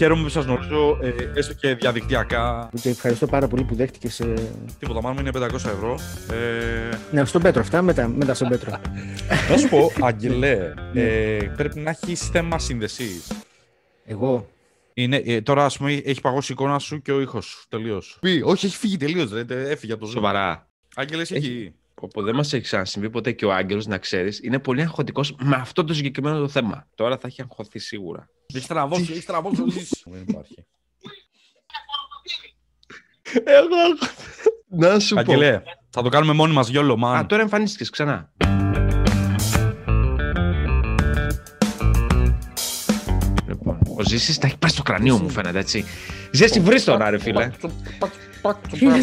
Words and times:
χαίρομαι 0.00 0.22
που 0.22 0.28
σας 0.28 0.44
γνωρίζω, 0.44 0.98
ε, 1.02 1.38
έστω 1.38 1.54
και 1.54 1.74
διαδικτυακά. 1.74 2.70
Και 2.80 2.88
ευχαριστώ 2.88 3.26
πάρα 3.26 3.48
πολύ 3.48 3.64
που 3.64 3.74
δέχτηκες. 3.74 4.20
Ε... 4.20 4.34
Τίποτα, 4.78 5.02
μάλλον 5.02 5.18
είναι 5.18 5.30
500 5.34 5.54
ευρώ. 5.54 5.98
Ε... 6.30 6.96
Ναι, 7.12 7.24
στον 7.24 7.42
Πέτρο, 7.42 7.60
αυτά 7.60 7.82
μετά, 7.82 8.08
μετά 8.08 8.34
στον 8.34 8.48
Πέτρο. 8.48 8.70
Να 9.50 9.56
σου 9.56 9.68
πω, 9.68 9.92
Αγγελέ, 10.00 10.72
ε, 10.94 11.38
πρέπει 11.56 11.80
να 11.80 11.90
έχεις 11.90 12.28
θέμα 12.28 12.58
σύνδεσης. 12.58 13.32
Εγώ; 14.04 14.48
Είναι, 14.94 15.16
ε, 15.16 15.40
τώρα, 15.40 15.64
ας 15.64 15.76
πούμε, 15.76 15.92
έχει 15.92 16.20
παγώσει 16.20 16.52
η 16.52 16.54
εικόνα 16.58 16.78
σου 16.78 17.02
και 17.02 17.12
ο 17.12 17.20
ήχος 17.20 17.64
τελείως. 17.68 18.18
Πει, 18.20 18.42
όχι, 18.44 18.66
έχει 18.66 18.76
φύγει 18.76 18.96
τελείως. 18.96 19.32
Έφυγε 19.48 19.92
από 19.92 20.00
το 20.00 20.06
ζώο. 20.06 20.14
Σοβαρά. 20.14 20.68
Άγγελε, 20.94 21.22
έχει. 21.22 21.34
έχει. 21.34 21.74
Όπου 21.94 22.22
δεν 22.22 22.34
μας 22.34 22.52
έχει 22.52 22.62
ξανασυμβεί 22.62 23.10
ποτέ 23.10 23.32
και 23.32 23.44
ο 23.44 23.52
Άγγελος, 23.52 23.86
να 23.86 23.98
ξέρεις, 23.98 24.40
είναι 24.42 24.58
πολύ 24.58 24.80
αγχωτικός 24.80 25.36
με 25.42 25.56
αυτό 25.56 25.84
το 25.84 25.94
συγκεκριμένο 25.94 26.38
το 26.38 26.48
θέμα. 26.48 26.86
Τώρα 26.94 27.18
θα 27.18 27.26
έχει 27.26 27.42
αγχωθεί 27.42 27.78
σίγουρα. 27.78 28.28
Έχει 28.54 28.66
τραβώσει, 28.66 29.12
έχει 29.12 29.22
τραβώσει. 29.26 29.62
Δεν 30.04 30.22
υπάρχει. 30.28 30.54
Εγώ. 33.44 33.76
Να 34.68 34.98
σου 34.98 35.14
πω. 35.14 35.20
Αγγελέ, 35.20 35.62
θα 35.90 36.02
το 36.02 36.08
κάνουμε 36.08 36.32
μόνοι 36.32 36.52
μας 36.52 36.68
γιόλο, 36.68 36.98
man. 37.04 37.16
Α, 37.18 37.26
τώρα 37.26 37.42
εμφανίστηκες 37.42 37.90
ξανά. 37.90 38.32
Λοιπόν, 43.48 43.78
ο 43.96 44.02
Ζήσης 44.08 44.38
τα 44.38 44.46
έχει 44.46 44.58
πάρει 44.58 44.72
στο 44.72 44.82
κρανίο 44.82 45.18
μου 45.18 45.28
φαίνεται 45.28 45.58
έτσι. 45.58 45.84
Ζέση 46.32 46.60
βρεις 46.60 46.84
τον 46.84 46.98
ρε 47.08 47.18
φίλε. 47.18 47.50
Χίλια 48.76 49.02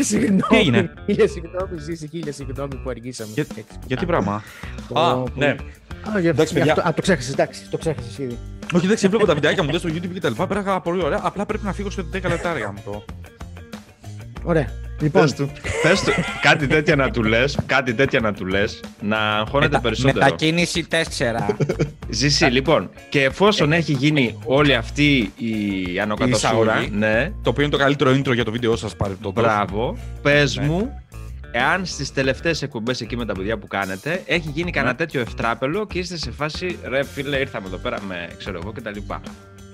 συγγνώμη. 0.00 0.40
Τι 0.48 0.56
έγινε; 0.56 0.92
Χίλια 1.06 1.28
συγγνώμη, 1.28 1.78
ζήσει, 1.80 2.08
χίλια 2.08 2.32
συγγνώμη 2.32 2.76
που 2.76 2.90
αργήσαμε. 2.90 3.30
Για, 3.34 3.46
γιατί 3.86 4.06
πράγμα; 4.06 4.42
Το- 4.88 5.00
Α, 5.00 5.22
ναι. 5.34 5.46
Α, 5.46 6.20
για- 6.20 6.30
Εντάξει, 6.30 6.52
για 6.54 6.62
παιδιά. 6.64 6.72
αυτό- 6.72 6.88
Α, 6.88 6.94
το 6.94 7.02
ξέχασες, 7.02 7.32
εντάξει, 7.32 7.68
το 7.70 7.78
ξέχασες 7.78 8.18
ήδη. 8.18 8.38
Όχι, 8.74 8.86
δεν 8.86 8.96
ξέρω, 8.96 9.10
βλέπω 9.10 9.26
τα 9.26 9.34
βιντεάκια 9.34 9.62
μου, 9.62 9.70
δεν 9.70 9.80
στο 9.80 9.88
YouTube 9.88 10.10
και 10.12 10.20
τα 10.20 10.28
λοιπά. 10.28 10.46
Πέραγα 10.46 10.80
πολύ 10.80 11.02
ωραία. 11.04 11.20
Απλά 11.22 11.46
πρέπει 11.46 11.64
να 11.64 11.72
φύγω 11.72 11.90
σε 11.90 12.04
10 12.12 12.20
λεπτάρια 12.28 12.72
μου 12.72 12.80
το. 12.84 13.04
Ωραία. 14.42 14.66
Λοιπόν, 15.00 15.22
Πες 15.22 15.34
του, 15.34 15.50
πες 15.82 16.00
του, 16.00 16.10
κάτι 16.42 16.66
τέτοια 16.66 16.96
να 16.96 17.10
του 17.10 17.22
λες, 17.22 17.58
κάτι 17.66 17.94
τέτοια 17.94 18.20
να 18.20 18.32
του 18.32 18.46
λες, 18.46 18.80
να 19.00 19.16
αγχώνεται 19.18 19.78
περισσότερο. 19.78 20.18
Μετακίνηση 20.24 20.86
4. 20.90 20.94
Ζήσει, 22.08 22.44
λοιπόν, 22.44 22.90
και 23.08 23.22
εφόσον 23.22 23.72
έχει 23.72 23.92
γίνει 23.92 24.38
όλη 24.44 24.74
αυτή 24.74 25.32
η 25.36 26.00
ανοκατοσούρα, 26.00 26.72
εισαγωγή. 26.72 26.90
ναι, 26.96 27.32
Το 27.42 27.50
οποίο 27.50 27.62
είναι 27.62 27.72
το 27.72 27.78
καλύτερο 27.78 28.10
intro 28.10 28.34
για 28.34 28.44
το 28.44 28.50
βίντεο 28.50 28.76
σας 28.76 28.96
πάρει 28.96 29.16
το 29.22 29.32
μπράβο, 29.32 29.98
πες 30.22 30.56
Ναι. 30.56 30.64
μου, 30.66 31.02
εάν 31.52 31.86
στις 31.86 32.12
τελευταίες 32.12 32.62
εκπομπές 32.62 33.00
εκεί 33.00 33.16
με 33.16 33.24
τα 33.24 33.32
παιδιά 33.32 33.58
που 33.58 33.66
κάνετε, 33.66 34.22
έχει 34.26 34.50
γίνει 34.54 34.70
κανένα 34.70 34.92
Ναι. 34.92 34.98
τέτοιο 34.98 35.20
ευτράπελο 35.20 35.86
και 35.86 35.98
είστε 35.98 36.16
σε 36.16 36.30
φάση, 36.30 36.78
ρε 36.84 37.04
φίλε, 37.04 37.36
ήρθαμε 37.38 37.66
εδώ 37.66 37.76
πέρα 37.76 38.02
με, 38.02 38.28
ξέρω 38.38 38.58
εγώ, 38.62 38.72
και 38.72 38.80
τα 38.80 38.90
λοιπά. 38.90 39.20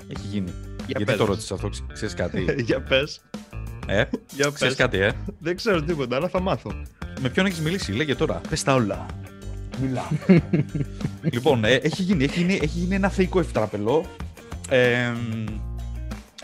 Έχει 0.09 0.27
γίνει. 0.27 0.51
Για 0.77 0.85
Γιατί 0.87 1.05
πες 1.05 1.17
το 1.17 1.21
μας. 1.21 1.29
ρώτησε 1.31 1.55
αυτό, 1.55 1.71
ξέρεις 1.93 2.15
κάτι; 2.15 2.45
Για 2.69 2.81
πες, 2.81 3.21
ε, 3.87 4.03
για 4.35 4.51
ξέρεις 4.55 4.75
κάτι, 4.75 4.99
ε; 4.99 5.13
Δεν 5.39 5.57
ξέρω 5.57 5.83
τίποτα, 5.83 6.17
αλλά 6.17 6.29
θα 6.29 6.41
μάθω. 6.41 6.73
Με 7.21 7.29
ποιον 7.29 7.47
έχεις 7.47 7.61
μιλήσει, 7.61 7.93
λέγε 7.93 8.15
τώρα. 8.15 8.41
Πες 8.49 8.63
τα 8.63 8.75
όλα. 8.75 9.07
Μιλά. 9.81 10.11
λοιπόν, 11.33 11.65
ε, 11.65 11.75
έχει, 11.75 12.03
γίνει, 12.03 12.25
έχει, 12.25 12.39
γίνει, 12.41 12.55
έχει 12.55 12.79
γίνει 12.79 12.95
ένα 12.95 13.09
θεϊκό 13.09 13.39
ευτράπελο. 13.39 14.05
Ε, 14.69 15.13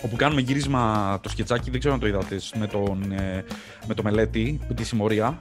όπου 0.02 0.16
κάνουμε 0.16 0.40
γύρισμα 0.40 1.18
το 1.22 1.28
σκετσάκι, 1.28 1.70
δεν 1.70 1.78
ξέρω 1.78 1.94
αν 1.94 2.00
το 2.00 2.06
είδατε, 2.06 2.40
με, 2.58 2.66
τον, 2.66 3.12
ε, 3.12 3.44
με 3.86 3.94
το 3.94 4.02
μελέτη, 4.02 4.60
τη 4.74 4.84
συμμορία. 4.84 5.38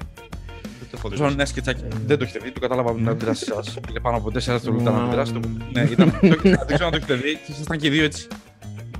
Τόσο 1.01 1.25
ένα 1.25 1.45
σκετσάκι. 1.45 1.83
Δεν 2.05 2.17
το 2.17 2.23
έχετε 2.23 2.39
δει, 2.43 2.51
το 2.51 2.59
κατάλαβα 2.59 2.89
από 2.89 2.97
την 2.97 3.09
αντίδραση 3.09 3.45
σας. 3.45 3.77
Είναι 3.89 3.99
πάνω 3.99 4.17
από 4.17 4.29
4 4.29 4.31
δευτερόλεπτα 4.33 4.91
να 4.91 5.03
αντιδράσετε. 5.03 5.39
Ναι, 5.73 5.81
ήταν. 5.81 6.11
το- 6.11 6.17
Δεν 6.41 6.65
ξέρω 6.67 6.85
αν 6.85 6.91
το 6.91 6.97
έχετε 6.97 7.13
δει 7.13 7.33
και 7.45 7.51
ήσασταν 7.51 7.77
και 7.77 7.87
οι 7.87 7.89
δύο 7.89 8.03
έτσι. 8.03 8.27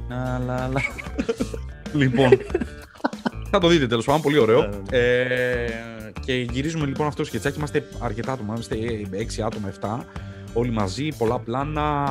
Να, 0.10 0.42
λα, 0.46 0.68
λα. 0.68 0.82
Λοιπόν. 1.94 2.30
Θα 3.50 3.60
το 3.60 3.68
δείτε 3.68 3.88
τέλος 3.88 4.06
πάντων, 4.06 4.22
πολύ 4.22 4.38
ωραίο. 4.38 4.70
Ε, 4.92 5.68
και 6.26 6.34
γυρίζουμε 6.34 6.86
λοιπόν 6.86 7.08
αυτό 7.08 7.22
το 7.22 7.28
σκετσάκι. 7.28 7.58
Είμαστε 7.58 7.88
αρκετά 8.00 8.32
άτομα, 8.32 8.54
είμαστε 8.54 8.76
6 9.12 9.42
άτομα, 9.46 9.68
7. 9.82 10.06
Όλοι 10.54 10.72
μαζί, 10.72 11.08
πολλά 11.18 11.40
πλάνα. 11.40 12.08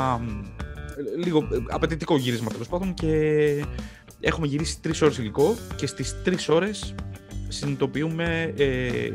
Ε, 0.97 1.17
Λίγο 1.17 1.49
ε, 1.53 1.59
απαιτητικό 1.69 2.17
γύρισμα 2.17 2.51
τέλος 2.51 2.69
πάντων. 2.69 2.95
Και 2.95 3.65
έχουμε 4.21 4.47
γυρίσει 4.47 4.81
3 4.85 5.03
ώρες 5.03 5.19
υλικό. 5.19 5.57
Και 5.77 5.87
στις 5.87 6.17
3 6.25 6.49
ώρες 6.49 6.95
συνειδητοποιούμε. 7.49 8.55
Ε, 8.57 9.11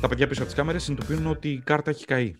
τα 0.00 0.08
παιδιά 0.08 0.26
πίσω 0.26 0.40
από 0.40 0.48
τις 0.50 0.58
κάμερες 0.58 0.82
συνειδητοποιούν 0.82 1.26
ότι 1.26 1.48
η 1.48 1.58
κάρτα 1.58 1.90
έχει 1.90 2.04
καεί. 2.04 2.34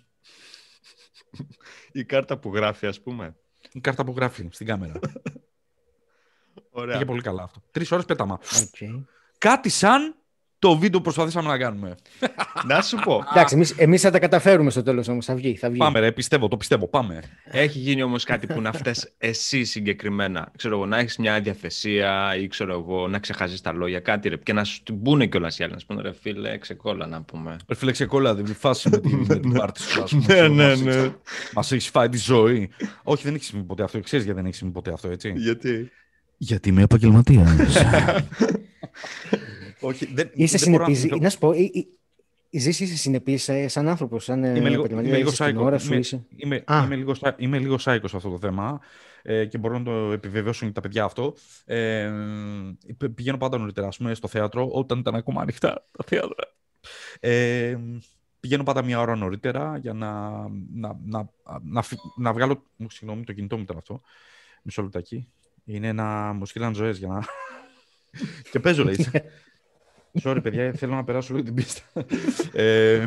Η 1.92 2.04
κάρτα 2.04 2.38
που 2.38 2.54
γράφει, 2.54 2.86
ας 2.86 3.00
πούμε. 3.00 3.36
Η 3.72 3.80
κάρτα 3.80 4.04
που 4.04 4.14
γράφει 4.16 4.48
στην 4.50 4.66
κάμερα. 4.66 4.92
Ωραία. 6.70 6.94
Πήγε 6.94 7.04
πολύ 7.04 7.22
καλά 7.22 7.42
αυτό. 7.42 7.62
Τρεις 7.70 7.90
ώρες 7.90 8.04
πέταμα. 8.04 8.34
οκ. 8.34 9.04
Κάτι 9.38 9.68
σαν 9.68 10.19
το 10.60 10.78
βίντεο 10.78 10.98
που 10.98 11.04
προσπαθήσαμε 11.04 11.48
να 11.48 11.58
κάνουμε. 11.58 11.94
Να 12.68 12.82
σου 12.82 12.96
πω, 13.04 13.24
Εντάξει, 13.32 13.54
εμείς, 13.54 13.70
εμείς 13.76 14.00
θα 14.00 14.10
τα 14.10 14.18
καταφέρουμε 14.18 14.70
στο 14.70 14.82
τέλος 14.82 15.08
όμως, 15.08 15.24
θα 15.24 15.34
βγει, 15.34 15.54
θα 15.56 15.68
βγει. 15.68 15.78
Πάμε, 15.78 16.00
ρε, 16.00 16.12
πιστεύω, 16.12 16.48
το 16.48 16.56
πιστεύω. 16.56 16.88
Πάμε. 16.88 17.22
Έχει 17.44 17.78
γίνει 17.78 18.02
όμως 18.02 18.24
κάτι 18.24 18.46
που 18.46 18.60
να 18.60 18.72
φταίς 18.72 19.12
εσύ 19.18 19.64
συγκεκριμένα. 19.64 20.52
Ξέρω 20.56 20.74
εγώ, 20.76 20.86
να 20.86 20.98
έχεις 20.98 21.16
μια 21.16 21.40
διαθεσία 21.40 22.36
ή 22.40 22.46
ξέρω 22.46 22.72
εγώ, 22.72 23.08
να 23.08 23.18
ξεχάσεις 23.18 23.60
τα 23.60 23.72
λόγια, 23.72 24.00
κάτι 24.00 24.28
ρε. 24.28 24.36
Και 24.36 24.52
να 24.52 24.64
σου 24.64 24.82
την 24.82 25.02
πούνε 25.02 25.26
κιόλας 25.26 25.58
οι 25.58 25.62
άλλοι, 25.62 25.72
να 25.72 25.78
σου 25.78 25.86
πούνε 25.86 26.02
ρε 26.02 26.12
φίλε, 26.20 26.58
ξεκόλα 26.58 27.06
να 27.06 27.22
πούμε. 27.22 27.56
Ρε 27.68 27.74
φίλε, 27.74 27.92
ξεκόλλα, 27.92 28.34
δεν 28.34 28.46
φάση 28.46 28.88
με 28.90 28.98
την, 28.98 29.24
με 29.28 29.38
την 29.38 29.52
πάρτι 29.52 29.80
σου. 29.82 30.02
ας 30.02 30.10
πούμε, 30.10 30.24
Ναι, 30.28 30.34
ξέρω, 30.34 30.54
ναι, 30.54 30.68
μας 30.68 30.80
ναι. 30.80 30.90
έχεις- 30.94 31.10
Μας 31.54 31.72
έχεις 31.72 31.88
φάει 31.88 32.08
τη 32.08 32.18
ζωή. 32.18 32.70
Όχι, 33.02 33.22
δεν 33.24 33.34
έχεις 33.34 33.46
συμβεί 33.46 33.64
ποτέ 33.64 33.82
αυτό. 33.82 34.00
Ξέρεις 34.00 34.24
γιατί 34.24 34.38
δεν 34.38 34.46
έχεις 34.48 34.58
συμβεί 34.58 34.74
ποτέ 34.74 34.92
αυτό, 34.92 35.08
έτσι. 35.10 35.32
Γιατί; 35.36 35.90
Γιατί 36.36 36.68
είμαι 36.68 36.82
επαγγελματίας. 36.82 37.76
Όχι, 39.80 40.06
δεν, 40.14 40.30
Είσαι 40.34 40.58
δεν 40.58 40.70
μπορώ 40.70 40.86
να 40.86 40.94
συνεπής, 40.94 41.00
θυμηθώ- 41.00 41.22
να 41.22 41.28
σου 41.30 41.38
πω, 41.38 41.52
ή- 41.52 41.70
ή- 41.74 41.88
η 42.50 42.58
Ζήση 42.58 42.84
είσαι 42.84 42.96
συνεπής 42.96 43.48
ε, 43.48 43.68
σαν 43.68 43.88
άνθρωπος, 43.88 44.24
σαν 44.24 44.44
ε, 44.44 44.48
Είμαι 44.48 44.68
λίγο, 44.68 44.84
επαγγελματίας, 44.84 45.06
είμαι 45.06 45.16
λίγο 45.16 45.28
είσαι 45.30 45.42
στην 45.44 45.56
psycho. 45.58 45.62
ώρα 45.64 45.78
σου, 45.78 45.86
Είμαι, 45.90 45.96
είσαι. 46.00 46.24
είμαι, 46.36 46.62
Α. 46.66 46.82
είμαι, 46.84 46.96
λίγο, 46.96 47.12
psy- 47.12 47.34
είμαι 47.36 47.58
λίγο 47.58 47.74
psycho 47.74 48.04
σε 48.06 48.16
αυτό 48.16 48.30
το 48.30 48.38
θέμα 48.38 48.80
ε, 49.22 49.44
και 49.44 49.58
μπορώ 49.58 49.78
να 49.78 49.84
το 49.84 50.12
επιβεβαιώσουν 50.12 50.68
και 50.68 50.74
τα 50.74 50.80
παιδιά 50.80 51.04
αυτό. 51.04 51.34
Ε, 51.64 52.10
π- 52.98 53.08
πηγαίνω 53.14 53.36
πάντα 53.38 53.58
νωρίτερα, 53.58 53.86
ας 53.86 53.96
πούμε, 53.96 54.14
στο 54.14 54.28
θέατρο, 54.28 54.68
όταν 54.72 54.98
ήταν 54.98 55.14
ακόμα 55.14 55.42
ανοιχτά 55.42 55.84
τα 55.96 56.04
θέατρα. 56.06 56.52
Ε, 57.20 57.78
πηγαίνω 58.40 58.62
πάντα 58.62 58.82
μία 58.84 59.00
ώρα 59.00 59.16
νωρίτερα 59.16 59.78
για 59.78 59.92
να, 59.92 60.30
να, 60.74 60.98
να, 61.04 61.28
να, 61.62 61.82
φυ- 61.82 62.00
να 62.16 62.32
βγάλω. 62.32 62.62
μου, 62.76 62.90
Συγγνώμη, 62.90 63.24
το 63.24 63.32
κινητό 63.32 63.56
μου 63.56 63.62
ήταν 63.62 63.76
αυτό. 63.76 64.00
Μισό 64.62 64.82
λεπτάκι. 64.82 65.28
Είναι 65.64 65.88
ένα. 65.88 66.32
Μου 66.32 66.46
στείλαν 66.46 66.74
ζωές 66.74 66.98
για 66.98 67.08
να. 67.08 67.20
και 68.50 68.60
παίζω, 68.60 68.84
λέει. 68.84 68.96
Sorry, 70.22 70.38
παιδιά, 70.42 70.72
θέλω 70.72 70.94
να 70.94 71.04
περάσω 71.04 71.32
λίγο 71.34 71.44
την 71.44 71.54
πίστα. 71.54 71.82
ε, 72.52 73.04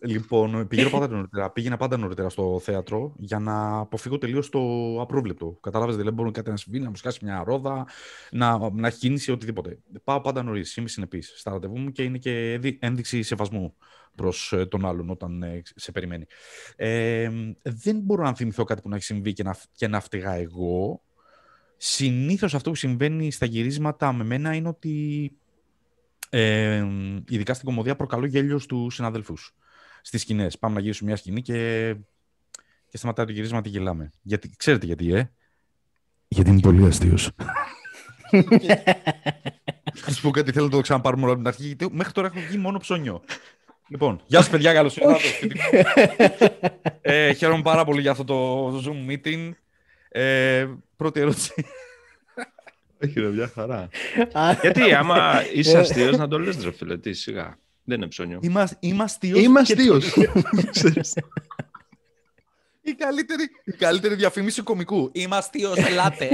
λοιπόν, 0.00 0.68
πηγαίνω 0.68 0.90
πάντα 0.90 1.08
νωρίτερα. 1.08 1.50
Πήγαινα 1.50 1.76
πάντα 1.76 1.96
νωρίτερα 1.96 2.28
στο 2.28 2.60
θέατρο 2.62 3.14
για 3.16 3.38
να 3.38 3.78
αποφύγω 3.78 4.18
τελείως 4.18 4.48
το 4.48 4.60
απρόβλεπτο. 5.00 5.58
Κατάλαβες, 5.60 5.96
δηλαδή 5.96 6.16
μπορεί 6.16 6.30
κάτι 6.30 6.50
να 6.50 6.56
συμβεί, 6.56 6.80
να 6.80 6.88
μου 6.88 6.96
σκάσει 6.96 7.24
μια 7.24 7.42
ρόδα, 7.46 7.86
να, 8.30 8.70
να 8.72 8.86
έχει 8.86 8.98
κίνηση, 8.98 9.32
οτιδήποτε. 9.32 9.78
Πάω 10.04 10.20
πάντα 10.20 10.42
νωρίς. 10.42 10.76
Είμαι 10.76 10.88
συνεπής 10.88 11.32
στα 11.36 11.50
ραντεβού 11.50 11.78
μου 11.78 11.90
και 11.92 12.02
είναι 12.02 12.18
και 12.18 12.52
ένδει- 12.52 12.78
ένδειξη 12.80 13.22
σεβασμού 13.22 13.74
προς 14.14 14.54
τον 14.68 14.86
άλλον 14.86 15.10
όταν 15.10 15.42
ε, 15.42 15.62
σε 15.74 15.92
περιμένει. 15.92 16.26
Ε, 16.76 17.30
δεν 17.62 18.00
μπορώ 18.00 18.22
να 18.22 18.34
θυμηθώ 18.34 18.64
κάτι 18.64 18.80
που 18.82 18.88
να 18.88 18.96
έχει 18.96 19.04
συμβεί 19.04 19.32
και 19.32 19.42
να, 19.42 19.56
και 19.72 19.88
να 19.88 20.00
φταίγα 20.00 20.32
εγώ. 20.32 21.02
Συνήθως 21.76 22.54
αυτό 22.54 22.70
που 22.70 22.76
συμβαίνει 22.76 23.30
στα 23.32 23.46
γυρίσματα 23.46 24.12
με 24.12 24.24
μένα 24.24 24.54
είναι 24.54 24.68
ότι 24.68 25.32
ε, 26.36 26.86
ειδικά 27.28 27.54
στην 27.54 27.66
κομμωδία 27.66 27.96
προκαλώ 27.96 28.26
γέλιο 28.26 28.58
στου 28.58 28.90
συναδέλφους. 28.90 29.54
Στις 30.02 30.20
σκηνές. 30.20 30.58
Πάμε 30.58 30.74
να 30.74 30.80
γυρίσουμε 30.80 31.08
μια 31.10 31.18
σκηνή 31.18 31.42
και, 31.42 31.94
και 32.88 32.96
σταματάει 32.96 33.26
το 33.26 33.32
γυρίσμα 33.32 33.60
και 33.60 33.68
γελάμε. 33.68 34.10
Γιατί, 34.22 34.50
ξέρετε 34.56 34.86
γιατί, 34.86 35.14
ε; 35.14 35.30
Γιατί 36.28 36.50
είμαι 36.50 36.60
πολύ 36.60 36.86
αστείος. 36.86 37.30
Θα 39.94 40.10
σου 40.14 40.22
πω 40.22 40.30
κάτι, 40.30 40.52
θέλω 40.52 40.64
να 40.64 40.70
το 40.70 40.80
ξαναπάρουμε 40.80 41.22
όλα 41.22 41.32
από 41.32 41.40
την 41.40 41.48
αρχή, 41.48 41.66
γιατί 41.66 41.88
μέχρι 41.92 42.12
τώρα 42.12 42.26
έχω 42.26 42.46
βγει 42.48 42.56
μόνο 42.58 42.78
ψώνιο. 42.78 43.22
Λοιπόν, 43.88 44.20
γεια 44.26 44.38
σας, 44.40 44.50
παιδιά, 44.50 44.72
καλώς 44.72 44.96
ήρθατε. 44.96 45.18
στο 45.18 45.28
σπίτι 45.28 45.58
μου. 45.58 45.82
ε, 47.00 47.32
χαίρομαι 47.32 47.62
πάρα 47.62 47.84
πολύ 47.84 48.00
για 48.00 48.10
αυτό 48.10 48.24
το 48.24 48.68
Zoom 48.78 49.10
meeting. 49.10 49.50
Ε, 50.08 50.66
πρώτη 50.96 51.20
ερώτηση. 51.20 51.52
Όχι 53.04 53.20
ρε, 53.20 53.28
μια 53.28 53.50
χαρά. 53.54 53.88
Α, 54.32 54.52
Γιατί 54.62 54.92
άμα 54.94 55.42
είσαι 55.54 55.78
αστείος 55.78 56.16
να 56.16 56.28
το 56.28 56.38
λες 56.38 56.64
ρε 56.64 56.72
φίλε, 56.72 56.98
τι 56.98 57.12
σιγά. 57.12 57.58
Δεν 57.84 57.96
είναι 57.96 58.06
ψώνιο. 58.06 58.38
Είμαστε, 58.42 58.76
είμαστε 58.80 59.26
αστείος 59.26 59.44
Είμαι 59.44 59.62
και- 59.62 59.72
αστείος. 59.72 60.14
Ξέρεις. 60.70 61.14
Η 62.82 62.92
καλύτερη, 62.94 63.42
η 63.64 63.72
καλύτερη 63.72 64.14
διαφήμιση 64.14 64.62
κομικού. 64.62 65.10
Είμαστε 65.12 65.58
αστείος, 65.66 65.90
ελάτε. 65.90 66.28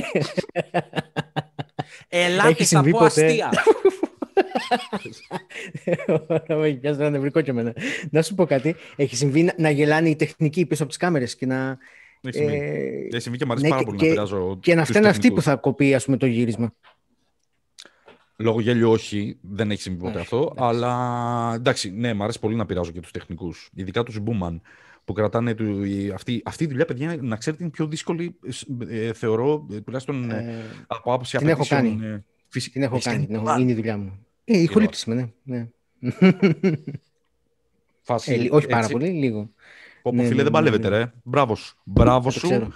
ελάτε, 2.08 2.48
Έχει 2.48 2.58
θα 2.58 2.64
συμβεί 2.64 2.90
πω 2.90 2.98
ποτέ; 2.98 3.24
αστεία. 3.26 3.50
Ωραία, 6.26 6.66
έχει 6.66 6.76
πιάσει 6.76 7.00
ένα 7.00 7.10
νευρικό 7.10 7.40
και 7.40 7.50
εμένα. 7.50 7.72
Να 8.10 8.22
σου 8.22 8.34
πω 8.34 8.46
κάτι. 8.46 8.76
Έχει 8.96 9.16
συμβεί 9.16 9.42
να, 9.42 9.52
να 9.56 9.70
γελάνε 9.70 10.08
οι 10.08 10.16
τεχνικοί 10.16 10.66
πίσω 10.66 10.82
από 10.82 10.90
τις 10.90 11.00
κάμερες 11.00 11.36
και 11.36 11.46
να, 11.46 11.78
Έχει 12.22 12.36
συμβεί. 12.36 12.54
Ε, 12.54 13.06
Έχει 13.10 13.18
συμβεί 13.20 13.38
και 13.38 13.44
μου 13.44 13.50
αρέσει 13.52 13.66
ναι, 13.66 13.70
πάρα 13.72 13.82
και- 13.82 13.86
πολύ 13.90 13.98
και- 13.98 14.06
να 14.06 14.12
πειράζω. 14.12 14.58
και 14.60 14.74
να 14.74 14.80
τους 14.80 14.90
φταίνε 14.90 15.08
αυτή 15.08 15.18
που 15.20 15.34
τεχνικούς. 15.34 15.44
θα 15.44 15.56
κοπεί 15.56 15.94
ας 15.94 16.04
πούμε, 16.04 16.16
το 16.16 16.26
γύρισμα. 16.26 16.72
Λόγω 18.36 18.60
γέλιο 18.60 18.90
όχι, 18.90 19.38
δεν 19.40 19.70
έχει 19.70 19.80
συμβεί 19.82 19.98
ποτέ 19.98 20.10
Όχι, 20.12 20.20
αυτό. 20.20 20.36
εντάξει. 20.36 20.58
Αλλά 20.64 21.52
εντάξει, 21.54 21.90
ναι, 21.90 22.14
μου 22.14 22.22
αρέσει 22.22 22.38
πολύ 22.40 22.54
να 22.56 22.66
πειράζω 22.66 22.90
και 22.90 23.00
τους 23.00 23.10
τεχνικούς. 23.10 23.70
Ειδικά 23.74 24.02
τους 24.02 24.18
Boomman 24.26 24.60
που 25.04 25.12
κρατάνε. 25.12 25.54
Του, 25.54 25.84
η- 25.84 26.10
αυτή, 26.10 26.42
αυτή 26.44 26.64
η 26.64 26.66
δουλειά, 26.66 26.84
παιδιά, 26.84 27.16
να 27.20 27.36
ξέρετε, 27.36 27.62
είναι 27.62 27.72
πιο 27.72 27.86
δύσκολη, 27.86 28.36
ε, 28.88 29.12
θεωρώ, 29.12 29.66
ε, 29.72 29.80
τουλάχιστον 29.80 30.30
ε, 30.30 30.36
Ε, 30.36 30.54
από 30.86 31.12
άποψη 31.12 31.36
την 31.36 31.48
έχω 31.48 31.62
απαιτήσεων, 31.62 31.98
κάνει. 32.00 32.12
ε, 32.14 32.24
φυσι- 32.48 32.72
την 32.72 32.82
έχω 32.82 32.94
Έχεις 32.94 33.06
κάνει, 33.06 33.26
την 33.26 33.34
έχω, 33.34 33.44
Boomman. 33.48 33.60
είναι 33.60 33.70
η 33.70 33.74
δουλειά 33.74 33.96
μου. 33.98 34.26
Ε, 34.44 34.58
ηχολήπτης 34.58 35.02
είμαι, 35.02 35.14
ναι. 35.42 35.68
ναι. 36.00 36.30
Φάση, 38.02 38.32
Ε, 38.32 38.36
λι- 38.36 38.52
όχι 38.52 38.66
πάρα 38.66 38.80
έτσι. 38.82 38.92
πολύ, 38.92 39.08
λίγο. 39.08 39.50
Πω, 40.02 40.10
πω, 40.10 40.16
Ναι, 40.16 40.22
φίλε, 40.22 40.28
ναι, 40.28 40.42
δεν 40.42 40.44
ναι, 40.44 40.50
παλεύετε, 40.50 40.88
ναι. 40.88 40.96
ρε. 40.96 41.12
Μπράβο 41.22 41.54
σου. 41.54 41.76
Μπράβο 41.84 42.24
Το 42.24 42.30
σου. 42.38 42.46
ξέρω. 42.48 42.68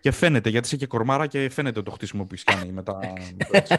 Και 0.00 0.10
φαίνεται, 0.10 0.48
γιατί 0.50 0.66
είσαι 0.66 0.76
και 0.76 0.86
κορμάρα 0.86 1.26
και 1.26 1.48
φαίνεται 1.50 1.82
το 1.82 1.90
χτίσιμο 1.90 2.22
που 2.24 2.28
έχεις 2.32 2.44
κάνει 2.44 2.72
μετά. 2.72 2.98
με 3.38 3.44
το 3.44 3.50
έτσι. 3.52 3.74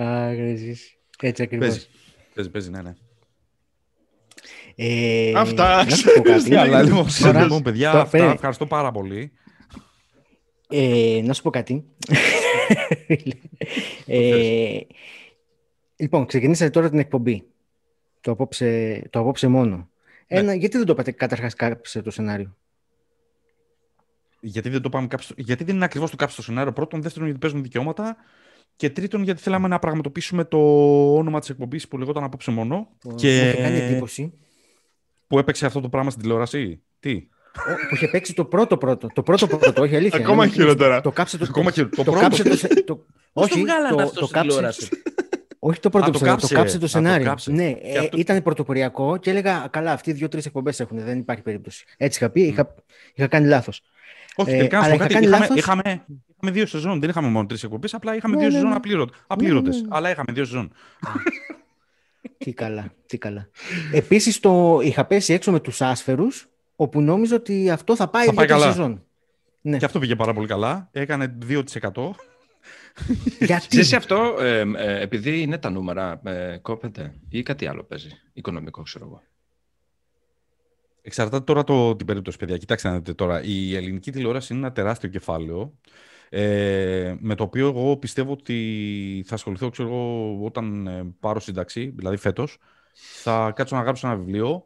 Α, 0.00 0.34
γρέζεις. 0.34 0.96
Έτσι 1.20 1.42
ακριβώς. 1.42 1.66
παίζει. 1.68 1.86
παίζει, 2.34 2.50
παίζει, 2.50 2.70
ναι, 2.70 2.82
ναι. 2.82 2.92
Ε, 4.76 5.32
Αυτά. 5.36 5.84
Να 5.84 5.90
σου 5.90 6.12
πω 6.14 6.22
κάτι. 6.30 6.54
Αλλά 6.56 6.82
λοιπόν, 6.82 7.06
Τώρα- 7.22 7.42
λοιπόν, 7.42 7.62
παιδιά, 7.62 7.88
τώρα, 7.88 7.98
αυτά, 8.00 8.10
περίμενε. 8.10 8.34
ευχαριστώ 8.34 8.66
πάρα 8.66 8.92
πολύ. 8.92 9.32
Ε, 10.68 11.20
να 11.24 11.32
σου 11.32 11.42
πω 11.42 11.50
κάτι. 11.50 11.84
ε, 14.06 14.78
λοιπόν, 15.96 16.26
ξεκινήσατε 16.26 16.70
τώρα 16.70 16.90
την 16.90 16.98
εκπομπή. 16.98 17.44
Το 18.20 18.30
απόψε, 18.30 19.02
το 19.10 19.18
απόψε 19.18 19.46
μόνο. 19.48 19.88
Ένα, 20.26 20.54
Γιατί 20.54 20.76
δεν 20.76 20.86
το 20.86 20.92
είπατε 20.92 21.10
καταρχάς 21.10 21.54
κάψε 21.54 22.02
το 22.02 22.10
σενάριο; 22.10 22.56
Γιατί 24.40 24.68
δεν 24.68 24.82
το 24.82 24.88
πάμε 24.88 25.06
κάψει, 25.06 25.32
γιατί 25.36 25.64
δεν 25.64 25.74
είναι 25.74 25.84
ακριβώς 25.84 26.10
το 26.10 26.16
κάψει 26.16 26.36
το 26.36 26.42
σενάριο; 26.42 26.72
Πρώτον, 26.72 27.02
δεύτερον, 27.02 27.24
γιατί 27.26 27.40
παίζουν 27.40 27.62
δικαιώματα. 27.62 28.16
Και 28.76 28.90
τρίτον, 28.90 29.22
γιατί 29.22 29.40
θέλαμε 29.42 29.68
να 29.68 29.78
πραγματοποιήσουμε 29.78 30.44
το 30.44 30.58
όνομα 31.16 31.40
της 31.40 31.48
εκπομπής 31.50 31.88
που 31.88 31.98
λεγόταν 31.98 32.24
Απόψε 32.24 32.50
Μόνο. 32.50 32.88
Που 33.00 33.14
Και- 33.14 33.40
Μου 33.42 33.48
είχε 33.48 33.62
κάνει 33.62 33.78
εντύπωση. 33.78 34.32
Που 35.26 35.38
έπαιξε 35.38 35.66
αυτό 35.66 35.80
το 35.80 35.88
πράγμα 35.88 36.10
στην 36.10 36.22
τηλεόραση; 36.22 36.82
Τι; 37.00 37.28
Ο- 37.56 37.88
Που 37.88 37.94
είχε 37.94 38.08
παίξει 38.08 38.34
το 38.34 38.44
πρώτο 38.44 38.76
πρώτο. 38.78 39.06
Το 39.14 39.22
πρώτο 39.22 39.46
πρώτο, 39.46 39.82
όχι 39.82 39.96
αλήθεια. 39.96 40.18
Ακόμα 40.20 40.44
Ναι, 40.46 40.50
χειρότερα. 40.52 41.00
Το 41.00 41.10
κάψε 41.10 41.38
το, 41.38 41.46
Ακόμα 41.48 41.70
χειρότερα. 41.70 41.96
Το 42.04 42.10
το 42.10 42.10
πρώτο. 42.10 42.26
κάψε 42.26 42.42
το, 42.42 42.56
σε- 42.56 42.84
το, 42.84 43.06
όχι, 43.32 43.60
βγάλανε 43.60 43.96
το, 43.96 44.02
αυτό 44.02 44.20
το 44.20 44.26
στην 44.26 44.34
κάψε, 44.36 44.48
τηλεόραση; 44.48 44.88
Όχι 45.66 45.80
το 45.80 45.90
πρώτο 45.90 46.06
Α, 46.06 46.10
που 46.10 46.12
το 46.12 46.18
το, 46.18 46.30
κάψε. 46.30 46.46
το 46.48 46.54
κάψε 46.54 46.70
Α, 46.76 46.78
το 46.78 46.84
το 46.84 46.90
σενάριο. 46.90 47.26
κάψε. 47.26 47.50
Ναι, 47.52 47.72
Και 47.72 47.80
ε, 47.88 47.98
αυτό- 47.98 48.16
ήταν 48.18 48.42
πρωτοποριακό 48.42 49.16
και 49.16 49.30
έλεγα 49.30 49.66
καλά, 49.70 49.92
αυτοί 49.92 50.12
δύο-τρεις 50.12 50.46
εκπομπές 50.46 50.80
έχουν. 50.80 50.98
Δεν 51.00 51.18
υπάρχει 51.18 51.42
περίπτωση. 51.42 51.84
Έτσι 51.96 52.18
είχα 52.22 52.30
πει, 52.32 52.40
είχα, 52.42 52.74
είχα 53.14 53.26
κάνει 53.26 53.46
λάθος. 53.46 53.82
Όχι, 54.36 54.50
Ε, 54.50 54.56
τελικά 54.56 54.76
να 54.78 54.82
σου 54.84 54.88
αλλά 54.88 54.98
πω 54.98 55.04
είχα 55.04 55.14
κάτι. 55.14 55.26
κάνει 55.26 55.26
Είχαμε, 55.26 55.46
λάθος. 55.46 55.56
είχαμε, 55.62 56.04
είχαμε 56.36 56.50
δύο 56.56 56.66
σεζόν. 56.66 57.00
Δεν 57.00 57.08
είχαμε 57.10 57.28
μόνο 57.28 57.46
τρεις 57.46 57.62
εκπομπές. 57.62 57.94
Απλά 57.94 58.16
είχαμε 58.16 58.34
Ναι, 58.34 58.40
δύο 58.40 58.48
ναι, 58.48 58.54
σεζόν 58.54 58.70
ναι. 58.70 58.76
απλήρωτε. 58.76 59.12
Απλήρωτες. 59.26 59.80
ναι. 59.82 59.88
Αλλά 59.90 60.10
είχαμε 60.10 60.32
δύο 60.32 60.44
σεζόν. 60.44 60.72
Τι 62.38 62.52
καλά, 62.52 62.92
τι 63.06 63.18
καλά. 63.18 63.48
Επίσης, 63.92 64.40
είχα 64.82 65.04
πέσει 65.04 65.32
έξω 65.32 65.52
με 65.52 65.60
τους 65.60 65.80
άσφαιρους, 65.82 66.48
όπου 66.76 67.00
νόμιζα 67.00 67.36
ότι 67.36 67.70
αυτό 67.70 67.96
θα 67.96 68.08
πάει 68.08 68.26
Θα 68.26 68.32
πάει 68.34 68.46
για 68.46 68.54
τη 68.54 68.60
καλά. 68.60 68.72
σεζόν. 68.74 69.02
Ναι. 69.60 69.76
Και 69.76 69.84
αυτό 69.84 69.98
πήγε 69.98 70.16
πάρα 70.16 70.32
πολύ 70.34 70.46
καλά. 70.46 70.88
Έκανε 70.92 71.36
2%. 71.48 72.14
Γιατί; 73.38 73.76
Ζήσει 73.76 73.96
αυτό, 73.96 74.36
ε, 74.40 74.60
ε, 74.76 75.00
επειδή 75.00 75.40
είναι 75.40 75.58
τα 75.58 75.70
νούμερα, 75.70 76.20
ε, 76.24 76.58
κόπεται 76.62 77.14
ή 77.28 77.42
κάτι 77.42 77.66
άλλο 77.66 77.84
παίζει, 77.84 78.10
οικονομικό 78.32 78.82
ξέρω 78.82 79.04
εγώ. 79.04 79.22
Εξαρτάται 81.06 81.44
τώρα 81.44 81.64
το, 81.64 81.96
την 81.96 82.06
περίπτωση, 82.06 82.38
παιδιά. 82.38 82.56
Κοιτάξτε 82.56 82.88
να 82.88 82.94
δείτε 82.94 83.14
τώρα. 83.14 83.42
Η 83.42 83.76
ελληνική 83.76 84.12
τηλεόραση 84.12 84.54
είναι 84.54 84.64
ένα 84.64 84.72
τεράστιο 84.72 85.08
κεφάλαιο. 85.08 85.78
Ε, 86.28 87.16
με 87.20 87.34
το 87.34 87.42
οποίο 87.42 87.68
εγώ 87.68 87.96
πιστεύω 87.96 88.32
ότι 88.32 89.24
θα 89.26 89.34
ασχοληθώ 89.34 89.70
ξέρω, 89.70 89.88
εγώ, 89.88 90.38
όταν 90.44 90.86
ε, 90.86 91.14
πάρω 91.20 91.40
σύνταξη, 91.40 91.92
δηλαδή 91.96 92.16
φέτος, 92.16 92.58
θα 93.22 93.52
κάτσω 93.54 93.76
να 93.76 93.82
γράψω 93.82 94.06
ένα 94.06 94.16
βιβλίο 94.16 94.64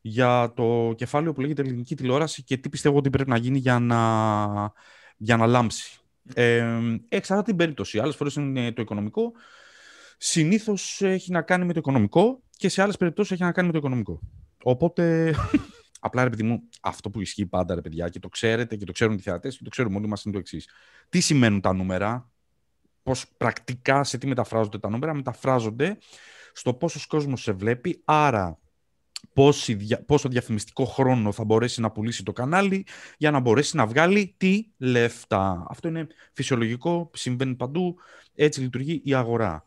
για 0.00 0.52
το 0.56 0.92
κεφάλαιο 0.96 1.32
που 1.32 1.40
λέγεται 1.40 1.62
ελληνική 1.62 1.96
τηλεόραση 1.96 2.42
και 2.42 2.56
τι 2.56 2.68
πιστεύω 2.68 2.96
ότι 2.96 3.10
πρέπει 3.10 3.30
να 3.30 3.36
γίνει 3.36 3.58
για 3.58 3.78
να, 3.78 4.72
για 5.16 5.36
να 5.36 5.46
λάμψει. 5.46 5.99
Ε, 6.34 6.78
εξαρτάται 7.08 7.48
την 7.48 7.56
περίπτωση. 7.56 7.98
Άλλες 7.98 8.16
φορές 8.16 8.34
είναι 8.34 8.72
το 8.72 8.82
οικονομικό. 8.82 9.32
Συνήθως 10.18 11.00
έχει 11.02 11.32
να 11.32 11.42
κάνει 11.42 11.64
με 11.64 11.72
το 11.72 11.78
οικονομικό 11.78 12.42
και 12.56 12.68
σε 12.68 12.82
άλλες 12.82 12.96
περιπτώσεις 12.96 13.32
έχει 13.32 13.42
να 13.42 13.52
κάνει 13.52 13.66
με 13.66 13.72
το 13.72 13.78
οικονομικό. 13.78 14.20
Οπότε, 14.62 15.34
απλά 16.00 16.22
ρε 16.24 16.30
παιδί 16.30 16.42
μου, 16.42 16.60
αυτό 16.80 17.10
που 17.10 17.20
ισχύει 17.20 17.46
πάντα 17.46 17.74
ρε 17.74 17.80
παιδιά 17.80 18.08
και 18.08 18.18
το 18.18 18.28
ξέρετε 18.28 18.76
και 18.76 18.84
το 18.84 18.92
ξέρουν 18.92 19.14
οι 19.14 19.20
θεατές 19.20 19.56
και 19.56 19.64
το 19.64 19.70
ξέρουμε 19.70 19.96
όλοι 19.96 20.06
μας 20.06 20.24
είναι 20.24 20.34
το 20.34 20.40
εξής. 20.40 20.68
Τι 21.08 21.20
σημαίνουν 21.20 21.60
τα 21.60 21.72
νούμερα, 21.72 22.30
πώς 23.02 23.28
πρακτικά 23.36 24.04
σε 24.04 24.18
τι 24.18 24.26
μεταφράζονται 24.26 24.78
τα 24.78 24.88
νούμερα, 24.90 25.14
μεταφράζονται 25.14 25.98
στο 26.52 26.74
πόσος 26.74 27.06
κόσμος 27.06 27.42
σε 27.42 27.52
βλέπει, 27.52 28.02
άρα 28.04 28.44
πόση, 28.44 28.58
δια- 28.58 28.69
πόσο 30.06 30.28
διαφημιστικό 30.28 30.84
χρόνο 30.84 31.32
θα 31.32 31.44
μπορέσει 31.44 31.80
να 31.80 31.90
πουλήσει 31.90 32.22
το 32.22 32.32
κανάλι 32.32 32.86
για 33.18 33.30
να 33.30 33.40
μπορέσει 33.40 33.76
να 33.76 33.86
βγάλει 33.86 34.34
τι 34.36 34.66
λεφτά. 34.76 35.66
Αυτό 35.68 35.88
είναι 35.88 36.06
φυσιολογικό, 36.32 37.10
συμβαίνει 37.14 37.54
παντού, 37.54 37.96
έτσι 38.34 38.60
λειτουργεί 38.60 39.00
η 39.04 39.14
αγορά. 39.14 39.64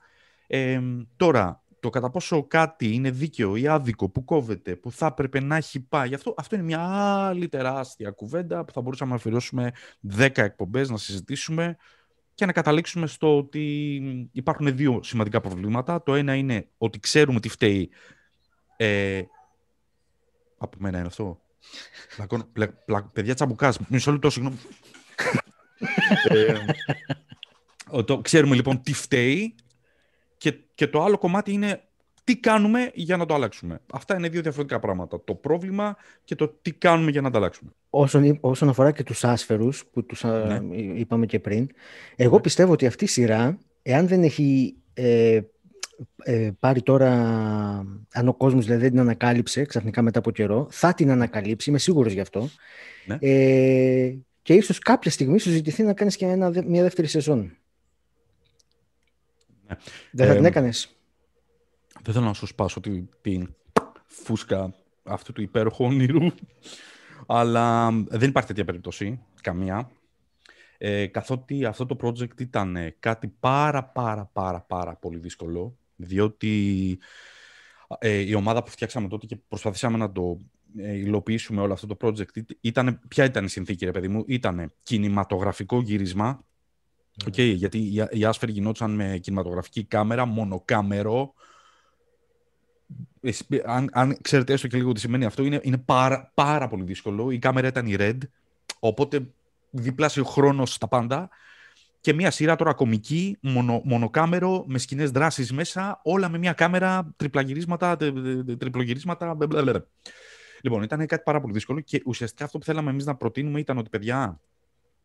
Ε, 0.48 0.80
τώρα, 1.16 1.64
το 1.80 1.90
κατά 1.90 2.10
πόσο 2.10 2.44
κάτι 2.48 2.94
είναι 2.94 3.12
δίκαιο 3.12 3.56
ή 3.56 3.68
άδικο, 3.68 4.10
που 4.10 4.24
κόβεται, 4.24 4.76
που 4.76 4.92
θα 4.92 5.06
έπρεπε 5.06 5.40
να 5.40 5.56
έχει 5.56 5.80
πάει, 5.80 6.14
αυτό, 6.14 6.34
αυτό 6.38 6.56
είναι 6.56 6.64
μια 6.64 6.82
άλλη 7.28 7.48
τεράστια 7.48 8.12
κουβέντα 8.12 8.66
που 8.66 8.72
θα 8.72 8.82
μπορούσαμε 8.82 9.10
να 9.10 9.16
αφιερώσουμε 9.16 9.72
10 10.18 10.38
εκπομπές 10.38 10.90
να 10.90 10.98
συζητήσουμε 10.98 11.78
και 12.34 12.46
να 12.46 12.52
καταλήξουμε 12.52 13.08
στο 13.08 13.38
ότι 13.38 14.30
υπάρχουν 14.32 14.76
δύο 14.76 15.00
σημαντικά 15.04 15.42
προβλήματα. 15.42 16.04
Το 16.04 16.16
ένα 16.16 16.36
είναι 16.36 16.68
ότι 16.78 17.00
ξέρουμε 17.00 17.40
τι 17.40 17.50
φταίει. 17.50 17.90
Ε, 18.78 19.22
από 20.64 20.78
μένα 20.80 20.98
είναι 20.98 21.08
αυτό. 21.08 21.42
Πλακώνω- 22.16 22.46
πλα- 22.54 22.74
πλα- 22.86 23.10
παιδιά 23.14 23.34
τσαμπουκάς, 23.34 23.80
μισό 23.88 24.12
λεπτό, 24.12 24.30
συγγνώμη. 24.30 24.58
ε, 26.30 26.54
ο- 27.90 28.04
το, 28.04 28.22
ξέρουμε 28.22 28.56
λοιπόν 28.56 28.82
τι 28.82 28.94
φταίει 28.94 29.56
και, 30.38 30.54
και 30.76 30.88
το 30.88 31.04
άλλο 31.04 31.18
κομμάτι 31.18 31.52
είναι 31.52 31.84
τι 32.24 32.38
κάνουμε 32.38 32.92
για 32.94 33.18
να 33.18 33.26
το 33.26 33.34
αλλάξουμε. 33.34 33.80
Αυτά 33.94 34.16
είναι 34.18 34.30
δύο 34.30 34.42
διαφορετικά 34.42 34.80
πράγματα. 34.80 35.24
Το 35.24 35.36
πρόβλημα 35.36 35.96
και 36.24 36.36
το 36.36 36.48
τι 36.62 36.72
κάνουμε 36.72 37.12
για 37.12 37.22
να 37.22 37.30
το 37.32 37.38
αλλάξουμε. 37.38 37.72
Όσον, 37.90 38.38
όσον 38.42 38.70
αφορά 38.70 38.92
και 38.92 39.04
τους 39.04 39.24
άσφαιρους 39.24 39.86
που 39.86 40.06
τους 40.06 40.26
α, 40.26 40.60
Ναι. 40.62 40.76
είπαμε 40.76 41.26
και 41.26 41.40
πριν, 41.40 41.70
εγώ 42.16 42.40
πιστεύω 42.40 42.72
ότι 42.72 42.86
αυτή 42.86 43.04
η 43.04 43.08
σειρά, 43.08 43.58
εάν 43.82 44.08
δεν 44.08 44.24
έχει 44.24 44.76
ε, 44.94 45.42
ε, 46.24 46.52
πάρει 46.60 46.82
τώρα, 46.82 47.12
αν 48.12 48.28
ο 48.28 48.34
κόσμος 48.34 48.64
δηλαδή 48.66 48.82
δεν 48.82 48.92
την 48.92 49.00
ανακάλυψε 49.00 49.66
ξαφνικά 49.66 50.02
μετά 50.02 50.20
από 50.20 50.32
καιρό, 50.32 50.68
θα 50.72 50.94
την 50.94 51.12
ανακαλύψει, 51.12 51.70
είμαι 51.70 51.80
σίγουρος 51.80 52.14
γι' 52.14 52.20
αυτό. 52.20 52.50
Ναι. 53.06 53.18
Ε, 53.22 54.16
και 54.42 54.54
ίσως 54.54 54.80
κάποια 54.80 55.12
στιγμή 55.12 55.40
σου 55.40 55.50
ζητηθεί 55.50 55.84
να 55.84 55.94
κάνεις 55.94 56.16
και 56.16 56.26
ένα, 56.26 56.52
δε- 56.52 56.64
μια 56.66 56.82
δεύτερη 56.82 57.08
σεζόν. 57.08 57.58
Ναι. 59.68 59.76
Δεν 60.12 60.26
θα 60.28 60.32
Ε, 60.34 60.36
την 60.36 60.46
έκανες. 60.46 60.96
Δεν 62.02 62.14
θέλω 62.14 62.26
να 62.26 62.34
σου 62.34 62.46
σπάσω 62.46 62.80
τη- 62.80 63.04
την 63.22 63.56
φούσκα 64.06 64.74
αυτού 65.04 65.34
του 65.34 65.42
υπέροχου 65.42 65.86
όνειρου, 65.86 66.28
αλλά 67.28 67.92
δεν 67.92 68.30
υπάρχει 68.30 68.48
τέτοια 68.48 68.66
περίπτωση, 68.66 69.20
καμία. 69.42 69.90
Ε, 70.78 71.08
καθότι 71.08 71.66
αυτό 71.66 71.86
το 71.86 71.98
project 72.02 72.42
ήταν 72.42 72.76
ε, 72.76 72.96
κάτι 73.00 73.28
πάρα 73.40 73.84
πάρα 73.84 74.26
πάρα 74.34 74.62
πάρα 74.62 74.96
πολύ 74.96 75.18
δύσκολο, 75.18 75.78
διότι 75.96 77.00
ε, 78.00 78.18
η 78.18 78.34
ομάδα 78.34 78.64
που 78.64 78.70
φτιάξαμε 78.70 79.08
τότε 79.08 79.26
και 79.26 79.36
προσπαθήσαμε 79.48 79.98
να 79.98 80.12
το 80.12 80.40
ε, 80.78 80.94
υλοποιήσουμε 80.94 81.62
όλο 81.62 81.74
αυτό 81.74 81.88
το 81.88 81.98
project, 82.02 82.42
ήταν, 82.62 83.00
ποια 83.08 83.26
ήταν 83.26 83.46
η 83.46 83.50
συνθήκη 83.50 83.86
ρε 83.86 83.92
παιδί 83.92 84.08
μου, 84.08 84.24
ήταν 84.28 84.72
κινηματογραφικό 84.84 85.82
γύρισμα, 85.82 86.46
Οκ, 87.28 87.40
γιατί 87.40 87.78
οι, 87.78 88.08
οι 88.12 88.26
άσφαιροι 88.26 88.52
γινόντουσαν 88.52 88.92
με 88.92 89.18
κινηματογραφική 89.18 89.84
κάμερα, 89.84 90.26
μονοκάμερο. 90.26 91.34
Εσύ, 93.22 93.46
Αν, 93.66 93.90
αν 93.92 94.18
ξέρετε 94.22 94.54
έστω 94.54 94.68
και 94.68 94.78
λίγο 94.78 94.92
τι 94.92 95.00
σημαίνει 95.00 95.26
αυτό, 95.26 95.44
είναι, 95.44 95.60
είναι 95.64 95.78
πάρα, 95.78 96.32
πάρα 96.34 96.68
πολύ 96.68 96.84
δύσκολο. 96.84 97.32
Η 97.32 97.40
κάμερα 97.40 97.68
ήταν 97.68 97.86
η 97.86 97.96
RED, 97.98 98.18
οπότε 98.80 99.28
διπλάσιο 99.70 100.24
χρόνος 100.24 100.74
στα 100.74 100.88
πάντα. 100.88 101.30
Και 102.04 102.14
μια 102.14 102.32
σειρά 102.32 102.56
τώρα 102.56 102.74
κομική, 102.74 103.38
μονο, 103.42 103.82
μονοκάμερο, 103.84 104.64
με 104.68 104.78
σκηνές 104.78 105.12
δράσεις 105.12 105.52
μέσα, 105.52 106.00
όλα 106.04 106.30
με 106.30 106.38
μια 106.38 106.54
κάμερα, 106.54 107.14
τριπλαγυρίσματα, 107.16 107.98
τε- 107.98 108.14
τε- 108.14 108.46
τε- 108.46 108.58
τριπλογυρίσματα. 108.60 109.34
μπλε. 109.36 109.74
Λοιπόν, 110.62 110.84
ήταν 110.84 111.06
κάτι 111.06 111.24
πάρα 111.26 111.42
πολύ 111.42 111.54
δύσκολο 111.54 111.80
και 111.80 112.02
ουσιαστικά 112.06 112.46
αυτό 112.46 112.58
που 112.58 112.66
θέλαμε 112.66 112.90
εμείς 112.90 113.06
να 113.06 113.16
προτείνουμε 113.16 113.60
ήταν 113.60 113.78
ότι 113.78 113.90
παιδιά, 113.90 114.40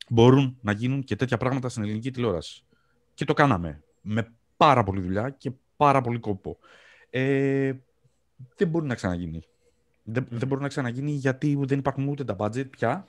μπορούν 0.09 0.59
να 0.61 0.73
γίνουν 0.73 1.05
και 1.05 1.17
τέτοια 1.17 1.37
πράγματα 1.37 1.69
στην 1.69 1.83
ελληνική 1.83 2.11
τηλεόραση. 2.11 2.65
Και 3.15 3.25
το 3.25 3.35
κάναμε. 3.35 3.83
Με 4.01 4.33
πάρα 4.57 4.83
πολλή 4.83 5.01
δουλειά 5.01 5.31
και 5.31 5.51
πάρα 5.77 6.01
πολύ 6.01 6.19
κόπο. 6.19 6.59
Ε, 7.11 7.73
δεν 8.57 8.69
μπορεί 8.69 8.87
να 8.87 8.95
ξαναγίνει. 8.95 9.43
Δεν, 10.03 10.27
δεν 10.31 10.49
μπορεί 10.49 10.61
να 10.61 10.69
ξαναγίνει 10.69 11.11
γιατί 11.11 11.59
δεν 11.61 11.79
υπάρχουν 11.79 12.09
ούτε 12.09 12.25
τα 12.25 12.37
budget 12.39 12.71
πια. 12.71 13.07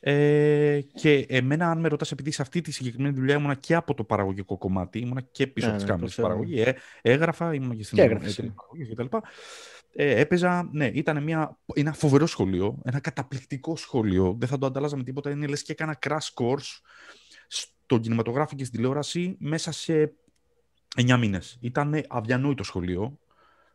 Ε, 0.00 0.80
και 0.94 1.26
εμένα, 1.28 1.70
αν 1.70 1.80
με 1.80 1.88
ρωτάς, 1.88 2.12
επειδή 2.12 2.30
σε 2.30 2.42
αυτή 2.42 2.60
τη 2.60 2.72
συγκεκριμένη 2.72 3.14
δουλειά 3.14 3.34
ήμουνα 3.34 3.54
και 3.54 3.74
από 3.74 3.94
το 3.94 4.04
παραγωγικό 4.04 4.58
κομμάτι, 4.58 4.98
ήμουνα 4.98 5.20
και 5.20 5.46
πίσω 5.46 5.66
Ναι, 5.66 5.72
από 5.72 5.80
τις 5.82 5.90
ναι, 5.90 5.96
κάμερες 5.96 6.14
το 6.14 6.22
της 6.22 6.26
ξέρω. 6.26 6.28
παραγωγή, 6.28 6.60
ε, 7.02 7.10
έγραφα, 7.12 7.54
ήμουν 7.54 7.76
και 7.76 7.82
στην 7.84 7.96
Και 7.96 8.02
έγραφες, 8.04 8.32
εταιρεία 8.32 8.50
ναι. 8.50 8.56
παραγωγής 8.56 8.94
κτλ. 8.94 9.16
Ε, 9.98 10.20
έπαιζα, 10.20 10.68
ναι, 10.72 10.86
ήταν 10.86 11.22
μια, 11.22 11.58
ένα 11.74 11.92
φοβερό 11.92 12.26
σχολείο, 12.26 12.78
ένα 12.84 13.00
καταπληκτικό 13.00 13.76
σχολείο, 13.76 14.36
δεν 14.38 14.48
θα 14.48 14.58
το 14.58 14.66
ανταλλάζαμε 14.66 15.02
τίποτα, 15.02 15.30
είναι 15.30 15.46
λες 15.46 15.62
και 15.62 15.72
έκανα 15.72 15.98
crash 16.06 16.32
course 16.34 16.80
στον 17.46 18.00
κινηματογράφο 18.00 18.54
και 18.56 18.64
στην 18.64 18.76
τηλεόραση 18.76 19.36
μέσα 19.38 19.72
σε 19.72 20.12
9 20.96 21.16
μήνες. 21.18 21.58
Ήταν 21.60 22.04
αδιανόητο 22.08 22.62
σχολείο, 22.62 23.18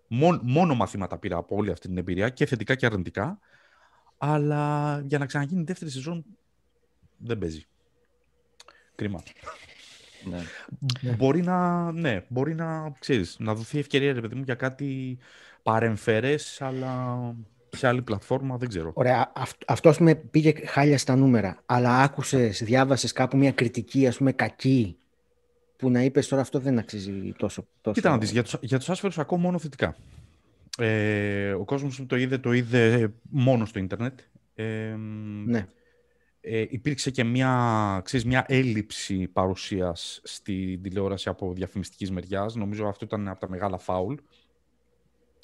Μόν- 0.07 0.41
μόνο 0.43 0.75
μαθήματα 0.75 1.17
πήρα 1.17 1.37
από 1.37 1.55
όλη 1.55 1.71
αυτή 1.71 1.87
την 1.87 1.97
εμπειρία 1.97 2.29
και 2.29 2.45
θετικά 2.45 2.75
και 2.75 2.85
αρνητικά. 2.85 3.39
Αλλά 4.23 4.99
για 5.05 5.17
να 5.17 5.25
ξαναγίνει 5.25 5.63
δεύτερη 5.63 5.91
σεζόν 5.91 6.25
δεν 7.17 7.37
παίζει. 7.37 7.65
Κρίμα. 8.95 9.23
Ναι. 10.29 10.41
Ναι. 11.01 11.11
Μπορεί 11.11 11.41
να, 11.41 11.91
ναι, 11.91 12.25
μπορεί 12.27 12.55
να, 12.55 12.93
ξέρεις, 12.99 13.35
να 13.39 13.53
δοθεί 13.53 13.79
ευκαιρία, 13.79 14.13
ρε 14.13 14.21
παιδί 14.21 14.35
μου, 14.35 14.43
για 14.43 14.55
κάτι 14.55 15.17
παρεμφερές, 15.63 16.61
αλλά 16.61 17.17
σε 17.69 17.87
άλλη 17.87 18.01
πλατφόρμα 18.01 18.57
δεν 18.57 18.69
ξέρω. 18.69 18.91
Ωραία, 18.93 19.31
αυ- 19.35 19.63
αυτός 19.67 19.91
ας 19.91 19.97
πούμε 19.97 20.15
πήγε 20.15 20.53
χάλια 20.65 20.97
στα 20.97 21.15
νούμερα, 21.15 21.61
αλλά 21.65 22.01
άκουσες, 22.01 22.63
διάβασες 22.63 23.11
κάπου 23.11 23.37
μια 23.37 23.51
κριτική 23.51 24.07
ας 24.07 24.17
πούμε 24.17 24.31
κακή 24.31 24.97
που 25.77 25.89
να 25.89 26.01
είπες 26.03 26.27
τώρα 26.27 26.41
αυτό 26.41 26.59
δεν 26.59 26.77
αξίζει 26.77 27.33
τόσο. 27.37 27.65
τόσο... 27.81 27.95
Κοίτα 27.95 28.09
να 28.09 28.17
δεις, 28.17 28.31
για 28.31 28.43
τους, 28.43 28.57
για 28.61 28.77
τους 28.77 28.89
άσφαιρους 28.89 29.19
ακούω 29.19 29.37
μόνο 29.37 29.59
θετικά. 29.59 29.95
Ε, 30.77 31.51
ο 31.53 31.63
κόσμος 31.65 31.97
που 31.97 32.05
το 32.05 32.15
είδε, 32.15 32.37
το 32.37 32.51
είδε 32.51 33.13
μόνο 33.29 33.65
στο 33.65 33.79
ίντερνετ. 33.79 34.19
Ε, 34.55 34.95
Ναι. 35.45 35.67
ε, 36.41 36.65
υπήρξε 36.69 37.11
και 37.11 37.23
μια, 37.23 38.01
ξέρεις, 38.03 38.25
μια 38.25 38.45
έλλειψη 38.47 39.27
παρουσίας 39.27 40.21
στη 40.23 40.79
τηλεόραση 40.83 41.29
από 41.29 41.53
διαφημιστικής 41.53 42.11
μεριάς. 42.11 42.55
Νομίζω 42.55 42.87
αυτό 42.87 43.05
ήταν 43.05 43.27
από 43.27 43.39
τα 43.39 43.49
μεγάλα 43.49 43.77
φάουλ 43.77 44.15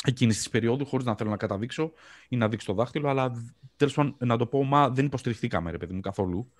εκείνης 0.05 0.37
της 0.37 0.49
περίοδου, 0.49 0.85
χωρίς 0.85 1.05
να 1.05 1.15
θέλω 1.15 1.29
να 1.29 1.37
καταδείξω 1.37 1.91
ή 2.29 2.37
να 2.37 2.47
δείξω 2.49 2.67
το 2.67 2.73
δάχτυλο, 2.73 3.09
αλλά 3.09 3.31
τέλος 3.75 3.93
πάντων 3.93 4.15
να 4.19 4.37
το 4.37 4.45
πω, 4.45 4.63
μα 4.63 4.89
δεν 4.89 5.05
υποστηριχθήκαμε, 5.05 5.71
ρε 5.71 5.77
παιδί 5.77 5.93
μου, 5.93 5.99
καθόλου. 5.99 6.51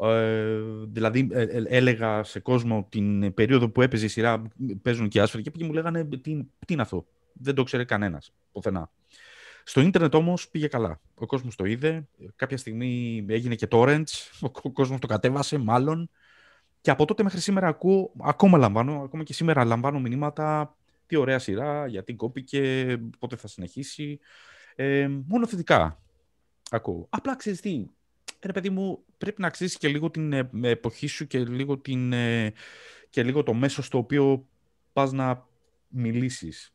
Ε, 0.00 0.60
δηλαδή, 0.88 1.28
ε, 1.32 1.42
ε, 1.42 1.62
έλεγα 1.66 2.22
σε 2.22 2.40
κόσμο 2.40 2.86
την 2.88 3.34
περίοδο 3.34 3.68
που 3.68 3.82
έπαιζε 3.82 4.04
η 4.04 4.08
σειρά, 4.08 4.42
παίζουν 4.82 5.08
και 5.08 5.20
άσφαιροι, 5.20 5.42
και 5.42 5.64
μου 5.64 5.72
λέγανε 5.72 6.04
τι, 6.04 6.18
τι 6.42 6.72
είναι 6.72 6.82
αυτό; 6.82 7.06
Δεν 7.34 7.54
το 7.54 7.62
ξέρει 7.62 7.84
κανένας, 7.84 8.32
πουθενά. 8.52 8.90
Στο 9.64 9.80
ίντερνετ 9.80 10.14
όμως 10.14 10.48
πήγε 10.48 10.66
καλά. 10.66 11.00
Ο 11.14 11.26
κόσμος 11.26 11.56
το 11.56 11.64
είδε. 11.64 12.08
Κάποια 12.36 12.56
στιγμή 12.56 13.24
έγινε 13.28 13.54
και 13.54 13.66
torrents. 13.70 14.30
Ο, 14.40 14.46
ο 14.62 14.70
κόσμος 14.70 15.00
το 15.00 15.06
κατέβασε, 15.06 15.58
μάλλον. 15.58 16.10
Και 16.80 16.90
από 16.90 17.04
τότε 17.04 17.22
μέχρι 17.22 17.40
σήμερα 17.40 17.66
ακούω, 17.66 18.12
ακόμα 18.20 18.58
λαμβάνω, 18.58 19.02
ακόμα 19.02 19.22
και 19.22 19.32
σήμερα 19.32 19.64
λαμβάνω 19.64 20.00
μηνύματα. 20.00 20.76
Τι 21.06 21.16
ωραία 21.16 21.38
σειρά, 21.38 21.86
γιατί 21.86 22.14
κόπηκε, 22.14 22.96
πότε 23.18 23.36
θα 23.36 23.48
συνεχίσει. 23.48 24.18
Ε, 24.74 25.08
μόνο 25.26 25.46
θετικά 25.46 26.02
ακούω. 26.70 27.06
Απλά 27.10 27.36
ξέρεις 27.36 27.60
τι, 27.60 27.86
ρε 28.40 28.52
παιδί 28.52 28.70
μου, 28.70 29.04
πρέπει 29.18 29.40
να 29.40 29.46
αξίζει 29.46 29.78
και 29.78 29.88
λίγο 29.88 30.10
την 30.10 30.32
ε, 30.32 30.50
εποχή 30.62 31.06
σου 31.06 31.26
και 31.26 31.38
λίγο, 31.38 31.78
την, 31.78 32.12
ε, 32.12 32.52
και 33.10 33.22
λίγο 33.22 33.42
το 33.42 33.54
μέσο 33.54 33.82
στο 33.82 33.98
οποίο 33.98 34.46
πας 34.92 35.12
να 35.12 35.46
μιλήσεις. 35.88 36.74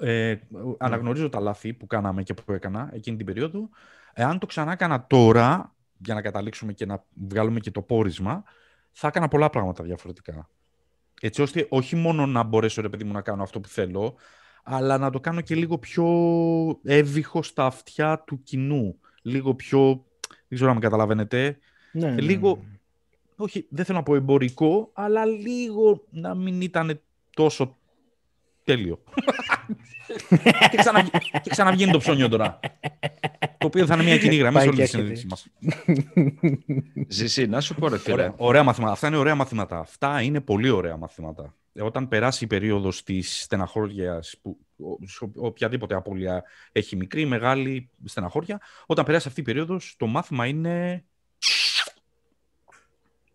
Ε, 0.00 0.36
αναγνωρίζω 0.78 1.28
τα 1.28 1.40
λάθη 1.40 1.72
που 1.72 1.86
κάναμε 1.86 2.22
και 2.22 2.34
που 2.34 2.52
έκανα 2.52 2.90
εκείνη 2.92 3.16
την 3.16 3.26
περίοδο. 3.26 3.68
Εάν 4.12 4.38
το 4.38 4.46
ξανά 4.46 4.72
έκανα 4.72 5.06
τώρα, 5.06 5.74
για 5.98 6.14
να 6.14 6.22
καταλήξουμε 6.22 6.72
και 6.72 6.86
να 6.86 7.04
βγάλουμε 7.28 7.60
και 7.60 7.70
το 7.70 7.82
πόρισμα, 7.82 8.42
θα 8.92 9.08
έκανα 9.08 9.28
πολλά 9.28 9.50
πράγματα 9.50 9.84
διαφορετικά. 9.84 10.48
Έτσι 11.20 11.42
ώστε 11.42 11.66
όχι 11.68 11.96
μόνο 11.96 12.26
να 12.26 12.42
μπορέσω 12.42 12.82
ρε 12.82 12.88
παιδί 12.88 13.04
μου 13.04 13.12
να 13.12 13.20
κάνω 13.20 13.42
αυτό 13.42 13.60
που 13.60 13.68
θέλω, 13.68 14.14
αλλά 14.62 14.98
να 14.98 15.10
το 15.10 15.20
κάνω 15.20 15.40
και 15.40 15.54
λίγο 15.54 15.78
πιο 15.78 16.06
εύηχο 16.84 17.42
στα 17.42 17.66
αυτιά 17.66 18.22
του 18.26 18.42
κοινού. 18.42 19.00
Λίγο 19.22 19.54
πιο, 19.54 20.04
δεν 20.28 20.48
ξέρω 20.48 20.70
αν 20.70 20.76
με 20.76 20.82
καταλαβαίνετε, 20.82 21.58
Ναι, 21.92 22.10
ναι, 22.10 22.20
λίγο, 22.20 22.56
ναι. 22.56 22.78
όχι 23.36 23.66
δεν 23.70 23.84
θέλω 23.84 23.98
να 23.98 24.04
πω 24.04 24.14
εμπορικό, 24.14 24.90
αλλά 24.92 25.24
λίγο 25.24 26.04
να 26.10 26.34
μην 26.34 26.60
ήταν 26.60 27.00
τόσο 27.34 27.76
τέλειο. 28.66 29.02
και, 30.70 30.76
ξαναβγ... 30.76 31.06
και 31.42 31.50
ξαναβγαίνει 31.50 31.92
το 31.92 31.98
ψώνιο 31.98 32.28
τώρα. 32.28 32.60
το 33.58 33.66
οποίο 33.66 33.86
θα 33.86 33.94
είναι 33.94 34.02
μια 34.02 34.18
κοινή 34.18 34.36
γραμμή 34.36 34.58
σε 34.60 34.64
Πάει 34.64 34.68
όλη 34.68 34.76
και 34.76 34.82
τη 34.82 34.88
συνέντευξή 34.88 35.26
μας. 35.26 35.46
Ζησί, 37.08 37.46
να 37.46 37.60
σου 37.60 37.74
πω 37.74 37.88
ρε 37.88 37.98
φίλε. 37.98 38.14
Ωραία, 38.14 38.34
ωραία 38.36 38.62
μαθήματα. 38.62 38.92
Αυτά 38.92 39.06
είναι 39.06 39.16
ωραία 39.16 39.34
μαθήματα. 39.34 39.78
Αυτά 39.78 40.22
είναι 40.22 40.40
πολύ 40.40 40.68
ωραία 40.70 40.96
μαθήματα. 40.96 41.54
Ε, 41.72 41.82
Όταν 41.82 42.08
περάσει 42.08 42.44
η 42.44 42.46
περίοδος 42.46 43.02
της 43.02 43.42
στεναχώριας, 43.42 44.34
που 44.42 44.58
ο- 44.76 45.06
σε 45.06 45.30
οποιαδήποτε 45.36 45.94
απώλεια 45.94 46.42
έχει 46.72 46.96
μικρή 46.96 47.20
ή 47.20 47.26
μεγάλη 47.26 47.90
στεναχώρια, 48.04 48.60
όταν 48.86 49.04
περάσει 49.04 49.28
αυτή 49.28 49.40
η 49.40 49.44
περίοδος, 49.44 49.94
το 49.98 50.06
μάθημα 50.06 50.46
είναι... 50.46 51.04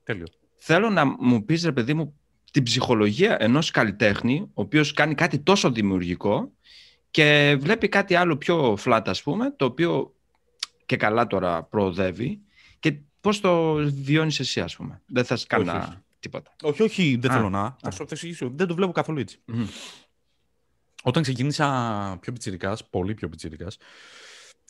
Τέλειο. 0.03 0.25
Θέλω 0.55 0.89
να 0.89 1.05
μου 1.05 1.45
πεις 1.45 1.63
ρε 1.65 1.71
παιδί 1.71 1.93
μου 1.93 2.19
την 2.51 2.63
ψυχολογία 2.63 3.38
ενός 3.39 3.72
καλλιτέχνη 3.72 4.39
ο 4.41 4.62
οποίος 4.62 4.93
κάνει 4.93 5.15
κάτι 5.15 5.39
τόσο 5.39 5.72
δημιουργικό 5.72 6.51
και 7.12 7.58
βλέπει 7.60 7.88
κάτι 7.89 8.15
άλλο 8.15 8.38
πιο 8.38 8.77
flat 8.86 9.01
ας 9.05 9.24
πούμε 9.24 9.53
το 9.55 9.65
οποίο 9.65 10.15
και 10.86 10.98
καλά 10.98 11.27
τώρα 11.27 11.63
προοδεύει 11.63 12.39
και 12.79 12.96
πώς 13.22 13.39
το 13.39 13.74
βιώνεις 14.03 14.39
εσύ 14.39 14.60
ας 14.62 14.75
πούμε; 14.75 15.01
Δεν 15.05 15.25
θες 15.25 15.46
καν 15.48 15.60
Όχι, 15.62 15.70
να- 15.70 15.77
όχι. 15.77 15.98
τίποτα. 16.20 16.55
Όχι, 16.63 16.81
όχι, 16.84 17.17
δεν 17.22 17.31
Α, 17.31 17.34
θέλω 17.34 17.50
να. 17.50 17.62
ας. 17.62 17.75
Θα 17.81 17.91
σου 17.91 17.98
θα 17.98 18.05
σου 18.05 18.08
εξηγήσω. 18.12 18.51
Δεν 18.55 18.67
το 18.67 18.75
βλέπω 18.75 18.91
καθόλου 18.91 19.20
έτσι. 19.20 19.39
Μμμ. 19.46 19.65
Όταν 21.03 21.24
ξεκίνησα 21.24 22.17
πιο 22.22 22.31
πιτσιρικάς, 22.34 22.89
πολύ 22.89 23.13
πιο 23.13 23.29
πιτσιρικάς, 23.29 23.77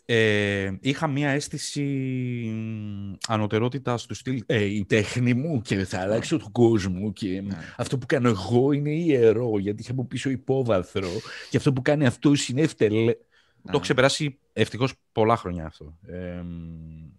ε, 0.06 0.72
είχα 0.80 1.08
μία 1.08 1.30
αίσθηση 1.30 1.82
μ, 2.54 3.14
ανωτερότητας 3.28 4.06
του 4.06 4.14
στυλ 4.14 4.44
ε, 4.46 4.64
η 4.64 4.86
τέχνη 4.86 5.34
μου 5.34 5.62
και 5.62 5.86
θα 5.86 6.00
αλλάξω 6.00 6.38
τον 6.38 6.52
κόσμο 6.52 7.12
και 7.14 7.42
μ, 7.42 7.46
Ναι. 7.48 7.58
αυτό 7.78 7.98
που 7.98 8.06
κάνω 8.06 8.30
εγώ 8.30 8.72
είναι 8.72 8.90
ιερό 8.92 9.60
γιατί 9.60 9.82
είχε 9.82 9.92
από 9.92 10.06
πίσω 10.06 10.30
υπόβαθρο 10.30 11.10
και 11.50 11.58
αυτό 11.58 11.74
που 11.74 11.82
κάνει 11.82 12.06
αυτό 12.06 12.32
είναι 12.50 12.62
ευτελέ. 12.62 13.14
Το 13.64 13.70
έχω 13.70 13.80
ξεπεράσει 13.80 14.38
ευτυχώς 14.54 14.94
πολλά 15.12 15.38
χρόνια 15.38 15.66
αυτό. 15.66 15.98
Ε, 16.08 16.42
μ, 16.42 17.10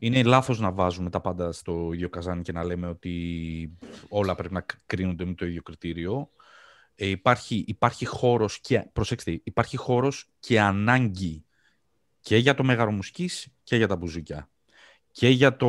είναι 0.00 0.22
λάθος 0.22 0.60
να 0.60 0.72
βάζουμε 0.72 1.10
τα 1.10 1.20
πάντα 1.20 1.52
στο 1.52 1.90
ίδιο 1.92 2.08
καζάνι 2.08 2.42
και 2.42 2.52
να 2.52 2.64
λέμε 2.64 2.86
ότι 2.86 3.12
όλα 4.08 4.34
πρέπει 4.34 4.54
να 4.54 4.64
κρίνονται 4.86 5.24
με 5.24 5.34
το 5.34 5.46
ίδιο 5.46 5.62
κριτήριο. 5.62 6.30
Ε, 6.94 7.06
υπάρχει, 7.06 7.64
υπάρχει 7.66 8.06
χώρος 8.06 8.60
και, 8.60 8.88
προσέξτε, 8.92 9.40
υπάρχει 9.44 9.76
χώρος 9.76 10.28
και 10.38 10.60
ανάγκη 10.60 11.44
και 12.28 12.36
για 12.36 12.54
το 12.54 12.64
μέγαρο 12.64 12.90
μουσικής 12.90 13.48
και 13.62 13.76
για 13.76 13.86
τα 13.86 13.96
μπουζούκια. 13.96 14.50
Και 15.12 15.28
για, 15.28 15.56
το, 15.56 15.68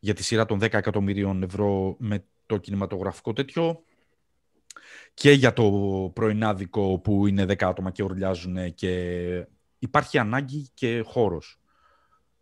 για 0.00 0.14
τη 0.14 0.22
σειρά 0.22 0.46
των 0.46 0.58
10 0.58 0.62
εκατομμυρίων 0.62 1.42
ευρώ 1.42 1.96
με 1.98 2.24
το 2.46 2.56
κινηματογραφικό 2.56 3.32
τέτοιο 3.32 3.82
και 5.14 5.30
για 5.30 5.52
το 5.52 5.64
πρωινάδικο 6.14 6.98
που 6.98 7.26
είναι 7.26 7.42
10 7.42 7.62
άτομα 7.62 7.90
και 7.90 8.02
ουρλιάζουν 8.02 8.74
και 8.74 9.46
υπάρχει 9.78 10.18
ανάγκη 10.18 10.68
και 10.74 11.02
χώρος. 11.06 11.60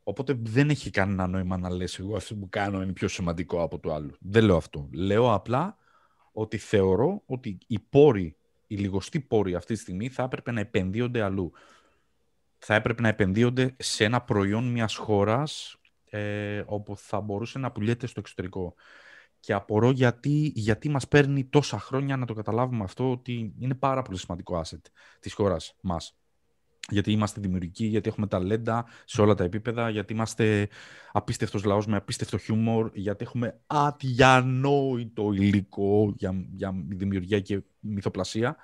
Οπότε 0.02 0.38
δεν 0.42 0.70
έχει 0.70 0.90
κανένα 0.90 1.26
νόημα 1.26 1.56
να 1.58 1.70
λες 1.70 1.98
εγώ 1.98 2.16
αυτό 2.16 2.34
που 2.34 2.48
κάνω 2.48 2.82
είναι 2.82 2.92
πιο 2.92 3.08
σημαντικό 3.08 3.62
από 3.62 3.78
το 3.78 3.94
άλλο. 3.94 4.16
Δεν 4.20 4.44
λέω 4.44 4.56
αυτό. 4.56 4.88
Λέω 4.92 5.32
απλά 5.32 5.76
ότι 6.32 6.56
θεωρώ 6.56 7.22
ότι 7.26 7.58
οι 7.66 7.78
πόροι, 7.78 8.36
οι 8.66 8.76
λιγοστοί 8.76 9.20
πόροι 9.20 9.54
αυτή 9.54 9.74
τη 9.74 9.80
στιγμή 9.80 10.08
θα 10.08 10.22
έπρεπε 10.22 10.50
να 10.52 10.60
επενδύονται 10.60 11.22
αλλού. 11.22 11.52
Θα 12.64 12.74
έπρεπε 12.74 13.02
να 13.02 13.08
επενδύονται 13.08 13.74
σε 13.78 14.04
ένα 14.04 14.20
προϊόν 14.20 14.64
μιας 14.64 14.96
χώρας 14.96 15.76
ε, 16.10 16.62
όπου 16.66 16.96
θα 16.96 17.20
μπορούσε 17.20 17.58
να 17.58 17.72
πουλιέται 17.72 18.06
στο 18.06 18.20
εξωτερικό. 18.20 18.74
Και 19.40 19.52
απορώ 19.52 19.90
γιατί, 19.90 20.52
γιατί 20.54 20.88
μας 20.88 21.08
παίρνει 21.08 21.44
τόσα 21.44 21.78
χρόνια 21.78 22.16
να 22.16 22.26
το 22.26 22.34
καταλάβουμε 22.34 22.84
αυτό 22.84 23.10
ότι 23.10 23.54
είναι 23.58 23.74
πάρα 23.74 24.02
πολύ 24.02 24.18
σημαντικό 24.18 24.62
asset 24.64 24.80
της 25.20 25.32
χώρας 25.32 25.76
μας. 25.80 26.16
Γιατί 26.88 27.12
είμαστε 27.12 27.40
δημιουργικοί, 27.40 27.84
γιατί 27.84 28.08
έχουμε 28.08 28.26
ταλέντα 28.26 28.86
σε 29.04 29.20
όλα 29.20 29.34
τα 29.34 29.44
επίπεδα, 29.44 29.90
γιατί 29.90 30.12
είμαστε 30.12 30.68
απίστευτος 31.12 31.64
λαός 31.64 31.86
με 31.86 31.96
απίστευτο 31.96 32.38
χιούμορ, 32.38 32.90
γιατί 32.94 33.24
έχουμε 33.24 33.60
αδιανόητο 33.66 35.32
υλικό 35.32 36.12
για, 36.16 36.46
για 36.52 36.72
δημιουργία 36.88 37.40
και 37.40 37.62
μυθοπλασία 37.80 38.56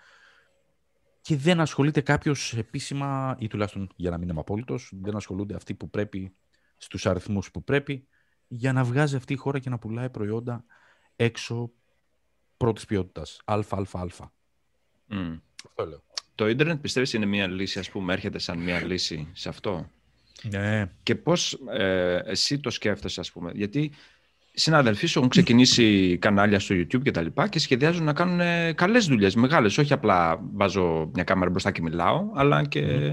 και 1.28 1.37
δεν 1.37 1.61
ασχολείται 1.61 2.00
κάποιος 2.00 2.54
επίσημα, 2.54 3.37
ή 3.38 3.47
τουλάχιστον 3.49 3.90
για 3.97 4.11
να 4.11 4.18
μην 4.18 4.28
είμαι 4.28 4.40
απόλυτος, 4.40 4.92
δεν 4.94 5.16
ασχολούνται 5.16 5.54
αυτοί 5.54 5.75
που 5.75 5.90
πρέπει 5.90 6.35
στους 6.76 7.06
αριθμούς 7.06 7.50
που 7.50 7.64
πρέπει 7.64 8.06
για 8.49 8.73
να 8.73 8.85
βγάζει 8.85 9.16
αυτή 9.16 9.32
η 9.32 9.37
χώρα 9.37 9.58
και 9.58 9.70
να 9.70 9.78
πουλάει 9.78 10.11
προϊόντα 10.11 10.64
έξω 11.16 11.70
πρώτης 12.56 12.85
ποιότητας. 12.85 13.40
Αλφα, 13.44 13.76
αλφα, 13.76 14.00
αλφα. 14.00 14.32
Μμ. 15.06 15.37
Αυτό 15.66 15.87
λέω. 15.87 16.02
το 16.35 16.49
ίντερνετ 16.49 16.80
πιστεύεις 16.80 17.12
είναι 17.12 17.26
μια 17.26 17.47
λύση, 17.47 17.78
ας 17.78 17.90
πούμε, 17.90 18.12
έρχεται 18.12 18.38
σαν 18.38 18.58
μια 18.58 18.85
λύση 18.85 19.28
σε 19.32 19.49
αυτό; 19.49 19.90
Ναι. 20.42 20.92
Και 21.02 21.14
πώς 21.14 21.52
ε, 21.70 22.20
εσύ 22.25 22.61
το 22.61 22.70
σκέφτεσαι, 22.70 23.20
ας 23.20 23.32
πούμε; 23.32 23.52
Γιατί 23.54 23.92
συναδελφοί 24.59 25.07
σου 25.07 25.19
έχουν 25.19 25.31
ξεκινήσει 25.31 26.19
κανάλια 26.21 26.61
στο 26.61 26.75
YouTube 26.75 27.03
και 27.03 27.11
τα 27.11 27.23
λοιπά 27.23 27.49
και 27.49 27.59
σχεδιάζουν 27.59 28.05
να 28.05 28.12
κάνουν 28.12 28.41
ε, 28.41 28.73
καλές 28.73 29.07
δουλειές, 29.07 29.35
μεγάλες. 29.35 29.79
Όχι 29.79 29.93
απλά 29.93 30.41
βάζω 30.53 31.11
μια 31.15 31.25
κάμερα 31.25 31.50
μπροστά 31.50 31.71
και 31.71 31.83
μιλάω, 31.83 32.31
αλλά 32.35 32.65
και 32.65 33.12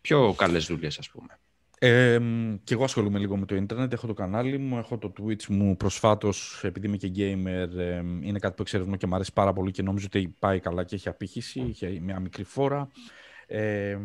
πιο 0.00 0.34
καλές 0.36 0.66
δουλειές, 0.66 0.98
ας 0.98 1.10
πούμε. 1.10 1.38
Ε, 1.78 2.18
και 2.64 2.74
εγώ 2.74 2.84
ασχολούμαι 2.84 3.18
λίγο 3.18 3.36
με 3.36 3.46
το 3.46 3.54
ίντερνετ. 3.54 3.92
Έχω 3.92 4.06
το 4.06 4.12
κανάλι 4.12 4.58
μου, 4.58 4.78
έχω 4.78 4.98
το 4.98 5.12
Twitch 5.20 5.46
μου 5.46 5.76
προσφάτως, 5.76 6.60
επειδή 6.64 6.86
είμαι 6.86 6.96
και 6.96 7.12
gamer. 7.16 7.78
Ε, 7.78 8.02
είναι 8.20 8.38
κάτι 8.38 8.54
που 8.54 8.62
εξερευνώ 8.62 8.96
και 8.96 9.06
μου 9.06 9.14
αρέσει 9.14 9.32
πάρα 9.32 9.52
πολύ 9.52 9.70
και 9.70 9.82
νομίζω 9.82 10.06
ότι 10.06 10.34
πάει 10.38 10.60
καλά 10.60 10.84
και 10.84 10.94
έχει 10.94 11.08
απήχηση. 11.08 11.60
Έχει 11.80 12.00
μια 12.00 12.20
μικρή 12.20 12.44
φόρα. 12.44 12.88
Ε, 13.46 13.98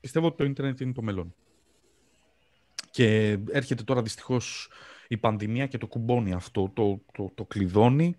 πιστεύω 0.00 0.26
ότι 0.26 0.36
το 0.36 0.44
ίντερνετ 0.44 0.80
είναι 0.80 0.92
το 0.92 1.02
μέλλον. 1.02 1.34
Και 2.90 3.38
έρχεται 3.50 3.82
τώρα 3.82 4.02
δυστυχώς 4.02 4.70
η 5.12 5.16
πανδημία 5.16 5.66
και 5.66 5.78
το 5.78 5.86
κουμπώνει 5.86 6.32
αυτό, 6.32 6.70
το, 6.74 7.00
το, 7.12 7.30
το 7.34 7.44
κλειδώνει, 7.44 8.16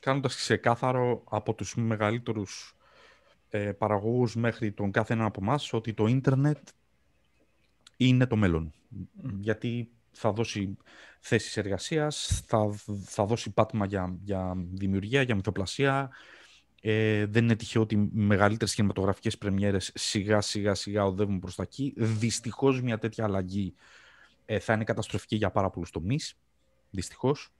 κάνοντας 0.00 0.36
ξεκάθαρο 0.36 1.22
από 1.28 1.54
τους 1.54 1.74
μεγαλύτερους 1.74 2.76
ε, 3.48 3.72
παραγωγούς 3.72 4.34
μέχρι 4.36 4.72
τον 4.72 4.90
κάθε 4.90 5.12
ένα 5.12 5.24
από 5.24 5.38
εμάς 5.42 5.72
ότι 5.72 5.92
το 5.94 6.06
ίντερνετ 6.06 6.58
είναι 7.96 8.26
το 8.26 8.36
μέλλον. 8.36 8.72
Γιατί 9.40 9.90
θα 10.10 10.32
δώσει 10.32 10.76
θέσεις 11.20 11.56
εργασίας, 11.56 12.42
θα, 12.46 12.74
θα 13.04 13.24
δώσει 13.24 13.50
πάτημα 13.50 13.86
για, 13.86 14.16
για 14.24 14.54
δημιουργία, 14.56 15.22
για 15.22 15.34
μυθοπλασία. 15.34 16.10
Ε, 16.80 17.26
δεν 17.26 17.44
είναι 17.44 17.56
τυχαίο 17.56 17.82
ότι 17.82 17.94
οι 17.94 18.08
μεγαλύτερες 18.12 18.74
κινηματογραφικές 18.74 19.38
πρεμιέρες 19.38 19.90
σιγά 19.94 20.40
σιγά 20.40 20.74
σιγά 20.74 21.04
οδεύουν 21.04 21.38
προς 21.38 21.54
τα 21.54 21.62
εκεί. 21.62 21.92
Δυστυχώς 21.96 22.82
μια 22.82 22.98
τέτοια 22.98 23.24
αλλαγή 23.24 23.74
ε, 24.52 24.58
θα 24.58 24.72
είναι 24.72 24.84
καταστροφική 24.84 25.36
για 25.36 25.50
πάρα 25.50 25.70
πολλούς 25.70 25.90
τομείς. 25.90 26.38
Δυστυχώς. 26.90 27.54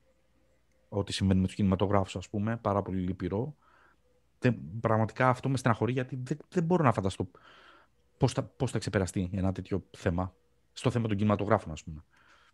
Ό,τι 0.88 1.12
συμβαίνει 1.12 1.40
με 1.40 1.46
τους 1.46 1.54
κινηματογράφους, 1.54 2.16
ας 2.16 2.28
πούμε, 2.28 2.56
πάρα 2.56 2.82
πολύ 2.82 2.98
λυπηρό. 2.98 3.56
Δεν, 4.38 4.56
πραγματικά 4.80 5.28
αυτό 5.28 5.48
με 5.48 5.56
στεναχωρεί 5.56 5.92
γιατί 5.92 6.20
δεν, 6.22 6.38
δεν 6.48 6.64
μπορώ 6.64 6.84
να 6.84 6.92
φανταστώ 6.92 7.30
πώς 8.16 8.32
θα, 8.32 8.42
πώς 8.42 8.70
θα 8.70 8.78
ξεπεραστεί 8.78 9.30
ένα 9.32 9.52
τέτοιο 9.52 9.84
θέμα. 9.90 10.34
Στο 10.72 10.90
θέμα 10.90 11.08
των 11.08 11.16
κινηματογράφων, 11.16 11.72
ας 11.72 11.84
πούμε. 11.84 12.04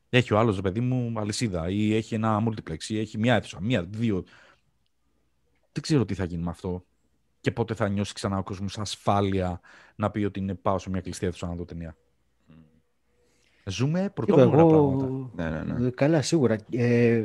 Έχει 0.09 0.35
ο 0.35 0.39
άλλος, 0.39 0.61
παιδί 0.61 0.81
μου, 0.81 1.21
αλυσίδα 1.21 1.69
ή 1.69 1.95
έχει 1.95 2.15
ένα 2.15 2.43
multiplex 2.47 2.83
ή 2.89 2.99
έχει 2.99 3.19
μια 3.19 3.35
αίθουσα, 3.35 3.61
μία, 3.61 3.85
δύο. 3.85 4.25
Δεν 5.73 5.83
ξέρω 5.83 6.05
τι 6.05 6.15
θα 6.15 6.25
γίνει 6.25 6.43
με 6.43 6.51
αυτό 6.51 6.85
και 7.41 7.51
πότε 7.51 7.75
θα 7.75 7.89
νιώσει 7.89 8.15
ξανά 8.15 8.39
ο 8.39 8.43
κόσμος 8.43 8.79
ασφάλεια 8.79 9.61
να 9.97 10.11
πει 10.11 10.25
ότι 10.25 10.41
είναι 10.41 10.55
πάω 10.55 10.79
σε 10.79 10.91
μια 10.91 11.01
κλειστή 11.01 11.27
αίθουσα 11.27 11.47
να 11.47 11.55
δω 11.55 11.65
ταινία. 11.65 11.97
Ζούμε 13.69 14.11
πρωτόγνωρα 14.15 14.59
εγώ... 14.61 14.69
πράγματα. 14.69 15.31
Ναι, 15.37 15.73
ναι, 15.73 15.79
ναι. 15.79 15.91
Καλά, 15.91 16.23
σίγουρα. 16.23 16.57
Ε, 16.71 17.25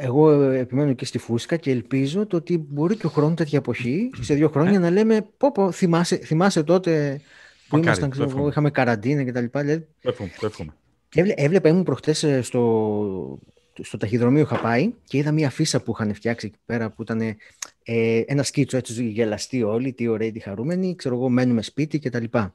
εγώ 0.00 0.30
επιμένω 0.40 0.92
και 0.92 1.04
στη 1.04 1.18
φούσκα 1.18 1.56
και 1.56 1.70
ελπίζω 1.70 2.26
το 2.26 2.36
ότι 2.36 2.58
μπορεί 2.58 2.96
και 2.96 3.06
ο 3.06 3.08
χρόνος 3.10 3.34
τέτοια 3.36 3.58
εποχή, 3.58 4.10
σε 4.20 4.34
δύο 4.34 4.48
χρόνια, 4.48 4.78
να 4.80 4.90
λέμε 4.90 5.26
πω, 5.36 5.52
πω 5.52 5.70
θυμάσαι, 5.70 6.16
θυμάσαι 6.16 6.62
τότε 6.62 7.20
που 7.68 7.76
Μακάρι, 7.76 7.86
ήμασταν, 7.86 8.08
το 8.08 8.10
ξέρω, 8.14 8.24
εγώ, 8.24 8.32
εύχομαι. 8.36 8.50
είχαμε 8.50 8.70
καραντίνα 8.70 9.22
και 9.24 9.32
τα 9.32 9.40
λοιπά. 9.40 9.60
Δηλαδή, 9.60 9.86
Το 10.00 10.08
εύχομαι, 10.08 10.30
το 10.40 10.46
εύχομαι. 10.46 10.72
έβλε- 11.14 11.40
έβλεπα, 11.40 11.68
ήμουν 11.68 11.82
προχτές 11.82 12.22
ε, 12.22 12.42
στο, 12.42 13.38
στο 13.82 13.96
ταχυδρομείο 13.96 14.42
είχα 14.42 14.60
πάει 14.60 14.92
και 15.04 15.18
είδα 15.18 15.32
μία 15.32 15.50
φύσα 15.50 15.80
που 15.82 15.90
είχαν 15.92 16.14
φτιάξει 16.14 16.46
εκεί 16.46 16.58
πέρα 16.64 16.90
που 16.90 17.02
ήταν 17.02 17.20
ε, 17.20 18.22
ένα 18.26 18.42
σκίτσο 18.42 18.76
έτσι 18.76 19.04
γελαστοί 19.04 19.62
όλοι, 19.62 19.92
τι 19.92 20.06
ωραίοι, 20.06 20.32
τι 20.32 20.38
χαρούμενοι, 20.40 20.94
ξέρω 20.94 21.14
εγώ 21.14 21.28
μένουμε 21.28 21.62
σπίτι 21.62 21.98
και 21.98 22.10
τα 22.10 22.20
λοιπά. 22.20 22.54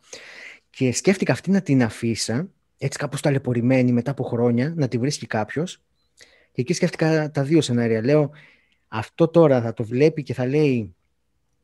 Και 0.70 0.94
σκέφτηκα 0.94 1.32
αυτή 1.32 1.52
να 1.52 1.62
την 1.62 1.84
αφήσα, 1.84 2.50
έτσι 2.82 2.98
κάπως 2.98 3.22
ταλαιπωρημένη 3.22 3.92
μετά 3.92 4.12
από 4.12 4.24
χρόνια, 4.24 4.74
να 4.76 4.88
τη 4.88 4.98
βρίσκει 4.98 5.26
κάποιος. 5.26 5.82
Και 6.52 6.62
εκεί 6.62 6.74
σκέφτηκα 6.74 7.32
τα 7.32 7.44
δύο 7.44 7.62
σενάρια. 7.62 8.04
Λέω, 8.04 8.32
αυτό 8.88 9.28
τώρα 9.28 9.62
θα 9.62 9.74
το 9.74 9.84
βλέπει 9.84 10.24
και 10.24 10.34
θα 10.34 10.46
λέει 10.46 10.96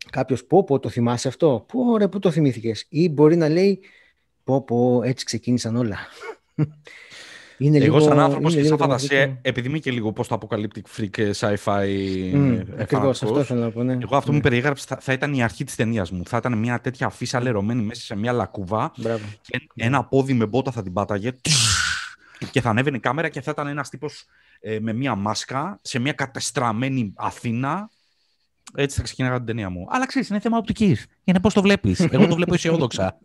κάποιος 0.09 0.45
πω 0.45 0.63
πω 0.63 0.79
το 0.79 0.89
θυμάσαι 0.89 1.27
αυτό; 1.27 1.65
Πω 1.71 1.79
ωραία, 1.79 2.09
πού 2.09 2.19
το 2.19 2.31
θυμήθηκες; 2.31 2.85
Ή 2.89 3.09
μπορεί 3.09 3.35
να 3.35 3.49
λέει 3.49 3.79
πω 4.43 4.63
πω 4.63 5.01
έτσι 5.03 5.25
ξεκίνησαν 5.25 5.75
όλα. 5.75 5.97
Είναι 7.57 7.77
Εγώ, 7.77 7.99
σαν 7.99 8.19
άνθρωπος 8.19 8.53
είναι 8.53 8.61
και 8.61 8.67
λίγο 8.67 8.67
σαν 8.67 8.77
το 8.77 8.83
φαντασία, 8.83 9.19
μαγικό. 9.19 9.39
επειδή 9.41 9.67
είμαι 9.67 9.77
και 9.77 9.91
λίγο 9.91 10.13
post 10.17 10.37
apocalyptic 10.37 10.81
freak 10.97 11.09
και 11.09 11.35
sci-fi 11.39 11.87
Μμ, 12.33 12.53
ε, 12.53 12.65
Ακριβώς, 12.77 12.87
φανατικός, 12.87 13.21
αυτό 13.23 13.43
θέλω 13.43 13.59
να 13.59 13.71
πω. 13.71 13.83
Ναι. 13.83 13.97
Εγώ 14.01 14.15
αυτό 14.15 14.29
που 14.29 14.35
μου 14.35 14.41
περιέγραψε 14.41 14.85
θα, 14.87 14.97
θα 15.01 15.13
ήταν 15.13 15.33
η 15.33 15.43
αρχή 15.43 15.63
της 15.63 15.75
ταινίας 15.75 16.11
μου. 16.11 16.21
Θα 16.25 16.37
ήταν 16.37 16.57
μια 16.57 16.79
τέτοια 16.81 17.07
αφίσα 17.07 17.41
λερωμένη 17.41 17.81
μέσα 17.81 18.01
σε 18.01 18.15
μια 18.15 18.31
λακκούβα 18.31 18.91
Μπράβο. 18.97 19.25
και 19.41 19.61
ένα 19.75 20.03
πόδι 20.05 20.33
με 20.33 20.45
μπότα 20.45 20.71
θα 20.71 20.83
την 20.83 20.93
πάταγε 20.93 21.31
και 22.51 22.61
θα 22.61 22.69
ανέβαινε 22.69 22.97
η 22.97 22.99
κάμερα 22.99 23.29
και 23.29 23.41
θα 23.41 23.51
ήταν 23.51 23.67
ένας 23.67 23.89
τύπος 23.89 24.25
ε, 24.59 24.79
με 24.79 24.93
μια 24.93 25.15
μάσκα 25.15 25.79
σε 25.81 25.99
μια 25.99 26.13
κατεστραμμένη 26.13 27.13
Αθήνα. 27.15 27.89
Έτσι 28.75 28.97
θα 28.97 29.03
ξεκινάγα 29.03 29.37
την 29.37 29.45
ταινία 29.45 29.69
μου. 29.69 29.87
Αλλά 29.89 30.05
ξέρεις, 30.05 30.29
είναι 30.29 30.39
θέμα 30.39 30.57
οπτικής. 30.57 31.05
Είναι 31.23 31.39
πώς 31.39 31.53
το 31.53 31.61
βλέπεις. 31.61 31.99
Εγώ 31.99 32.27
το 32.27 32.35
βλέπω 32.35 32.53
αισιόδοξα. 32.53 33.17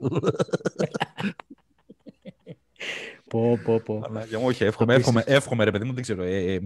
Πω, 3.31 3.59
πω, 3.65 3.81
πω. 3.85 3.99
Παναγία 3.99 4.39
μου, 4.39 4.47
όχι, 4.47 4.65
εύχομαι, 4.65 4.95
Επίσης. 4.95 5.15
εύχομαι, 5.15 5.37
εύχομαι, 5.37 5.65
ρε 5.65 5.71
παιδί 5.71 5.85
μου, 5.85 5.93
δεν 5.93 6.03
ξέρω. 6.03 6.23
Ε, 6.23 6.53
ε, 6.55 6.61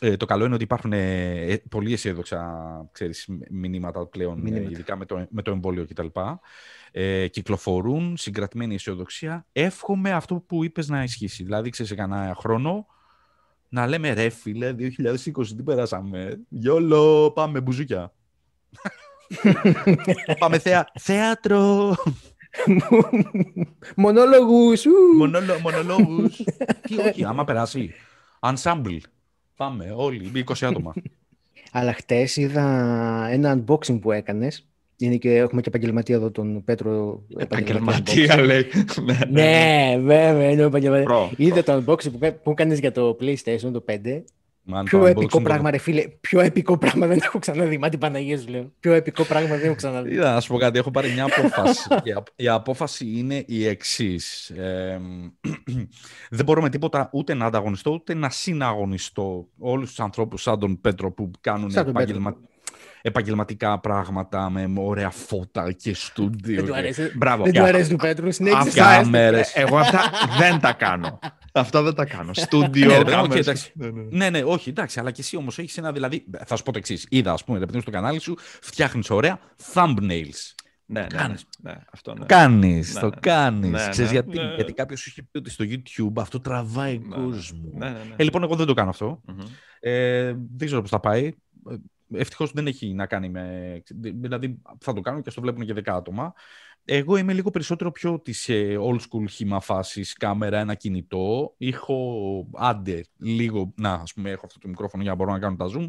ε, 0.00 0.16
το 0.16 0.24
καλό 0.24 0.44
είναι 0.44 0.54
ότι 0.54 0.64
υπάρχουν 0.64 0.92
ε, 0.92 1.30
ε, 1.52 1.56
πολύ 1.70 1.92
αισιόδοξα 1.92 2.50
ξέρεις, 2.92 3.26
μ- 3.28 3.50
μηνύματα 3.50 4.06
πλέον, 4.06 4.38
ε, 4.38 4.42
Μηνύματα. 4.42 4.70
ειδικά 4.70 4.96
με 4.96 5.04
το, 5.04 5.26
με 5.30 5.42
το 5.42 5.50
εμβόλιο 5.50 5.86
κτλ. 5.86 6.06
Ε, 6.92 7.26
κυκλοφορούν, 7.28 8.16
συγκρατημένη 8.16 8.74
αισιοδοξία. 8.74 9.46
Εύχομαι 9.52 10.12
αυτό 10.12 10.34
που 10.34 10.64
είπες 10.64 10.88
να 10.88 11.02
ισχύσει. 11.02 11.42
Δηλαδή, 11.42 11.70
ξέρεις, 11.70 11.90
σε 11.90 11.96
κανένα 11.96 12.34
χρόνο 12.38 12.86
να 13.68 13.86
λέμε 13.86 14.12
ρε 14.12 14.28
φίλε, 14.28 14.74
2020 14.78 15.46
τι 15.56 15.62
περάσαμε. 15.62 16.40
Γιόλο, 16.48 17.30
πάμε 17.30 17.60
μπουζούκια. 17.60 18.12
πάμε 20.38 20.58
θέα, 20.58 20.90
θέατρο, 21.00 21.94
Μονόλογους. 23.96 24.84
ου. 24.86 25.16
μονόλο, 25.16 25.58
μονολόγους. 25.62 26.36
τι 26.80 26.98
όχι, 27.08 27.24
άμα 27.24 27.44
περάσει. 27.44 27.92
Ensemble. 28.40 28.98
Πάμε 29.56 29.92
όλοι, 29.96 30.30
20 30.34 30.66
άτομα. 30.66 30.92
Αλλά 31.72 31.92
χτες 31.92 32.36
είδα 32.36 32.66
ένα 33.30 33.64
unboxing 33.64 34.00
που 34.00 34.12
έκανες. 34.12 34.66
Είναι 34.96 35.16
και, 35.16 35.36
έχουμε 35.36 35.60
και 35.60 35.68
επαγγελματία 35.68 36.14
εδώ 36.14 36.30
τον 36.30 36.64
Πέτρο. 36.64 37.22
Επαγγελματία 37.36 38.36
λέει. 38.36 38.66
Ναι, 39.04 39.18
ναι. 39.30 39.42
Ναι, 39.42 39.98
βέβαια, 39.98 40.50
είναι 40.50 40.62
ο 40.62 40.66
επαγγελματίας. 40.66 41.06
Προ. 41.06 41.30
Είδε 41.36 41.62
το 41.62 41.82
unboxing 41.86 42.10
που, 42.12 42.38
που 42.42 42.50
έκανες 42.50 42.78
για 42.78 42.92
το 42.92 43.16
PlayStation 43.20 43.72
το 43.72 43.84
5. 43.88 44.22
Man, 44.70 44.82
Πιο 44.84 44.98
το 44.98 45.06
επικό 45.06 45.38
unboxing 45.38 45.42
πράγμα, 45.42 45.70
ρε 45.70 45.78
φίλε. 45.78 46.08
Πιο 46.20 46.40
επικό 46.40 46.78
πράγμα 46.78 47.06
δεν 47.06 47.18
έχω 47.22 47.38
ξαναδεί. 47.38 47.78
Μα 47.78 47.88
την 47.88 47.98
Παναγία 47.98 48.38
σου 48.38 48.48
λέω. 48.48 48.72
Πιο 48.80 48.92
επικό 48.92 49.24
πράγμα 49.24 49.56
δεν 49.56 49.64
έχω 49.64 49.74
ξαναδεί. 49.74 50.12
Είδα, 50.12 50.32
να 50.32 50.40
σου 50.40 50.52
πω 50.52 50.58
κάτι, 50.58 50.78
έχω 50.78 50.90
πάρει 50.90 51.10
μια 51.12 51.24
απόφαση. 51.24 51.88
η, 52.04 52.12
απ- 52.12 52.26
η 52.36 52.48
απόφαση 52.48 53.12
είναι 53.16 53.44
η 53.46 53.66
εξής. 53.66 54.52
δεν 56.30 56.44
μπορώ 56.44 56.62
με 56.62 56.68
τίποτα 56.68 57.08
ούτε 57.12 57.34
να 57.34 57.46
ανταγωνιστώ, 57.46 57.90
ούτε 57.90 58.14
να 58.14 58.30
συναγωνιστώ 58.30 59.48
όλους 59.58 59.88
τους 59.88 60.00
ανθρώπους 60.00 60.42
σαν 60.42 60.58
τον 60.58 60.80
Πέτρο 60.80 61.12
που 61.12 61.30
κάνουν 61.40 61.70
Σαν 61.70 61.84
τον 61.84 61.92
Πέτρο. 61.92 62.16
επαγγελμα- 62.16 62.36
επαγγελματικά 63.02 63.80
πράγματα 63.80 64.50
με 64.50 64.70
ωραία 64.76 65.10
φώτα 65.10 65.72
και 65.72 65.94
στούντιο. 65.94 66.54
Δεν 66.56 66.64
του 66.64 66.72
και- 66.72 66.78
αρέσει. 66.78 67.12
Μπράβο. 67.16 67.42
Δεν 67.44 67.52
του 67.52 67.58
Για- 67.58 67.68
αρέσει 67.68 67.90
του 67.90 67.96
Πέτρου. 67.96 68.32
Συνέχισε. 68.32 68.68
Αυτά- 68.68 68.84
Αυτά... 68.86 69.02
κάμερες. 69.02 69.54
Ε, 69.54 69.60
Εγώ 69.60 69.78
αυτά 69.78 70.10
δεν 70.38 70.60
τα 70.60 70.72
κάνω. 70.72 71.18
Αυτά 71.52 71.82
δεν 71.82 71.94
τα 71.94 72.04
κάνω. 72.04 72.34
Στούντιο, 72.34 72.86
Ναι, 72.86 72.94
ρε, 72.94 73.00
οκ, 73.00 73.08
κάμερες. 73.10 73.38
εντάξει. 73.46 73.72
Ναι, 73.74 73.90
ναι. 73.90 74.02
Ναι, 74.10 74.30
ναι, 74.30 74.42
όχι, 74.44 74.68
εντάξει, 74.68 75.00
αλλά 75.00 75.10
και 75.10 75.20
εσύ 75.20 75.36
όμως 75.36 75.58
έχεις 75.58 75.78
ένα. 75.78 75.92
Δηλαδή, 75.92 76.24
θα 76.46 76.56
σου 76.56 76.62
πω 76.62 76.72
το 76.72 76.78
εξής. 76.78 77.06
Είδα, 77.10 77.32
ας 77.32 77.44
πούμε, 77.44 77.58
ρε 77.58 77.64
παιδί 77.64 77.76
μου, 77.76 77.82
στο 77.82 77.90
κανάλι 77.90 78.18
σου, 78.20 78.34
φτιάχνεις 78.60 79.10
ωραία 79.10 79.38
thumbnails. 79.74 80.54
Ναι, 80.86 81.00
ναι, 81.00 81.06
ναι, 81.12 81.16
Κάνεις. 81.18 81.44
ναι, 81.62 81.72
αυτό 81.92 82.14
ναι. 82.14 82.24
Κάνεις, 82.26 82.94
Ναι, 82.94 83.00
το 83.00 83.06
ναι. 83.06 83.12
κάνεις. 83.20 83.70
Ναι, 83.70 83.88
Ξέρεις 83.90 83.98
ναι. 83.98 84.18
γιατί, 84.20 84.38
Ναι. 84.38 84.54
γιατί 84.54 84.72
κάποιος 84.72 85.00
σου 85.00 85.08
είχε 85.10 85.22
πει 85.30 85.38
ότι 85.38 85.50
στο 85.50 85.64
YouTube 85.68 86.12
αυτό 86.20 86.40
τραβάει 86.40 86.98
Ναι, 86.98 87.14
κόσμο. 87.16 87.70
Ναι, 87.74 87.86
ναι, 87.86 87.92
ναι. 87.92 88.14
Ε, 88.16 88.22
λοιπόν, 88.22 88.42
εγώ 88.42 88.54
δεν 88.56 88.66
το 88.66 88.74
κάνω 88.74 88.90
αυτό. 88.90 89.20
Μμμ. 89.26 89.38
Ε, 89.80 90.24
δεν 90.56 90.66
ξέρω 90.66 90.80
πώς 90.80 90.90
θα 90.90 91.00
πάει. 91.00 91.32
Ευτυχώς 92.14 92.52
δεν 92.52 92.66
έχει 92.66 92.94
να 92.94 93.06
κάνει 93.06 93.28
με. 93.28 93.82
Δηλαδή, 93.96 94.58
θα 94.80 94.92
το 94.92 95.00
κάνω 95.00 95.20
και 95.20 95.30
στο 95.30 95.40
βλέπουν 95.40 95.66
και 95.66 95.72
10 95.74 95.82
άτομα. 95.86 96.32
Εγώ 96.84 97.16
είμαι 97.16 97.32
λίγο 97.32 97.50
περισσότερο 97.50 97.90
πιο 97.92 98.20
της 98.20 98.48
old 98.80 98.96
school 98.98 99.28
χήμα 99.30 99.60
φάσης, 99.60 100.12
κάμερα, 100.12 100.58
ένα 100.58 100.74
κινητό. 100.74 101.54
Ήχο, 101.56 101.96
άντε, 102.54 103.04
λίγο. 103.18 103.72
Να, 103.76 103.92
ας 103.92 104.12
πούμε, 104.12 104.30
έχω 104.30 104.46
αυτό 104.46 104.58
το 104.58 104.68
μικρόφωνο 104.68 105.02
για 105.02 105.12
να 105.12 105.16
μπορώ 105.16 105.32
να 105.32 105.38
κάνω 105.38 105.56
τα 105.56 105.66
zoom. 105.76 105.88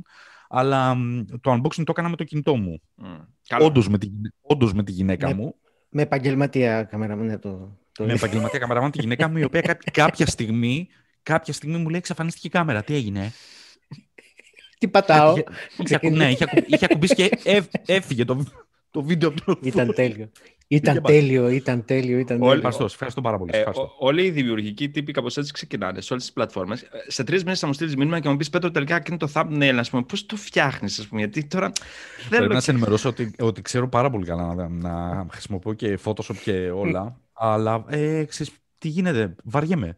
Αλλά 0.49 0.95
μ, 0.95 1.23
το 1.41 1.51
unboxing 1.53 1.75
το 1.83 1.83
έκανα 1.89 2.09
με 2.09 2.15
το 2.15 2.23
κινητό 2.23 2.55
μου. 2.55 2.81
Μμ. 2.95 3.05
Καλό. 3.47 3.65
Όντως 3.65 3.89
με, 3.89 3.97
τη, 3.97 4.05
γυναι- 4.05 4.33
όντως 4.41 4.73
με 4.73 4.83
τη 4.83 4.91
γυναίκα 4.91 5.27
Ναι. 5.27 5.33
μου. 5.33 5.55
Με 5.89 6.01
επαγγελματία 6.01 6.83
κάμερα. 6.83 7.15
Ναι, 7.15 7.37
το, 7.37 7.77
το... 7.91 8.05
με 8.05 8.13
επαγγελματία 8.13 8.59
καμεραμάν 8.59 8.91
τη 8.91 9.01
γυναίκα 9.01 9.27
μου, 9.29 9.37
η 9.37 9.43
οποία 9.43 9.61
κά- 9.61 9.91
κάποια 10.01 10.25
στιγμή, 10.25 10.87
κάποια 11.23 11.53
στιγμή 11.53 11.77
μου 11.77 11.89
λέει 11.89 11.97
εξαφανίστηκε 11.99 12.47
η 12.47 12.49
κάμερα. 12.49 12.83
Τι 12.83 12.93
έγινε; 12.93 13.31
Τι 14.83 14.89
πατάω; 14.89 15.31
Είχε- 15.31 15.45
είχε 15.77 15.95
ακου- 15.95 16.11
ναι, 16.11 16.29
είχε, 16.31 16.43
ακου- 16.43 16.63
είχε 16.73 16.85
ακουμπήσει 16.89 17.15
και 17.15 17.29
έφ- 17.43 17.73
έφυγε 17.85 18.25
το. 18.25 18.45
το 18.91 19.03
βίντεο 19.03 19.31
του. 19.31 19.57
Ήταν 19.61 19.93
τέλειο. 19.93 20.29
Ήταν 20.67 21.01
τέλειο, 21.01 21.49
ήταν 21.49 21.85
τέλειο. 21.85 22.17
Ήταν 22.19 22.41
Όλοι, 22.41 22.55
ευχαριστώ, 22.55 22.83
ευχαριστώ 22.83 23.21
πάρα 23.21 23.37
πολύ. 23.37 23.51
Ε, 23.53 23.63
όλοι 23.99 24.23
οι 24.23 24.29
δημιουργικοί 24.31 24.89
τύποι 24.89 25.11
κάπως 25.11 25.37
έτσι 25.37 25.51
ξεκινάνε 25.53 26.01
σε 26.01 26.13
όλες 26.13 26.25
τις 26.25 26.33
πλατφόρμες. 26.33 26.83
Σε 27.07 27.23
τρεις 27.23 27.43
μήνες 27.43 27.59
θα 27.59 27.67
μου 27.67 27.73
στείλεις 27.73 27.95
μήνυμα 27.95 28.19
και 28.19 28.29
μου 28.29 28.37
πεις 28.37 28.49
Πέτρο, 28.49 28.71
τελικά 28.71 28.99
και 28.99 29.05
είναι 29.09 29.17
το 29.17 29.29
thumbnail, 29.33 29.75
ας 29.79 29.89
πούμε. 29.89 30.03
Πώς 30.03 30.25
το 30.25 30.35
φτιάχνεις, 30.35 30.99
ας 30.99 31.07
πούμε. 31.07 31.19
Γιατί 31.21 31.45
τώρα. 31.45 31.71
Πρέπει 32.29 32.53
να 32.53 32.59
σε 32.59 32.71
ενημερώσω 32.71 33.09
ότι, 33.09 33.31
ότι 33.39 33.61
ξέρω 33.61 33.89
πάρα 33.89 34.09
πολύ 34.09 34.25
καλά 34.25 34.53
να, 34.53 34.67
να 34.69 35.25
χρησιμοποιώ 35.31 35.73
και 35.73 35.99
Photoshop 36.03 36.35
και 36.43 36.51
όλα. 36.71 37.19
αλλά 37.33 37.85
ε, 37.87 38.23
ξέρεις, 38.23 38.53
τι 38.77 38.87
γίνεται, 38.87 39.35
βαριέμαι. 39.43 39.97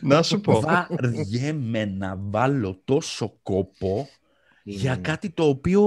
Να 0.00 0.22
σου 0.22 0.40
πω. 0.40 0.60
Βαριέμαι 0.60 1.84
να 1.84 2.16
βάλω 2.18 2.80
τόσο 2.84 3.38
κόπο 3.42 4.08
για 4.62 4.96
κάτι 4.96 5.30
το 5.30 5.44
οποίο 5.44 5.82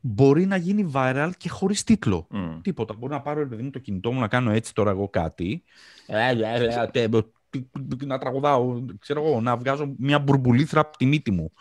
μπορεί 0.00 0.46
να 0.46 0.56
γίνει 0.56 0.90
viral 0.94 1.30
και 1.36 1.48
χωρίς 1.48 1.84
τίτλο. 1.84 2.26
Τίποτα. 2.62 2.94
Μπορεί 2.94 3.12
να 3.12 3.20
πάρω 3.20 3.48
παιδί 3.48 3.62
μου, 3.62 3.70
το 3.70 3.78
κινητό 3.78 4.12
μου 4.12 4.20
να 4.20 4.28
κάνω 4.28 4.50
έτσι 4.50 4.74
τώρα 4.74 4.90
εγώ 4.90 5.08
κάτι. 5.08 5.64
να 8.06 8.18
τραγουδάω, 8.18 8.84
ξέρω 8.98 9.26
εγώ, 9.26 9.40
να 9.40 9.56
βγάζω 9.56 9.94
μια 9.98 10.18
μπουρμπουλήθρα 10.18 10.80
από 10.80 10.96
τη 10.96 11.06
μύτη 11.06 11.30
μου. 11.30 11.52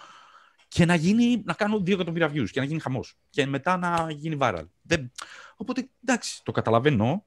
Και 0.68 0.86
να 0.86 0.96
γίνει, 0.96 1.42
να 1.46 1.54
κάνω 1.54 1.80
δύο 1.80 1.96
εκατομμύρια 1.96 2.32
views 2.32 2.50
και 2.52 2.60
να 2.60 2.66
γίνει 2.66 2.80
χαμός. 2.80 3.18
Και 3.30 3.46
μετά 3.46 3.78
να 3.78 4.08
γίνει 4.12 4.38
viral. 4.40 4.66
Δεν... 4.82 5.12
Οπότε 5.56 5.90
εντάξει, 6.04 6.44
το 6.44 6.52
καταλαβαίνω. 6.52 7.26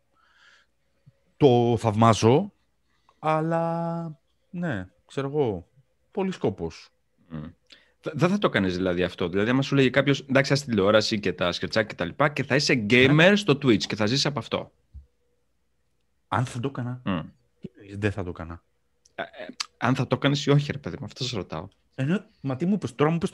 Το 1.36 1.76
θαυμάζω. 1.78 2.52
Αλλά 3.24 4.18
ναι, 4.50 4.86
ξέρω 5.06 5.28
εγώ. 5.28 5.68
Πολύ 6.10 6.32
σκόπος. 6.32 6.90
Δεν 8.00 8.28
θα 8.28 8.38
το 8.38 8.48
κάνει 8.48 8.68
δηλαδή 8.68 9.02
αυτό. 9.02 9.28
Δηλαδή, 9.28 9.50
άμα 9.50 9.62
σου 9.62 9.74
λέγει 9.74 9.90
κάποιος, 9.90 10.20
εντάξει, 10.20 10.52
ας 10.52 10.64
τηλεόραση 10.64 11.20
και 11.20 11.32
τα 11.32 11.52
σκετσάκια 11.52 11.88
και 11.88 11.94
τα 11.94 12.04
λοιπά 12.04 12.28
και 12.28 12.42
θα 12.42 12.54
είσαι 12.54 12.86
gamer 12.90 13.32
στο 13.36 13.52
Twitch 13.52 13.82
και 13.82 13.96
θα 13.96 14.06
ζήσει 14.06 14.26
από 14.26 14.38
αυτό. 14.38 14.72
Αν 16.28 16.44
θα 16.44 16.60
το 16.60 16.68
έκανα. 16.68 17.02
Mm. 17.04 17.24
Δεν 17.96 18.12
θα 18.12 18.22
το 18.22 18.28
έκανα. 18.28 18.62
Ε, 19.14 19.22
ε, 19.22 19.26
αν 19.76 19.94
θα 19.94 20.06
το 20.06 20.16
έκανες 20.16 20.46
ή 20.46 20.50
όχι, 20.50 20.72
ρε 20.72 20.78
παιδί 20.78 20.96
μου, 20.98 21.04
αυτό 21.04 21.24
σε 21.24 21.36
ρωτάω. 21.36 21.68
Ε, 21.94 22.16
μα 22.40 22.56
τι 22.56 22.66
μου 22.66 22.74
είπες, 22.74 22.94
τώρα 22.94 23.10
μου 23.10 23.16
είπες, 23.22 23.30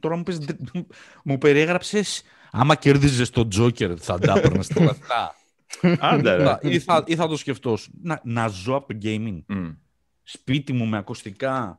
τώρα 0.00 0.16
μου, 0.16 0.22
είπες, 0.26 0.38
μου 1.24 1.38
περιέγραψες, 1.38 2.22
άμα 2.50 2.74
κέρδιζες 2.74 3.30
τον 3.30 3.48
Τζόκερ 3.48 3.92
θα 4.00 4.18
τα 4.18 4.32
έπαιρνες 4.36 4.66
τα 4.66 4.84
λεφτά. 4.84 5.34
Άντε, 5.98 6.34
ρε. 6.34 6.58
Ή 6.60 6.78
θα, 6.78 7.04
ή 7.06 7.16
θα 7.16 7.28
το 7.28 7.36
σκεφτώ, 7.36 7.78
να, 8.02 8.20
να 8.24 8.48
ζω 8.48 8.74
από 8.74 8.86
το 8.86 8.98
gaming. 9.02 9.42
Mm. 9.48 9.76
Σπίτι 10.22 10.72
μου 10.72 10.86
με 10.86 10.96
ακουστικά, 10.96 11.78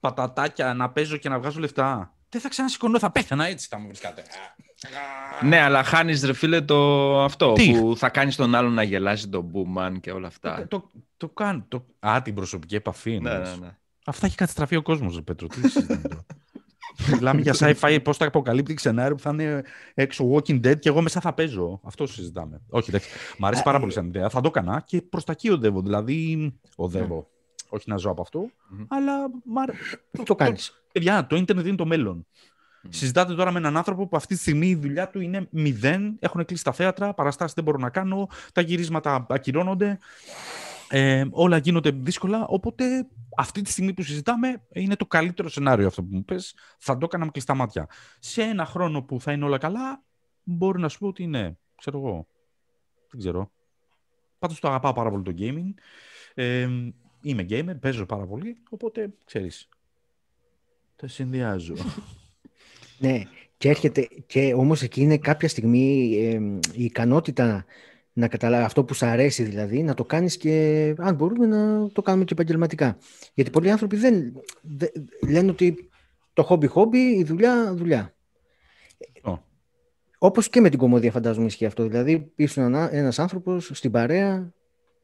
πατατάκια, 0.00 0.74
να 0.74 0.90
παίζω 0.90 1.16
και 1.16 1.28
να 1.28 1.38
βγάζω 1.38 1.60
λεφτά. 1.60 2.12
Δεν 2.28 2.40
θα 2.40 2.48
ξανασηκωνώ, 2.48 2.98
θα 2.98 3.10
πέθανα 3.10 3.46
έτσι 3.46 3.66
θα 3.70 3.78
μου 3.78 3.86
βρισκάτε. 3.86 4.22
Ναι, 5.42 5.60
αλλά 5.60 5.82
χάνεις 5.82 6.24
ρε 6.24 6.32
φίλε 6.32 6.60
το 6.60 7.22
αυτό 7.22 7.52
Τι; 7.52 7.70
που 7.72 7.94
θα 7.96 8.08
κάνεις 8.08 8.36
τον 8.36 8.54
άλλον 8.54 8.72
να 8.72 8.82
γελάσει 8.82 9.28
τον 9.28 9.50
boomman 9.52 9.92
και 10.00 10.10
όλα 10.10 10.26
αυτά. 10.26 10.66
Το, 10.68 10.80
το, 10.80 10.90
το 11.16 11.28
κάνω. 11.28 11.64
Το... 11.68 11.86
Α, 11.98 12.22
την 12.22 12.34
προσωπική 12.34 12.74
επαφή. 12.74 13.20
Ναι, 13.20 13.38
ναι, 13.38 13.54
ναι. 13.60 13.76
Αυτά 14.04 14.26
έχει 14.26 14.36
καταστραφεί 14.36 14.76
ο 14.76 14.82
κόσμος, 14.82 15.22
Πέτρο. 15.24 15.46
Τι 15.46 15.60
Μιλάμε 17.06 17.40
για 17.40 17.54
sci-fi 17.58 17.98
πώ 18.04 18.12
θα 18.12 18.26
αποκαλύπτει 18.26 18.74
ξενάριο 18.74 19.14
που 19.14 19.22
θα 19.22 19.30
είναι 19.30 19.62
έξω 19.94 20.30
Walking 20.32 20.66
Dead 20.66 20.78
και 20.78 20.88
εγώ 20.88 21.02
μέσα 21.02 21.20
θα 21.20 21.32
παίζω. 21.32 21.80
Αυτό 21.84 22.06
συζητάμε. 22.06 22.60
Όχι, 22.68 22.90
δεν. 22.90 23.00
Μ' 23.38 23.46
αρέσει 23.46 23.62
πάρα 23.62 23.80
πολύ 23.80 23.92
σαν 23.92 24.06
ιδέα. 24.06 24.28
Θα 24.28 24.40
το 24.40 24.48
έκανα 24.48 24.82
και 24.86 25.02
προς 25.02 25.24
τα 25.24 25.32
εκεί 25.32 25.50
οδεύω. 25.50 25.80
Δηλαδή, 25.80 26.52
οδεύω 26.76 27.28
όχι 27.68 27.90
να 27.90 27.96
ζω 27.96 28.10
από 28.10 28.22
αυτό, 28.22 28.50
mm-hmm. 28.50 28.86
αλλά 28.88 29.30
μαρ... 29.44 29.70
το, 30.10 30.22
το 30.22 30.34
κάνει. 30.34 30.56
Παιδιά, 30.92 31.26
το 31.26 31.36
ίντερνετ 31.36 31.66
είναι 31.66 31.76
το 31.76 31.86
μέλλον. 31.86 32.26
Mm-hmm. 32.26 32.88
Συζητάτε 32.88 33.34
τώρα 33.34 33.52
με 33.52 33.58
έναν 33.58 33.76
άνθρωπο 33.76 34.06
που 34.06 34.16
αυτή 34.16 34.34
τη 34.34 34.40
στιγμή 34.40 34.68
η 34.68 34.74
δουλειά 34.74 35.08
του 35.08 35.20
είναι 35.20 35.46
μηδέν, 35.50 36.16
έχουν 36.18 36.44
κλείσει 36.44 36.64
τα 36.64 36.72
θέατρα, 36.72 37.14
παραστάσεις 37.14 37.54
δεν 37.54 37.64
μπορώ 37.64 37.78
να 37.78 37.90
κάνω, 37.90 38.28
τα 38.52 38.60
γυρίσματα 38.60 39.26
ακυρώνονται, 39.28 39.98
ε, 40.90 41.24
όλα 41.30 41.56
γίνονται 41.56 41.90
δύσκολα, 41.90 42.46
οπότε 42.46 43.06
αυτή 43.36 43.62
τη 43.62 43.70
στιγμή 43.70 43.92
που 43.92 44.02
συζητάμε 44.02 44.62
είναι 44.72 44.96
το 44.96 45.06
καλύτερο 45.06 45.48
σενάριο 45.48 45.86
αυτό 45.86 46.02
που 46.02 46.08
μου 46.10 46.24
πες, 46.24 46.54
θα 46.78 46.98
το 46.98 47.04
έκανα 47.04 47.24
με 47.24 47.30
κλειστά 47.30 47.54
μάτια. 47.54 47.88
Σε 48.18 48.42
ένα 48.42 48.64
χρόνο 48.64 49.02
που 49.02 49.20
θα 49.20 49.32
είναι 49.32 49.44
όλα 49.44 49.58
καλά, 49.58 50.02
μπορεί 50.42 50.80
να 50.80 50.88
σου 50.88 50.98
πω 50.98 51.06
ότι 51.06 51.26
ναι, 51.26 51.52
ξέρω 51.76 51.98
εγώ, 51.98 52.26
δεν 53.10 53.20
ξέρω. 53.20 53.50
Πάντως 54.38 54.60
το 54.60 54.68
αγαπάω 54.68 54.92
πάρα 54.92 55.10
πολύ 55.10 55.22
το 55.22 55.34
gaming. 55.38 55.74
Ε, 56.34 56.68
είμαι 57.20 57.46
gamer, 57.48 57.80
παίζω 57.80 58.06
πάρα 58.06 58.26
πολύ, 58.26 58.56
οπότε 58.70 59.12
ξέρεις, 59.24 59.68
τα 60.96 61.08
συνδυάζω. 61.08 61.74
ναι, 62.98 63.22
και 63.56 63.68
έρχεται, 63.68 64.08
και 64.26 64.54
όμως 64.54 64.82
εκεί 64.82 65.00
είναι 65.00 65.18
κάποια 65.18 65.48
στιγμή 65.48 66.08
η 66.74 66.84
ικανότητα 66.84 67.64
να 68.18 68.28
καταλάβει 68.28 68.64
αυτό 68.64 68.84
που 68.84 68.94
σου 68.94 69.06
αρέσει 69.06 69.42
δηλαδή, 69.42 69.82
να 69.82 69.94
το 69.94 70.04
κάνεις 70.04 70.36
και 70.36 70.94
αν 70.98 71.14
μπορούμε 71.14 71.46
να 71.46 71.90
το 71.90 72.02
κάνουμε 72.02 72.24
και 72.24 72.32
επαγγελματικά. 72.32 72.98
Γιατί 73.34 73.50
πολλοί 73.50 73.70
άνθρωποι 73.70 73.96
δεν, 73.96 74.32
δεν 74.62 74.90
λένε 75.28 75.50
ότι 75.50 75.90
το 76.32 76.42
χόμπι 76.42 76.66
χόμπι, 76.66 76.98
η 76.98 77.24
δουλειά 77.24 77.74
δουλειά. 77.74 78.14
Oh. 79.22 79.38
Όπως 80.18 80.48
και 80.48 80.60
με 80.60 80.68
την 80.68 80.78
κομμωδία 80.78 81.10
φαντάζομαι 81.10 81.46
ισχύει 81.46 81.66
αυτό. 81.66 81.88
Δηλαδή 81.88 82.32
ήσουν 82.36 82.74
ένας 82.74 83.18
άνθρωπος 83.18 83.70
στην 83.74 83.90
παρέα 83.90 84.52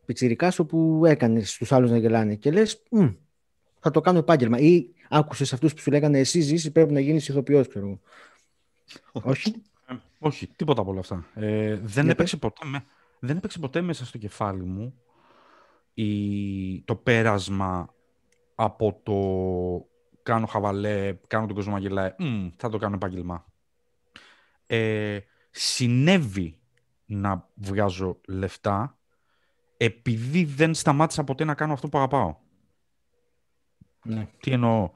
πιτσιρικάς 0.04 0.58
όπου 0.58 1.02
έκανες 1.06 1.56
του 1.56 1.74
άλλους 1.74 1.90
να 1.90 1.96
γελάνε 1.96 2.34
και 2.34 2.50
λες, 2.50 2.82
θα 3.80 3.90
το 3.90 4.00
κάνω 4.00 4.18
επάγγελμα. 4.18 4.58
Ή 4.58 4.86
άκουσες 5.08 5.52
αυτούς 5.52 5.74
που 5.74 5.80
σου 5.80 5.90
λέγανε 5.90 6.18
εσύ 6.18 6.40
ζήσει, 6.40 6.70
πρέπει 6.70 6.92
να 6.92 7.00
γίνεις 7.00 7.28
ηθοποιός, 7.28 7.68
ξέρω 7.68 8.00
Όχι. 9.12 9.62
Ε, 9.86 9.94
όχι, 10.18 10.46
τίποτα 10.46 10.80
από 10.80 10.90
όλα 10.90 11.00
αυτά. 11.00 11.26
Ε, 11.34 11.78
δεν, 11.82 12.08
έπαιξε 12.08 12.36
ποτέ, 12.36 12.66
δεν 13.24 13.36
έπαιξε 13.36 13.58
ποτέ 13.58 13.80
μέσα 13.80 14.06
στο 14.06 14.18
κεφάλι 14.18 14.64
μου 14.64 14.94
η, 15.94 16.82
το 16.82 16.96
πέρασμα 16.96 17.94
από 18.54 19.00
το 19.02 19.18
κάνω 20.22 20.46
χαβαλέ, 20.46 21.18
κάνω 21.26 21.46
τον 21.46 21.54
κόσμο 21.54 21.72
να 21.72 21.78
γελάει, 21.78 22.14
θα 22.56 22.68
το 22.68 22.78
κάνω 22.78 22.94
επάγγελμα. 22.94 23.44
Ε, 24.66 25.18
συνέβη 25.50 26.58
να 27.06 27.48
βγάζω 27.54 28.20
λεφτά 28.28 28.98
επειδή 29.76 30.44
δεν 30.44 30.74
σταμάτησα 30.74 31.24
ποτέ 31.24 31.44
να 31.44 31.54
κάνω 31.54 31.72
αυτό 31.72 31.88
που 31.88 31.98
αγαπάω. 31.98 32.36
Ναι. 34.04 34.28
Τι 34.40 34.50
εννοώ. 34.50 34.90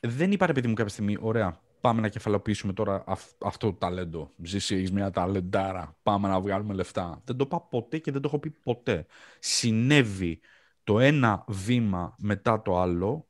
Δεν 0.00 0.32
είπα 0.32 0.46
ρε 0.46 0.52
παιδί 0.52 0.68
μου 0.68 0.74
κάποια 0.74 0.92
στιγμή, 0.92 1.16
ωραία, 1.20 1.60
πάμε 1.82 2.00
να 2.00 2.08
κεφαλοποιήσουμε 2.08 2.72
τώρα 2.72 3.04
αυτό 3.38 3.70
το 3.70 3.72
ταλέντο. 3.72 4.30
Ζήσει, 4.42 4.74
έχεις 4.74 4.92
μια 4.92 5.10
ταλεντάρα, 5.10 5.96
πάμε 6.02 6.28
να 6.28 6.40
βγάλουμε 6.40 6.74
λεφτά. 6.74 7.22
Δεν 7.24 7.36
το 7.36 7.44
είπα 7.46 7.60
ποτέ 7.60 7.98
και 7.98 8.12
δεν 8.12 8.20
το 8.20 8.28
έχω 8.28 8.38
πει 8.38 8.50
ποτέ. 8.50 9.06
Συνέβη 9.38 10.40
το 10.84 11.00
ένα 11.00 11.44
βήμα 11.48 12.14
μετά 12.18 12.62
το 12.62 12.80
άλλο 12.80 13.26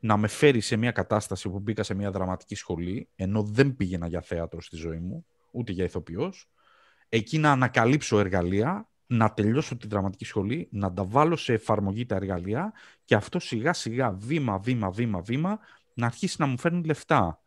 να 0.00 0.16
με 0.16 0.28
φέρει 0.28 0.60
σε 0.60 0.76
μια 0.76 0.90
κατάσταση 0.90 1.48
που 1.48 1.58
μπήκα 1.58 1.82
σε 1.82 1.94
μια 1.94 2.10
δραματική 2.10 2.54
σχολή, 2.54 3.08
ενώ 3.16 3.42
δεν 3.42 3.76
πήγαινα 3.76 4.06
για 4.06 4.20
θέατρο 4.20 4.60
στη 4.60 4.76
ζωή 4.76 4.98
μου, 4.98 5.26
ούτε 5.50 5.72
για 5.72 5.84
ηθοποιός, 5.84 6.50
εκεί 7.08 7.38
να 7.38 7.50
ανακαλύψω 7.50 8.18
εργαλεία 8.18 8.88
να 9.06 9.32
τελειώσω 9.32 9.76
τη 9.76 9.86
δραματική 9.86 10.24
σχολή, 10.24 10.68
να 10.70 10.92
τα 10.92 11.04
βάλω 11.04 11.36
σε 11.36 11.52
εφαρμογή 11.52 12.06
τα 12.06 12.14
εργαλεία 12.14 12.72
και 13.04 13.14
αυτό 13.14 13.38
σιγά 13.38 13.72
σιγά, 13.72 14.12
βήμα, 14.12 14.58
βήμα, 14.58 14.90
βήμα, 14.90 15.20
βήμα, 15.20 15.58
να 15.94 16.06
αρχίσει 16.06 16.36
να 16.38 16.46
μου 16.46 16.58
φέρνει 16.58 16.84
λεφτά. 16.84 17.40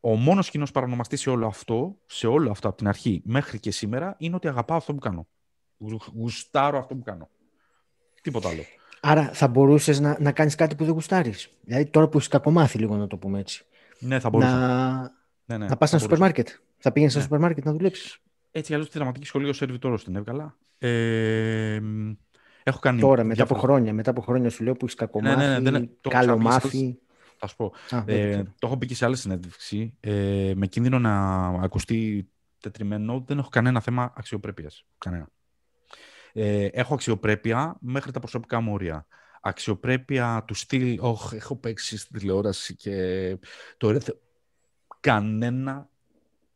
Ο 0.00 0.16
μόνος 0.16 0.50
κοινό 0.50 0.66
παρανομαστής 0.72 1.20
σε 1.20 1.30
όλο 1.30 1.46
αυτό, 1.46 1.98
σε 2.06 2.26
όλο 2.26 2.50
αυτό 2.50 2.68
από 2.68 2.76
την 2.76 2.88
αρχή 2.88 3.22
μέχρι 3.24 3.60
και 3.60 3.70
σήμερα, 3.70 4.14
είναι 4.18 4.34
ότι 4.34 4.48
αγαπάω 4.48 4.76
αυτό 4.76 4.94
που 4.94 5.00
κάνω. 5.00 5.28
Γουστάρω 6.14 6.78
αυτό 6.78 6.94
που 6.94 7.02
κάνω. 7.02 7.28
Τίποτα 8.22 8.48
άλλο. 8.48 8.62
Άρα 9.00 9.30
θα 9.32 9.48
μπορούσες 9.48 10.00
να, 10.00 10.16
να 10.20 10.32
κάνεις 10.32 10.54
κάτι 10.54 10.74
που 10.74 10.84
δεν 10.84 10.92
γουστάρεις. 10.92 11.50
Δηλαδή 11.64 11.86
τώρα 11.86 12.08
που 12.08 12.16
έχεις 12.16 12.28
κακομάθει 12.28 12.78
λίγο 12.78 12.96
να 12.96 13.06
το 13.06 13.16
πούμε 13.16 13.38
έτσι. 13.38 13.64
Ναι, 13.98 14.20
θα 14.20 14.30
μπορούσα. 14.30 14.56
Να, 14.56 15.00
ναι, 15.44 15.56
ναι, 15.56 15.66
να 15.66 15.76
πας 15.76 15.92
ένα 15.92 16.00
σούπερ 16.00 16.18
μάρκετ. 16.18 16.48
Θα 16.78 16.92
πήγαινες 16.92 17.14
ναι. 17.14 17.20
στο 17.20 17.30
σούπερ 17.30 17.38
μάρκετ 17.38 17.64
να 17.64 17.72
δουλέψεις. 17.72 18.18
Έτσι 18.50 18.72
αλλιώς 18.72 18.90
τη 18.90 18.98
δραματική 18.98 19.26
σχολή 19.26 19.48
ως 19.48 19.56
σερβιτόρο 19.56 19.96
την 19.96 20.16
έβγαλα. 20.16 20.56
Ε, 20.78 21.80
έχω 22.62 22.78
κάνει 22.78 23.00
Τώρα, 23.00 23.24
μετά 23.24 23.42
από 23.42 23.54
χρόνια, 23.54 23.92
μετά 23.92 24.10
από 24.10 24.20
χρόνια 24.20 24.50
σου 24.50 24.64
λέω 24.64 24.72
που 24.72 24.84
έχεις 24.84 24.96
κακομάθει, 24.96 25.36
ναι, 25.36 25.58
ναι, 25.58 25.78
ναι, 25.78 25.88
καλομάθει. 26.08 26.98
Θα 27.38 27.46
σου 27.46 27.56
πω. 27.56 27.72
ε, 28.06 28.42
το 28.42 28.66
έχω 28.66 28.78
πει 28.78 28.86
και 28.86 28.94
σε 28.94 29.04
άλλη 29.04 29.16
συνέντευξη. 29.16 29.96
Ε, 30.00 30.52
με 30.56 30.66
κίνδυνο 30.66 30.98
να 30.98 31.46
ακουστεί 31.46 32.28
τετριμένο, 32.60 33.24
δεν 33.26 33.38
έχω 33.38 33.48
κανένα 33.48 33.80
θέμα 33.80 34.12
αξιοπρέπειας. 34.16 34.84
Κανένα. 34.98 35.28
Ε, 36.32 36.64
έχω 36.64 36.94
αξιοπρέπεια 36.94 37.76
μέχρι 37.80 38.12
τα 38.12 38.20
προσωπικά 38.20 38.60
μου 38.60 38.72
όρια. 38.72 39.06
Αξιοπρέπεια 39.40 40.44
του 40.46 40.54
στυλ, 40.54 41.00
oh, 41.02 41.32
έχω 41.32 41.56
παίξει 41.56 41.98
στην 41.98 42.18
τηλεόραση 42.18 42.76
και 42.76 43.38
το 43.76 43.98
Κανένα 45.00 45.88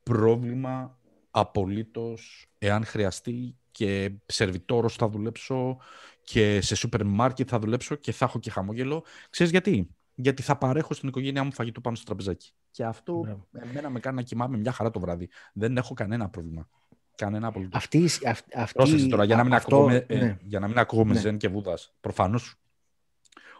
πρόβλημα 0.02 0.98
απολύτως, 1.30 2.46
εάν 2.58 2.84
χρειαστεί 2.84 3.56
και 3.70 4.12
σερβιτόρος 4.26 4.96
θα 4.96 5.08
δουλέψω 5.08 5.78
και 6.24 6.60
σε 6.60 6.74
σούπερ 6.74 7.04
μάρκετ 7.04 7.48
θα 7.50 7.58
δουλέψω 7.58 7.94
και 7.94 8.12
θα 8.12 8.24
έχω 8.24 8.38
και 8.38 8.50
χαμόγελο. 8.50 9.04
Ξέρεις 9.30 9.52
γιατί; 9.52 9.88
Γιατί 10.14 10.42
θα 10.42 10.56
παρέχω 10.56 10.94
στην 10.94 11.08
οικογένειά 11.08 11.44
μου 11.44 11.52
φαγητό 11.52 11.80
πάνω 11.80 11.96
στο 11.96 12.04
τραπεζάκι. 12.04 12.52
Και 12.70 12.84
αυτό 12.84 13.18
Μπράβο. 13.18 13.46
εμένα 13.52 13.90
με 13.90 14.00
κάνει 14.00 14.16
να 14.16 14.22
κοιμάμαι 14.22 14.56
μια 14.56 14.72
χαρά 14.72 14.90
το 14.90 15.00
βράδυ. 15.00 15.28
Δεν 15.52 15.76
έχω 15.76 15.94
κανένα 15.94 16.28
πρόβλημα. 16.28 16.68
Κανένα 17.14 17.46
απολύτως. 17.46 17.82
Αυτή, 17.82 18.04
αυ- 18.26 18.56
αυτή, 18.56 18.74
Πρόσεξε 18.74 19.06
τώρα, 19.06 19.24
για 19.24 19.36
να 19.36 19.44
μην 19.44 19.54
αυτό- 19.54 19.76
ακούγομαι, 19.76 20.04
ε, 20.08 20.18
ναι. 20.18 20.38
για 20.42 20.60
να 20.60 20.68
μην 20.68 20.78
ακούγομαι 20.78 21.12
Ναι. 21.14 21.20
Ζεν 21.20 21.36
και 21.36 21.48
Βούδας. 21.48 21.94
Προφανώς, 22.00 22.54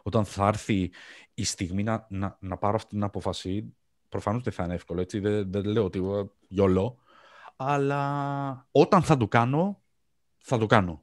όταν 0.02 0.24
θα 0.24 0.46
έρθει 0.46 0.90
η 1.34 1.44
στιγμή 1.44 1.82
να, 1.82 2.06
να, 2.10 2.36
να 2.40 2.56
πάρω 2.56 2.74
αυτή 2.74 2.88
την 2.88 3.02
απόφαση, 3.02 3.74
προφανώς 4.08 4.42
δεν 4.42 4.52
θα 4.52 4.64
είναι 4.64 4.74
εύκολο. 4.74 5.00
Έτσι. 5.00 5.18
Δεν, 5.18 5.52
δεν 5.52 5.64
λέω 5.64 5.84
ότι 5.84 5.98
ε, 5.98 6.22
γιολό. 6.48 6.96
Αλλά 7.56 8.68
όταν 8.70 9.02
θα 9.02 9.16
το 9.16 9.28
κάνω, 9.28 9.82
θα 10.38 10.58
το 10.58 10.66
κάνω. 10.66 11.02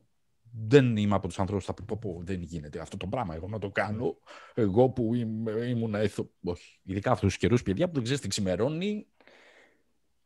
Δεν 0.51 0.97
είμαι 0.97 1.15
από 1.15 1.27
τους 1.27 1.39
ανθρώπους 1.39 1.65
που 1.65 1.73
θα 1.73 1.83
πει: 1.83 1.83
πω, 1.85 1.97
πω, 2.01 2.21
δεν 2.23 2.41
γίνεται 2.41 2.79
αυτό 2.79 2.97
το 2.97 3.07
πράγμα. 3.07 3.35
Εγώ 3.35 3.47
να 3.47 3.59
το 3.59 3.69
κάνω. 3.69 4.17
Εγώ 4.53 4.89
που 4.89 5.13
είμαι, 5.15 5.51
ήμουν 5.51 5.93
ηθο... 5.93 6.29
Όχι. 6.43 6.79
Ειδικά 6.83 7.11
αυτούς 7.11 7.29
τους 7.29 7.37
καιρούς, 7.37 7.63
παιδιά 7.63 7.87
που 7.87 7.93
δεν 7.93 8.03
ξέρεις 8.03 8.21
τι 8.21 8.27
ξημερώνει. 8.27 9.07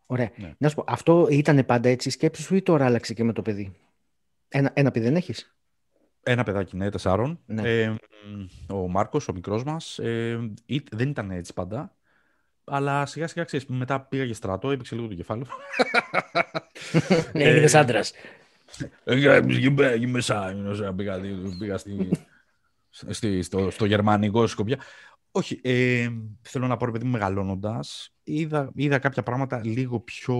Ωραία. 0.05 0.31
Ναι. 0.35 0.53
Να 0.57 0.69
σου 0.69 0.75
πω, 0.75 0.83
αυτό 0.87 1.27
ήταν 1.29 1.65
πάντα 1.65 1.89
έτσι 1.89 2.07
η 2.07 2.11
σκέψη 2.11 2.41
σου 2.41 2.55
ή 2.55 2.61
τώρα 2.61 2.85
άλλαξε 2.85 3.13
και 3.13 3.23
με 3.23 3.33
το 3.33 3.41
παιδί; 3.41 3.75
Ένα, 4.47 4.71
ένα 4.75 4.91
παιδί 4.91 5.05
δεν 5.05 5.15
έχεις; 5.15 5.55
Ένα 6.23 6.43
παιδάκι, 6.43 6.75
ναι, 6.77 6.89
τεσσάρων. 6.89 7.39
Ναι. 7.45 7.81
Ε, 7.81 7.89
μ, 8.69 8.73
ο 8.73 8.87
Μάρκος, 8.87 9.27
ο 9.27 9.33
μικρός 9.33 9.63
μας, 9.63 9.99
ε, 9.99 10.53
ή- 10.65 10.83
δεν 10.91 11.09
ήταν 11.09 11.31
έτσι 11.31 11.53
πάντα. 11.53 11.95
Αλλά 12.63 13.05
σιγά 13.05 13.27
σιγά 13.27 13.43
ξέρεις, 13.43 13.65
μετά 13.65 14.01
πήγα 14.01 14.23
για 14.23 14.33
στρατό, 14.33 14.71
έπαιξε 14.71 14.95
λίγο 14.95 15.07
το 15.07 15.13
κεφάλι. 15.13 15.45
Ναι, 17.33 17.43
Έγινες 17.43 17.75
άντρας. 17.75 18.11
Ε, 18.11 18.15
Εκεί 19.03 20.07
μέσα, 20.07 20.49
εκεί 20.49 20.61
μέσα, 20.61 20.93
πήγα, 20.93 21.19
πήγα 21.59 21.77
στη, 21.77 22.09
στη- 22.89 23.41
στο, 23.41 23.69
στο 23.69 23.85
γερμανικό 23.85 24.47
Σκοπιά. 24.47 24.79
Όχι, 25.31 25.59
ε, 25.63 26.09
θέλω 26.41 26.67
να 26.67 26.77
πω, 26.77 26.85
ρε 26.85 26.91
παιδί 26.91 27.05
μου, 27.05 27.11
μεγαλώνοντας, 27.11 28.13
είδα, 28.23 28.71
είδα 28.75 28.99
κάποια 28.99 29.23
πράγματα 29.23 29.61
λίγο 29.65 29.99
πιο, 29.99 30.35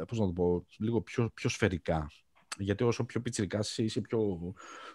ε, 0.00 0.02
πώς 0.04 0.18
να 0.18 0.26
το 0.26 0.32
πω, 0.32 0.66
λίγο 0.78 1.00
πιο, 1.00 1.30
πιο 1.34 1.48
σφαιρικά. 1.48 2.10
Γιατί 2.58 2.84
όσο 2.84 3.04
πιο 3.04 3.20
πιτσιρικάς 3.20 3.70
είσαι, 3.70 3.82
είσαι 3.82 4.00
πιο 4.00 4.52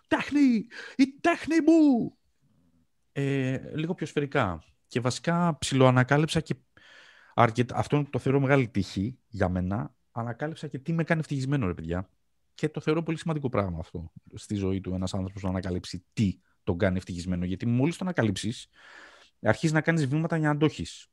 «Τέχνη! 0.08 0.66
Η 0.96 1.16
τέχνη 1.22 1.56
μου!» 1.66 2.18
ε, 3.12 3.58
Λίγο 3.76 3.94
πιο 3.94 4.06
σφαιρικά. 4.06 4.64
Και 4.88 5.00
βασικά 5.00 5.58
ψιλοανακάλυψα 5.60 6.40
και 6.40 6.56
αρκετά, 7.34 7.76
αυτό 7.78 8.06
το 8.10 8.20
θεωρώ 8.20 8.40
μεγάλη 8.40 8.68
τύχη 8.70 9.18
για 9.28 9.50
μένα, 9.50 9.96
ανακάλυψα 10.16 10.68
και 10.68 10.80
τι 10.80 10.94
με 10.94 11.04
κάνει 11.04 11.20
ευτυχισμένο, 11.20 11.68
ρε 11.68 11.74
παιδιά. 11.74 12.10
Και 12.54 12.70
το 12.70 12.80
θεωρώ 12.80 13.04
πολύ 13.04 13.18
σημαντικό 13.18 13.50
πράγμα 13.50 13.80
αυτό 13.80 14.12
στη 14.34 14.56
ζωή 14.56 14.82
του 14.82 14.94
ένας 14.94 15.14
άνθρωπος 15.14 15.42
να 15.44 15.50
ανακαλύψει 15.50 16.06
τι 16.14 16.40
τον 16.64 16.78
κάνει 16.78 16.98
ευτυχισμένο. 16.98 17.46
Γιατί 17.46 17.66
μόλις 17.66 17.98
το 17.98 18.04
ανακαλύψεις, 18.06 18.68
αρχίζεις 19.42 19.74
να 19.76 19.82
κάνεις 19.82 20.08
βήματα 20.08 20.38
για 20.38 20.54
να 20.54 20.58
το 20.60 20.66
έχεις. 20.66 21.08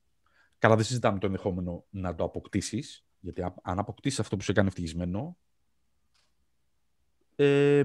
Καλά, 0.58 0.76
δεν 0.76 0.84
συζητάμε 0.84 1.18
το 1.18 1.26
ενδεχόμενο 1.26 1.84
να 1.90 2.14
το 2.14 2.24
αποκτήσεις, 2.24 3.04
γιατί 3.20 3.42
α- 3.42 3.54
αν 3.62 3.78
αποκτήσεις 3.78 4.20
αυτό 4.20 4.36
που 4.36 4.42
σε 4.42 4.52
κάνει 4.52 4.68
ευτυχισμένο, 4.68 5.36
ε, 7.36 7.82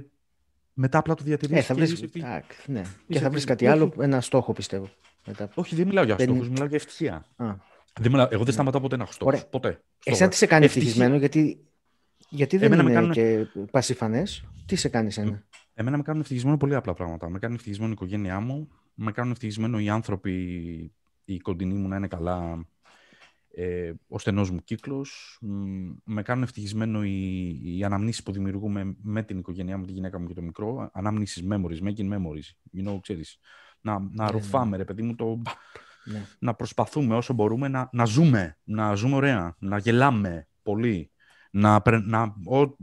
μετά 0.74 0.98
απλά 0.98 1.14
το 1.14 1.24
διατηρήσει. 1.24 1.60
Ε, 1.60 1.62
θα 1.62 1.74
βρεις, 1.74 2.00
τάκ, 2.12 2.52
ναι. 2.68 2.82
Και 3.08 3.20
θα 3.20 3.30
βρεις 3.30 3.44
ευτυχής. 3.44 3.46
κάτι 3.46 3.66
Όχι. 3.66 3.74
άλλο, 3.74 3.94
ένα 4.00 4.22
στόχο 4.22 4.54
πιστεύω. 4.54 4.90
Μετά. 5.28 5.50
Όχι, 5.56 5.76
δεν 5.76 5.88
μιλάω 5.88 6.04
για 6.04 6.16
Δεν- 6.16 6.28
στόχους, 6.30 6.50
μιλάω 6.50 6.68
για 6.68 6.78
ευτυχία. 6.78 7.26
Α. 7.36 7.56
Δεν 8.00 8.12
μιλάω, 8.12 8.28
εγώ 8.30 8.44
δεν 8.44 8.54
σταματάω 8.54 8.82
ποτέ 8.82 8.96
να 8.98 9.04
έχω 9.04 9.12
στόχους. 9.12 9.34
Ωραία. 9.34 9.48
Ποτέ. 9.50 9.70
Εσένα 10.04 10.16
Στόχο. 10.16 10.30
τι 10.32 10.36
σε 10.36 10.46
κάνει 10.46 10.66
Ευτυχία- 10.66 10.88
ευτυχισμένο, 10.88 11.18
γιατί, 11.20 11.66
γιατί 12.30 12.58
δεν 12.58 12.66
Εμένα 12.72 12.84
με 12.84 12.90
είναι 12.92 13.00
κάνουν- 13.00 13.14
και 13.14 13.46
πασιφανές; 13.72 14.44
Τι 14.66 14.76
σε 14.76 14.90
κάνει 14.90 15.08
εσένα; 15.08 15.44
Εμένα 15.74 15.98
με 15.98 16.04
κάνουν 16.04 16.22
ευτυχισμένο 16.22 16.58
πολύ 16.58 16.76
απλά 16.76 16.94
πράγματα. 16.94 17.30
Με 17.30 17.40
κάνουν 17.40 17.56
ευτυχισμένο 17.56 17.90
η 17.92 17.94
οικογένειά 17.94 18.40
μου, 18.40 18.68
με 18.94 19.12
κάνουν 19.12 19.32
ευτυχισμένο 19.32 19.80
οι 19.80 19.90
άνθρωποι, 19.90 20.34
οι 21.26 21.38
κοντινοί 21.40 21.74
μου 21.74 21.88
να 21.88 21.96
είναι 21.96 22.08
καλά, 22.08 22.66
ε, 23.58 23.92
ο 24.08 24.20
στενός 24.20 24.52
μου 24.52 24.64
κύκλος. 24.64 25.38
Μ, 25.42 25.92
Με 26.04 26.22
κάνουν 26.22 26.44
ευτυχισμένο 26.44 27.04
οι, 27.04 27.50
οι 27.78 27.84
αναμνήσεις 27.84 28.24
που 28.24 28.32
δημιουργούμε 28.32 28.96
με 29.02 29.24
την 29.24 29.38
οικογένειά 29.38 29.78
μου, 29.78 29.86
τη 29.86 29.92
γυναίκα 29.94 30.20
μου 30.20 30.28
και 30.28 30.34
το 30.34 30.42
μικρό. 30.42 30.90
Αναμνήσεις, 30.94 31.44
memories, 31.50 31.88
making 31.88 32.10
memories. 32.14 32.78
You 32.78 32.90
know, 32.90 32.98
ξέρεις. 33.02 33.38
Να, 33.82 34.00
να 34.00 34.24
ναι. 34.26 34.32
ρουφάμε, 34.32 34.78
ρε 34.78 34.84
παιδί 34.84 35.02
μου, 35.02 35.16
το, 35.16 35.42
Ναι. 36.06 36.26
να 36.40 36.54
προσπαθούμε 36.54 37.16
όσο 37.16 37.34
μπορούμε 37.34 37.68
να, 37.68 37.90
να 37.92 38.06
ζούμε, 38.06 38.58
να 38.64 38.96
ζούμε 38.96 39.16
ωραία, 39.16 39.56
να 39.60 39.78
γελάμε 39.78 40.48
πολύ. 40.64 41.12
Να, 41.52 41.82
πρε- 41.82 42.06
να, 42.06 42.22
ο, 42.24 42.76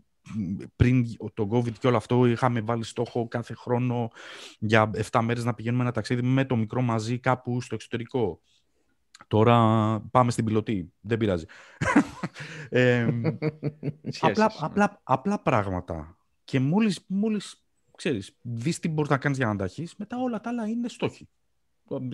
πριν 0.76 1.04
το 1.34 1.48
COVID 1.52 1.72
και 1.78 1.86
όλο 1.86 1.96
αυτό 1.96 2.26
είχαμε 2.26 2.60
βάλει 2.60 2.84
στόχο 2.84 3.28
κάθε 3.28 3.54
χρόνο 3.54 4.10
για 4.58 4.90
7 5.10 5.20
μέρες 5.22 5.44
να 5.44 5.54
πηγαίνουμε 5.54 5.82
ένα 5.82 5.92
ταξίδι 5.92 6.22
με 6.22 6.44
το 6.44 6.56
μικρό 6.56 6.82
μαζί 6.82 7.18
κάπου 7.18 7.60
στο 7.60 7.74
εξωτερικό. 7.74 8.40
Τώρα 9.26 9.56
πάμε 10.10 10.30
στην 10.30 10.44
πιλωτή. 10.44 10.92
Δεν 11.00 11.18
πειράζει. 11.18 11.44
Ε, 12.68 13.06
Σχέσεις, 14.08 14.20
απλά, 14.20 14.44
ναι. 14.44 14.54
απλά, 14.60 15.00
απλά 15.02 15.42
πράγματα. 15.42 16.16
Και 16.44 16.60
μόλις, 16.60 17.04
μόλις 17.06 17.64
ξέρεις, 17.96 18.36
δεις 18.42 18.78
τι 18.78 18.88
μπορείς 18.88 19.10
να 19.10 19.18
κάνεις 19.18 19.38
για 19.38 19.46
να 19.46 19.56
τα 19.56 19.64
έχεις, 19.64 19.96
μετά 19.96 20.16
όλα 20.18 20.40
τα 20.40 20.50
άλλα 20.50 20.68
είναι 20.68 20.88
στόχοι. 20.88 21.28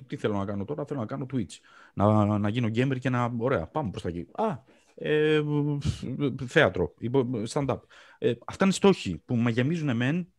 Τι 0.07 0.16
θέλω 0.16 0.37
να 0.37 0.44
κάνω 0.44 0.64
τώρα, 0.64 0.85
θέλω 0.85 1.00
να 1.00 1.07
κάνω 1.07 1.26
Twitch. 1.33 1.57
Να, 1.94 2.38
να 2.38 2.48
γίνω 2.48 2.66
gamer 2.68 2.98
και 2.98 3.11
να. 3.11 3.35
Ωραία, 3.38 3.66
πάμε 3.66 3.90
προς 3.90 4.02
τα 4.02 4.09
εκεί. 4.09 4.26
Α, 4.33 4.59
ε, 4.94 5.42
θέατρο, 6.46 6.94
υπο- 6.98 7.42
stand-up. 7.48 7.78
Ε, 8.18 8.33
αυτά 8.46 8.64
είναι 8.64 8.74
στόχοι 8.74 9.22
που 9.24 9.37
με 9.37 9.50
γεμίζουν 9.50 9.88
εμεν, 9.88 10.33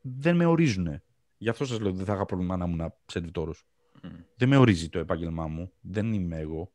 δεν 0.00 0.36
με 0.36 0.44
ορίζουν. 0.46 1.00
Γι' 1.38 1.48
αυτό 1.48 1.64
σας 1.64 1.78
λέω 1.78 1.88
ότι 1.88 1.96
δεν 1.96 2.06
θα 2.06 2.14
είχα 2.14 2.24
πρόβλημα 2.24 2.56
να 2.56 2.64
ήμουν 2.64 2.92
σερβιτόρος. 3.06 3.66
Μμ. 4.02 4.08
Δεν 4.36 4.48
με 4.48 4.56
ορίζει 4.56 4.88
το 4.88 4.98
επάγγελμά 4.98 5.46
μου. 5.46 5.72
Δεν 5.80 6.12
είμαι 6.12 6.38
εγώ. 6.38 6.72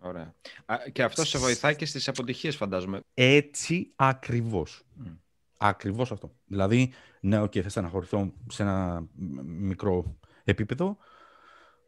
Ωραία. 0.00 0.34
Α, 0.66 0.76
και 0.92 1.02
αυτό 1.02 1.24
σε 1.24 1.38
βοηθάει 1.38 1.76
και 1.76 1.86
στις 1.86 2.08
αποτυχίες 2.08 2.56
φαντάζομαι. 2.56 3.00
Έτσι 3.14 3.92
ακριβώς. 3.96 4.82
Μμ. 4.94 5.04
Ακριβώς 5.56 6.12
αυτό. 6.12 6.32
Δηλαδή, 6.46 6.92
ναι, 7.20 7.40
οκ, 7.40 7.52
θα 7.62 7.68
στεναχωρηθώ 7.68 8.32
σε 8.50 8.62
ένα 8.62 9.00
μ- 9.14 9.40
μικρό 9.44 10.16
επίπεδο, 10.50 10.96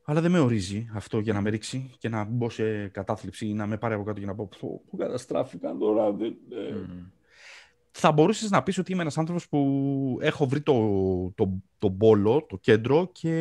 αλλά 0.05 0.21
δεν 0.21 0.31
με 0.31 0.39
ορίζει 0.39 0.89
αυτό 0.95 1.19
για 1.19 1.33
να 1.33 1.41
με 1.41 1.51
ρίξει 1.51 1.91
και 1.99 2.09
να 2.09 2.25
μπω 2.25 2.51
σε 2.51 2.89
κατάθλιψη 2.89 3.47
ή 3.47 3.53
να 3.55 3.67
με 3.67 3.77
πάρει 3.77 3.95
από 3.95 4.03
κάτω 4.05 4.21
και 4.21 4.27
να 4.27 4.35
πω 4.35 4.49
«Πω, 4.61 4.81
Πού 4.91 4.97
καταστράφηκαν 4.97 5.79
τώρα. 5.79 6.13
δεν- 6.13 6.37
ε». 6.51 6.75
Μμ. 6.75 7.03
Θα 7.91 8.13
μπορούσες 8.13 8.51
να 8.51 8.63
πεις 8.63 8.79
ότι 8.79 8.93
είμαι 8.93 9.01
ένας 9.03 9.19
άνθρωπος 9.19 9.49
που 9.49 10.19
έχω 10.21 10.47
βρει 10.47 10.61
το, 10.61 10.75
το, 11.35 11.53
το 11.79 11.91
πόλο, 11.91 12.47
το 12.49 12.57
κέντρο 12.57 13.09
και 13.13 13.33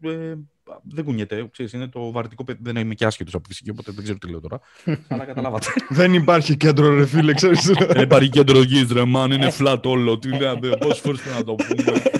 ε, 0.00 0.34
δεν 0.82 1.04
κουνιέται. 1.04 1.48
Ξέρεις, 1.52 1.72
είναι 1.72 1.86
το 1.88 2.10
βαρυτικό 2.10 2.44
παιδί. 2.44 2.58
Δεν 2.62 2.76
είμαι 2.76 2.94
και 2.94 3.04
άσχετος 3.04 3.34
από 3.34 3.44
φυσική, 3.48 3.70
οπότε 3.70 3.92
δεν 3.92 4.02
ξέρω 4.02 4.18
τι 4.18 4.30
λέω 4.30 4.40
τώρα. 4.40 4.60
αλλά 5.08 5.24
καταλάβατε. 5.24 5.66
Δεν 5.88 6.14
υπάρχει 6.14 6.56
κέντρο 6.56 6.94
ρε 6.94 7.06
φίλε, 7.06 7.34
ξέρεις. 7.34 7.66
Δεν 7.66 8.02
υπάρχει 8.02 8.28
κέντρο 8.28 8.62
γης, 8.62 8.92
ρε 8.92 9.04
μάν, 9.04 9.30
είναι 9.30 9.52
flat 9.58 9.80
όλο. 9.84 10.18
Τι 10.18 10.28
λέμε, 10.28 10.76
πόσες 10.76 10.98
φορές 10.98 11.20
πρέπει 11.22 11.36
να 11.38 11.44
το 11.44 11.54
πούμε. 11.54 12.02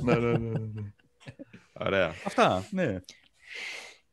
ναι, 0.00 0.14
ναι, 0.14 0.38
ναι, 0.38 0.58
ναι. 0.58 0.92
Ωραία. 1.72 2.12
Αυτά, 2.26 2.64
ναι. 2.70 2.98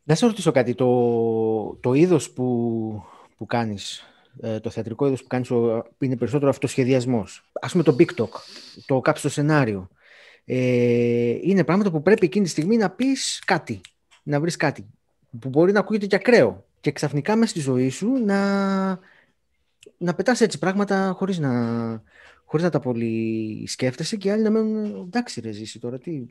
Να 0.04 0.16
σε 0.16 0.26
ρωτήσω 0.26 0.52
κάτι. 0.52 0.76
Το, 0.76 1.76
το 1.82 1.94
είδος 1.94 2.32
που, 2.32 3.04
που 3.38 3.46
κάνεις, 3.46 4.04
ε, 4.42 4.60
το 4.60 4.70
θεατρικό 4.70 5.06
είδος 5.08 5.22
που 5.22 5.28
κάνεις 5.28 5.52
ο- 5.52 5.88
είναι 6.00 6.18
περισσότερο 6.18 6.50
αυτοσχεδιασμός. 6.50 7.50
Ας 7.62 7.72
πούμε 7.72 7.84
το 7.84 7.96
BigTalk, 8.00 8.30
το 8.86 9.02
κάψιμο 9.02 9.32
σενάριο. 9.32 9.90
Ε, 10.46 11.38
είναι 11.42 11.63
πράγματα 11.63 11.92
που 11.92 12.02
πρέπει 12.02 12.26
εκείνη 12.26 12.46
τη 12.46 12.52
στιγμή 12.52 12.78
να 12.78 12.90
πεις 12.90 13.42
κάτι, 13.46 13.82
να 14.24 14.40
βρεις 14.40 14.56
κάτι. 14.56 14.86
Που 15.40 15.50
μπορεί 15.50 15.72
να 15.72 15.80
ακούγεται 15.80 16.06
και 16.06 16.16
ακραίο. 16.16 16.66
Και 16.82 16.92
ξαφνικά 16.92 17.36
μέσα 17.36 17.50
στη 17.50 17.60
ζωή 17.60 17.90
σου 17.90 18.08
να, 18.26 18.88
να 19.98 20.13
πετάς 20.16 20.42
έτσι 20.42 20.60
πράγματα 20.60 21.13
χωρίς 21.18 21.40
να, 21.40 21.52
χωρίς 22.50 22.66
να 22.66 22.72
τα 22.72 22.80
πολύ 22.80 23.64
σκέφτεσαι 23.68 24.16
και 24.18 24.28
οι 24.28 24.32
άλλοι 24.32 24.44
να 24.44 24.50
μένουν 24.50 24.86
εντάξει 25.06 25.42
ρε 25.42 25.52
ζήσει 25.52 25.80
τώρα 25.80 25.98
τι... 26.00 26.26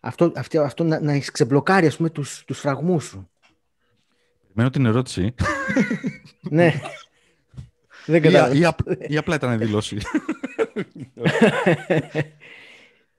Αυτό, 0.00 0.32
αυτό, 0.36 0.60
αυτό 0.60 0.84
να, 0.84 1.00
να 1.00 1.12
έχεις 1.12 1.30
ξεμπλοκάρει 1.30 1.86
ας 1.86 1.96
πούμε 1.96 2.10
τους, 2.10 2.44
τους 2.46 2.58
φραγμούς 2.58 3.04
σου. 3.04 3.28
Περιμένω 4.42 4.70
την 4.70 4.86
ερώτηση. 4.86 5.34
ναι. 6.50 6.72
Δεν 8.06 8.16
Ή, 8.16 8.20
κατάλαβα. 8.20 8.54
ή, 8.54 8.64
απ- 8.64 9.10
ή 9.10 9.16
απλά 9.16 9.34
ήταν 9.34 9.58
δηλώση. 9.58 9.98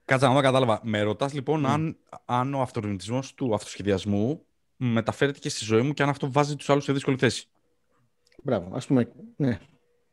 Κάτσα 0.04 0.28
να 0.28 0.34
δω, 0.34 0.40
κατάλαβα. 0.40 0.80
Με 0.82 1.00
ρωτάς 1.02 1.32
λοιπόν 1.34 1.66
αν, 1.66 1.96
αν 2.24 2.54
ο 2.54 2.60
αυτορμητισμός 2.60 3.34
του 3.34 3.54
αυτοσχεδιασμού 3.54 4.42
μεταφέρεται 4.76 5.38
και 5.38 5.48
στη 5.48 5.64
ζωή 5.64 5.82
μου 5.82 5.92
και 5.92 6.02
αν 6.02 6.08
αυτό 6.08 6.32
βάζει 6.32 6.56
τους 6.56 6.70
άλλους 6.70 6.84
σε 6.84 6.92
δύσκολη 6.92 7.16
θέση. 7.16 7.46
Μπράβο, 8.42 8.76
ας 8.76 8.86
πούμε, 8.86 9.08
ναι, 9.36 9.58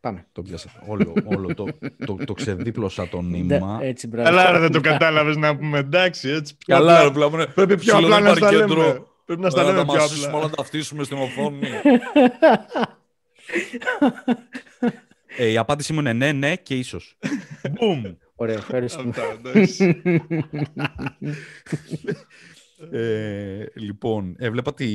πάμε. 0.05 0.25
Το 0.31 0.41
πιάσα. 0.41 0.69
Όλο, 0.87 1.13
όλο 1.25 1.53
το, 1.53 1.65
το, 2.05 2.17
το 2.25 2.33
ξεδίπλωσα 2.33 3.07
το 3.07 3.21
νήμα. 3.21 3.77
Ναι, 3.77 3.87
έτσι, 3.87 4.07
μπράβο. 4.07 4.29
Καλά, 4.29 4.51
ρε, 4.51 4.59
δεν 4.59 4.71
το 4.71 4.81
κατάλαβες 4.81 5.35
να 5.37 5.57
πούμε 5.57 5.77
εντάξει, 5.77 6.29
έτσι. 6.29 6.57
πιο 6.57 6.75
Καλά, 6.75 6.93
απλά. 6.93 7.07
ρε, 7.07 7.13
πλάμα, 7.13 7.37
ναι. 7.37 7.45
Πρέπει 7.47 7.75
πιο 7.77 7.93
Σου 7.93 7.99
λέω, 7.99 8.15
απλά 8.15 8.21
δεν 8.21 8.25
να 8.25 8.35
στα 8.35 8.37
υπάρχει 8.37 8.55
λέμε. 8.55 8.67
κέντρο. 8.83 9.07
Πρέπει 9.25 9.41
να 9.41 9.49
στα 9.49 9.61
Ωραία, 9.61 9.73
λέμε 9.73 9.85
τα 9.85 9.91
πιο 9.91 10.01
μασίσουμε, 10.01 10.27
απλά. 10.27 10.39
όλα 10.39 10.49
τα 10.49 10.63
φτύσουμε 10.63 11.03
στην 11.03 11.17
οθόνη. 11.17 11.67
ε, 15.37 15.47
η 15.47 15.57
απάντησή 15.57 15.93
μου 15.93 15.99
είναι 15.99 16.13
ναι, 16.13 16.31
ναι 16.31 16.55
και 16.55 16.75
ίσως. 16.77 17.17
Μπουμ. 17.71 18.03
Ωραία, 18.35 18.55
ευχαριστούμε. 18.55 19.13
ε, 22.91 23.65
λοιπόν, 23.73 24.35
έβλεπα 24.37 24.73
τη, 24.73 24.85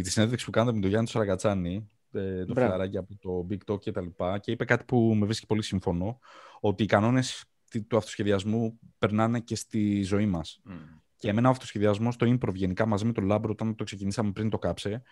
τη 0.00 0.10
συνέντευξη 0.10 0.44
που 0.44 0.50
κάνατε 0.50 0.74
με 0.74 0.80
τον 0.80 0.90
Γιάννη 0.90 1.08
Σαραγκατσάνη, 1.08 1.88
ε, 2.14 2.44
το 2.44 2.54
φιλαράκι 2.54 2.96
από 2.96 3.18
το 3.20 3.46
Big 3.50 3.72
Talk 3.72 3.80
και 3.80 3.90
τα 3.90 4.00
λοιπά, 4.00 4.38
και 4.38 4.50
είπε 4.50 4.64
κάτι 4.64 4.84
που 4.84 5.14
με 5.18 5.24
βρίσκει 5.24 5.46
πολύ 5.46 5.62
σύμφωνο, 5.62 6.18
ότι 6.60 6.82
οι 6.82 6.86
κανόνες 6.86 7.44
του 7.88 7.96
αυτοσχεδιασμού 7.96 8.78
περνάνε 8.98 9.40
και 9.40 9.56
στη 9.56 10.02
ζωή 10.02 10.26
μας. 10.26 10.62
Mm. 10.68 10.72
Και 11.16 11.28
εμένα 11.28 11.48
ο 11.48 11.50
αυτοσχεδιασμός, 11.50 12.16
το 12.16 12.26
improv 12.26 12.54
γενικά 12.54 12.86
μαζί 12.86 13.04
με 13.04 13.12
τον 13.12 13.24
Λάμπρο, 13.24 13.50
όταν 13.50 13.74
το 13.74 13.84
ξεκινήσαμε 13.84 14.32
πριν 14.32 14.50
το 14.50 14.58
κάψε, 14.58 15.02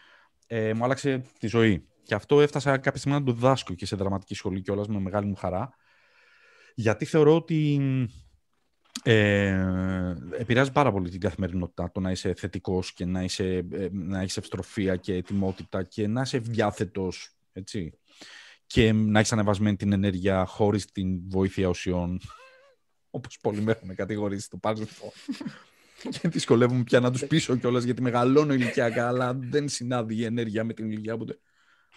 ε, 0.47 0.75
μου 0.75 0.85
άλλαξε 0.85 1.25
τη 1.38 1.47
ζωή. 1.47 1.87
Και 2.03 2.15
αυτό 2.15 2.41
έφτασα 2.41 2.79
κάποια 2.79 3.01
στιγμή 3.01 3.19
να 3.19 3.25
το 3.25 3.33
διδάσκω 3.33 3.75
και 3.75 3.87
σε 3.87 3.97
δραματική 3.97 4.35
σχολή 4.35 4.61
κιόλας 4.61 4.88
με 4.88 5.01
μεγάλη 5.01 5.27
μου 5.27 5.35
χαρά. 5.35 5.75
Γιατί 6.75 7.05
θεωρώ 7.05 7.35
ότι 7.35 7.81
ε, 9.02 10.14
επηρεάζει 10.38 10.72
πάρα 10.72 10.92
πολύ 10.92 11.11
την 11.11 11.20
καθημερινότητα 11.20 11.90
το 11.92 12.00
να 12.00 12.11
είσαι 12.11 12.35
θετικός 12.35 12.92
και 12.92 13.05
να, 13.05 13.22
είσαι, 13.22 13.66
ε, 13.72 13.88
να 13.92 14.20
έχεις 14.20 14.37
ευστροφία 14.37 14.96
και 14.96 15.14
ετοιμότητα 15.14 15.83
και 15.83 16.07
να 16.07 16.20
είσαι 16.20 16.37
ευδιάθετος, 16.37 17.37
έτσι. 17.52 17.98
Και 18.66 18.92
να 18.92 19.18
έχεις 19.18 19.33
ανεβασμένη 19.33 19.76
την 19.76 19.92
ενέργεια 19.92 20.44
χωρίς 20.44 20.92
την 20.92 21.20
βοήθεια 21.31 21.68
ουσιών, 21.68 22.20
όπως 23.11 23.38
πολλοί 23.40 23.61
με 23.61 23.72
έχουν 23.72 23.94
κατηγορήσει 23.94 24.44
στο 24.44 24.57
παρελθόν. 24.57 25.11
και 26.20 26.28
δυσκολεύομαι 26.28 26.83
πια 26.83 27.00
να 27.00 27.11
τους 27.11 27.26
πείσω 27.26 27.57
κιόλας 27.57 27.85
γιατί 27.85 28.02
μεγαλώνω 28.02 28.55
ηλικιακά, 28.55 29.09
αλλά 29.09 29.35
δεν 29.35 29.68
συνάδει 29.68 30.14
η 30.14 30.24
ενέργεια 30.24 30.64
με 30.64 30.72
την 30.72 30.90
ηλικία 30.90 31.16
που 31.16 31.26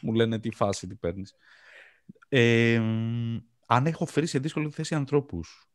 μου 0.02 0.14
λένε 0.14 0.40
τι 0.40 0.52
φάση 0.52 0.88
τι 0.88 0.96
παίρνεις. 0.96 1.36
Ε, 2.30 2.82
αν 3.66 3.86
έχω 3.86 4.06
φέρει 4.06 4.26
σε 4.26 4.40
δύσκολη 4.40 4.70
θέση 4.70 4.96
ανθρώπους 4.96 5.70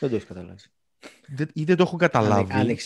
δεν 0.00 0.08
το 0.08 0.14
έχεις 0.14 0.28
καταλάβει. 0.28 0.62
ή 1.52 1.64
δεν 1.64 1.76
το 1.76 1.82
έχω 1.82 1.96
καταλάβει. 1.96 2.76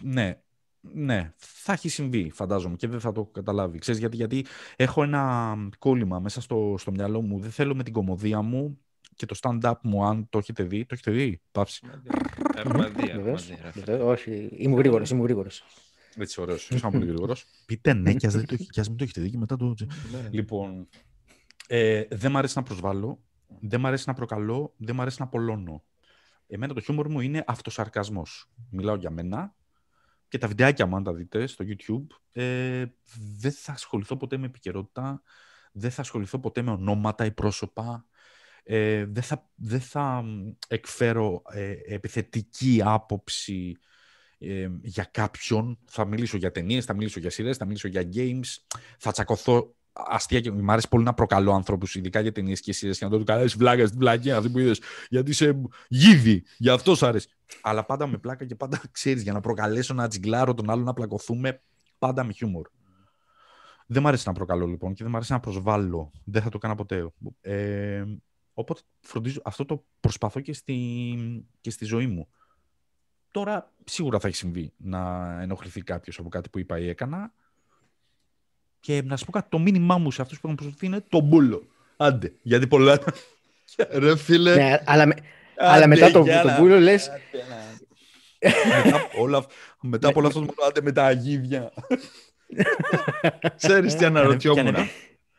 ναι, 0.00 0.40
ναι, 0.80 1.32
θα 1.36 1.72
έχει 1.72 1.88
συμβεί, 1.88 2.30
φαντάζομαι, 2.30 2.76
και 2.76 2.88
δεν 2.88 3.00
θα 3.00 3.12
το 3.12 3.20
έχω 3.20 3.30
καταλάβει. 3.30 3.78
Ξέρεις, 3.78 4.00
γιατί, 4.00 4.16
γιατί 4.16 4.46
έχω 4.76 5.02
ένα 5.02 5.54
κόλλημα 5.78 6.18
μέσα 6.18 6.40
στο, 6.40 6.74
στο 6.78 6.90
μυαλό 6.90 7.20
μου. 7.20 7.40
Δεν 7.40 7.50
θέλω 7.50 7.74
με 7.74 7.82
την 7.82 7.92
κομμωδία 7.92 8.42
μου 8.42 8.78
και 9.14 9.26
το 9.26 9.36
stand-up 9.40 9.74
μου, 9.82 10.04
αν 10.04 10.28
το 10.28 10.38
έχετε 10.38 10.62
δει. 10.62 10.86
Το 10.86 10.94
έχετε 10.94 11.10
δει, 11.10 11.40
πάψει. 11.52 11.86
Έχουμε 12.54 12.88
δει, 12.88 13.92
Όχι, 13.92 14.48
είμαι 14.52 14.76
γρήγορος, 14.76 15.10
είμαι 15.10 15.22
γρήγορος. 15.22 15.64
Έτσι, 16.16 16.40
ωραίος. 16.40 16.70
Είσαι 16.70 16.88
πολύ 16.90 17.06
γρήγορος. 17.06 17.46
Πείτε 17.66 17.92
ναι, 17.92 18.14
και 18.14 18.26
ας 18.26 18.88
μην 18.88 18.96
το 18.96 19.04
έχετε 19.04 19.20
δει 19.20 19.30
και 19.30 19.38
μετά 19.38 19.56
το. 19.56 19.74
Ναι. 20.12 20.28
Λοιπόν, 20.30 20.88
ε, 21.66 22.04
δεν 22.10 22.30
μ' 22.30 22.36
αρέσει 22.36 22.52
να 22.56 22.62
προσβάλλω, 22.62 23.22
δεν 23.60 23.80
μ' 23.80 23.86
αρέσει 23.86 24.04
να 24.06 24.14
προκαλώ, 24.14 24.74
δεν 24.76 24.94
μ' 24.94 25.00
αρέσει 25.00 25.16
να 25.18 25.24
απολώνω. 25.24 25.84
Εμένα 26.52 26.74
το 26.74 26.80
χιούμορ 26.80 27.08
μου 27.08 27.20
είναι 27.20 27.44
αυτοσαρκασμός. 27.46 28.50
Μιλάω 28.70 28.94
για 28.94 29.10
μένα 29.10 29.54
και 30.28 30.38
τα 30.38 30.48
βιντεάκια 30.48 30.86
μου, 30.86 30.96
αν 30.96 31.02
τα 31.02 31.14
δείτε 31.14 31.46
στο 31.46 31.64
YouTube, 31.68 32.06
ε, 32.32 32.84
δεν 33.38 33.52
θα 33.52 33.72
ασχοληθώ 33.72 34.16
ποτέ 34.16 34.36
με 34.36 34.46
επικαιρότητα, 34.46 35.22
δεν 35.72 35.90
θα 35.90 36.00
ασχοληθώ 36.00 36.38
ποτέ 36.38 36.62
με 36.62 36.70
ονόματα 36.70 37.24
ή 37.24 37.30
πρόσωπα, 37.32 38.06
ε, 38.62 39.04
δεν, 39.04 39.22
θα, 39.22 39.50
δεν 39.54 39.80
θα 39.80 40.24
εκφέρω 40.68 41.42
ε, 41.52 41.74
επιθετική 41.84 42.80
άποψη 42.84 43.76
ε, 44.38 44.68
για 44.82 45.04
κάποιον. 45.04 45.78
Θα 45.84 46.04
μιλήσω 46.04 46.36
για 46.36 46.50
ταινίες, 46.50 46.84
θα 46.84 46.94
μιλήσω 46.94 47.20
για 47.20 47.30
σειρές, 47.30 47.56
θα 47.56 47.64
μιλήσω 47.64 47.88
για 47.88 48.08
games, 48.14 48.78
θα 48.98 49.12
τσακωθώ 49.12 49.74
αστεία 49.92 50.40
και 50.40 50.50
μου 50.50 50.72
αρέσει 50.72 50.88
πολύ 50.88 51.04
να 51.04 51.14
προκαλώ 51.14 51.52
ανθρώπου, 51.52 51.86
ειδικά 51.94 52.20
για 52.20 52.32
ταινίες 52.32 52.60
και 52.60 52.72
σειρές, 52.72 52.98
και 52.98 53.04
να 53.04 53.10
το 53.10 53.24
κάνω 53.24 53.44
βλάκας 53.56 53.88
στην 53.88 54.00
πλακία 54.00 54.36
αυτή 54.36 54.50
που 54.50 54.58
είδες. 54.58 54.80
Γιατί 55.08 55.30
είσαι 55.30 55.60
γίδι, 55.88 56.44
γι' 56.58 56.70
αυτό 56.70 56.94
σ' 56.94 57.02
αρέσει. 57.02 57.28
Αλλά 57.60 57.84
πάντα 57.84 58.06
με 58.06 58.18
πλάκα 58.18 58.44
και 58.44 58.54
πάντα 58.54 58.80
ξέρεις, 58.90 59.22
για 59.22 59.32
να 59.32 59.40
προκαλέσω 59.40 59.94
να 59.94 60.08
τζιγκλάρω 60.08 60.54
τον 60.54 60.70
άλλο 60.70 60.82
να 60.82 60.92
πλακωθούμε, 60.92 61.62
πάντα 61.98 62.24
με 62.24 62.32
χιούμορ. 62.32 62.68
Δεν 63.86 64.02
μ' 64.02 64.06
αρέσει 64.06 64.22
να 64.26 64.34
προκαλώ 64.34 64.66
λοιπόν 64.66 64.94
και 64.94 65.02
δεν 65.02 65.12
μ' 65.12 65.16
αρέσει 65.16 65.32
να 65.32 65.40
προσβάλλω. 65.40 66.10
Δεν 66.24 66.42
θα 66.42 66.48
το 66.48 66.58
κάνω 66.58 66.74
ποτέ. 66.74 67.12
Ε, 67.40 68.04
οπότε 68.52 68.80
φροντίζω, 69.00 69.40
αυτό 69.44 69.64
το 69.64 69.84
προσπαθώ 70.00 70.40
και 70.40 70.52
στη, 70.52 71.46
και 71.60 71.70
στη 71.70 71.84
ζωή 71.84 72.06
μου. 72.06 72.28
Τώρα 73.30 73.72
σίγουρα 73.84 74.18
θα 74.18 74.28
έχει 74.28 74.36
συμβεί 74.36 74.72
να 74.76 75.32
ενοχληθεί 75.40 75.82
κάποιος 75.82 76.18
από 76.18 76.28
κάτι 76.28 76.48
που 76.48 76.58
είπα 76.58 76.78
ή 76.78 76.88
έκανα. 76.88 77.32
Και 78.80 79.02
να 79.04 79.16
σου 79.16 79.24
πω 79.24 79.32
κάτι, 79.32 79.46
το 79.50 79.58
μήνυμά 79.58 79.98
μου 79.98 80.10
σε 80.10 80.22
αυτούς 80.22 80.40
που 80.40 80.46
έχουν 80.46 80.56
προσφερθεί 80.56 80.86
είναι 80.86 81.04
το 81.08 81.20
μπούλο. 81.20 81.62
Άντε, 81.96 82.32
γιατί 82.42 82.66
πολλά. 82.66 82.98
Ρε 83.92 84.16
φίλε. 84.16 84.54
Ναι, 84.54 84.82
αλλά, 84.84 85.06
με, 85.06 85.14
αλλά 85.56 85.86
μετά 85.86 86.10
το, 86.10 86.24
το 86.24 86.56
μπούλο 86.58 86.78
λε. 86.78 86.94
μετά, 88.84 89.08
όλα, 89.18 89.46
μετά 89.80 90.08
από 90.08 90.18
όλο 90.18 90.28
αυτό 90.28 90.40
το 90.40 90.64
άντε 90.68 90.80
με 90.82 90.92
τα 90.92 91.04
αγίδια. 91.04 91.72
Ξέρεις 93.56 93.94
τι 93.94 94.04
αναρωτιόμουν. 94.04 94.76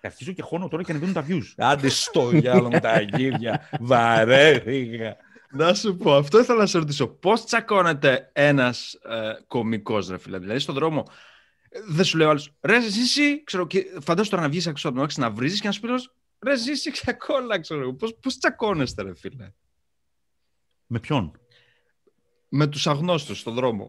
Αρχίζω 0.02 0.32
και 0.32 0.42
χώνω 0.42 0.68
τώρα 0.68 0.84
και 0.84 0.92
ανεβαίνουν 0.92 1.14
τα 1.14 1.26
views. 1.28 1.54
Άντε 1.58 1.90
στο 1.90 2.30
γυάλο 2.34 2.70
με 2.70 2.80
τα 2.80 2.90
αγίδια. 2.90 3.70
Βαρέθηκα. 3.80 5.16
Να 5.52 5.74
σου 5.74 5.98
πω, 5.98 6.16
αυτό 6.16 6.40
ήθελα 6.40 6.60
να 6.60 6.66
σε 6.66 6.78
ρωτήσω. 6.78 7.08
Πώς 7.08 7.46
τσακώνεται 7.46 8.30
ένας 8.34 8.94
ε, 8.94 9.32
κωμικό, 9.48 10.00
ρε 10.10 10.18
φίλε; 10.18 10.40
Δηλαδή, 10.40 10.60
στον 10.60 10.76
δρόμο 10.76 11.08
δεν 11.88 12.06
σου 12.06 12.18
λέει 12.18 12.28
ο 12.28 12.30
άλλος, 12.30 12.54
ρε 12.62 12.76
εσύ, 12.76 13.44
ξέρω, 13.44 13.68
και 13.68 13.86
φαντάζομαι 14.02 14.30
τώρα 14.30 14.42
να 14.42 14.50
βγεις 14.50 14.66
έξω 14.66 14.90
από 14.90 14.98
τον 14.98 15.08
να 15.18 15.32
βρίζεις 15.32 15.62
και 15.62 15.68
να 15.68 15.74
σου 15.74 15.82
πει, 15.82 15.88
ρε 16.40 16.52
εσύ, 16.52 16.92
ξακόλα, 16.92 17.60
ξέρω. 17.60 17.94
Πώς 17.94 18.16
πώς 18.22 18.38
τσακώνεστε, 18.38 19.02
ρε 19.02 19.16
φίλε. 19.16 19.54
Με 20.88 21.00
ποιον; 21.00 21.40
Με 22.50 22.68
τους 22.68 22.88
αγνώστους 22.88 23.40
στον 23.40 23.54
δρόμο. 23.54 23.88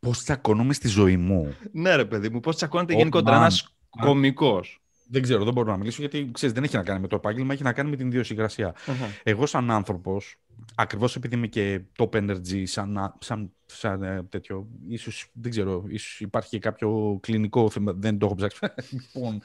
Πώς 0.00 0.22
τσακώνομαι 0.22 0.72
στη 0.72 0.88
ζωή 0.88 1.16
μου; 1.16 1.56
ναι, 1.72 1.96
ρε 1.96 2.04
παιδί 2.04 2.28
μου, 2.28 2.40
πώς 2.40 2.56
τσακώνεται 2.56 2.94
oh, 2.94 2.96
γενικότερα 2.96 3.36
ένας 3.36 3.76
κωμικό. 3.88 4.64
Δεν 5.08 5.22
ξέρω, 5.22 5.44
δεν 5.44 5.52
μπορώ 5.52 5.70
να 5.70 5.76
μιλήσω 5.76 6.00
γιατί 6.00 6.30
ξέρεις, 6.32 6.54
δεν 6.54 6.64
έχει 6.64 6.76
να 6.76 6.82
κάνει 6.82 7.00
με 7.00 7.08
το 7.08 7.16
επάγγελμα, 7.16 7.52
έχει 7.52 7.62
να 7.62 7.72
κάνει 7.72 7.90
με 7.90 7.96
την 7.96 8.06
ιδιοσυγκρασία. 8.06 8.74
Uh-huh. 8.74 9.20
Εγώ, 9.22 9.46
σαν 9.46 9.70
άνθρωπος, 9.70 10.36
ακριβώς 10.74 11.16
επειδή 11.16 11.34
είμαι 11.34 11.46
και 11.46 11.80
top 11.98 12.10
energy, 12.10 12.62
σαν, 12.64 13.14
σαν, 13.18 13.52
σαν 13.66 14.02
ε, 14.02 14.22
τέτοιο, 14.22 14.68
ίσως 14.88 15.30
δεν 15.32 15.50
ξέρω, 15.50 15.84
ίσως 15.88 16.20
υπάρχει 16.20 16.48
και 16.48 16.58
κάποιο 16.58 17.18
κλινικό 17.22 17.70
θέμα, 17.70 17.92
δεν 17.92 18.18
το 18.18 18.26
έχω 18.26 18.34
ψάξει. 18.34 18.58
λοιπόν, 19.14 19.42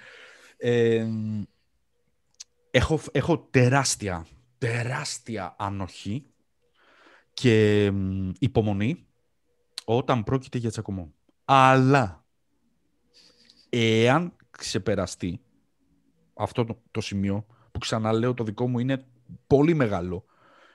ε, 0.57 1.07
έχω, 2.71 2.99
έχω 3.11 3.47
τεράστια, 3.49 4.25
τεράστια 4.57 5.55
ανοχή 5.57 6.25
και 7.33 7.85
υπομονή 8.39 9.05
όταν 9.85 10.23
πρόκειται 10.23 10.57
για 10.57 10.69
τσακωμό. 10.69 11.13
Αλλά 11.45 12.25
εάν 13.69 14.35
ξεπεραστεί 14.51 15.41
αυτό 16.33 16.65
το, 16.65 16.81
το 16.91 17.01
σημείο 17.01 17.45
που 17.71 17.79
ξαναλέω 17.79 18.33
το 18.33 18.43
δικό 18.43 18.67
μου 18.67 18.79
είναι 18.79 19.05
πολύ 19.47 19.73
μεγάλο. 19.73 20.25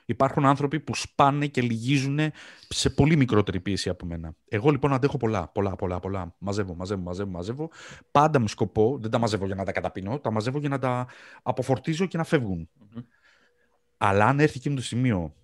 Υπάρχουν 0.09 0.45
άνθρωποι 0.45 0.81
που 0.81 0.95
σπάνε 0.95 1.47
και 1.47 1.61
λυγίζουν 1.61 2.19
σε 2.69 2.91
πολύ 2.91 3.17
μικρότερη 3.17 3.61
πίεση 3.61 3.89
από 3.89 4.07
μένα. 4.07 4.35
Εγώ 4.49 4.71
λοιπόν 4.71 4.93
αντέχω 4.93 5.17
πολλά, 5.17 5.49
πολλά, 5.49 5.77
πολλά, 5.77 6.01
πολλά. 6.01 6.35
Μαζεύω, 6.39 6.75
μαζεύω, 6.75 7.03
μαζεύω, 7.03 7.31
μαζεύω. 7.31 7.71
Πάντα 8.11 8.39
με 8.39 8.49
σκοπό, 8.49 8.99
δεν 9.01 9.11
τα 9.11 9.19
μαζεύω 9.19 9.47
για 9.47 9.55
να 9.55 9.65
τα 9.65 9.73
καταπίνω, 9.73 10.19
τα 10.19 10.31
μαζεύω 10.31 10.59
για 10.59 10.69
να 10.69 10.79
τα 10.79 11.07
αποφορτίζω 11.43 12.07
και 12.07 12.17
να 12.17 12.25
φευγουν 12.25 12.69
Αλλά 13.97 14.27
αν 14.27 14.41
έρθει 14.41 14.59
εκείνο 14.59 14.75
το 14.75 14.83
σημείο 14.83 15.35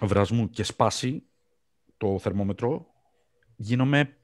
βρασμού 0.00 0.50
και 0.50 0.62
σπάσει 0.62 1.22
το 1.96 2.18
θερμόμετρο, 2.18 2.86
γίνομαι 3.56 4.16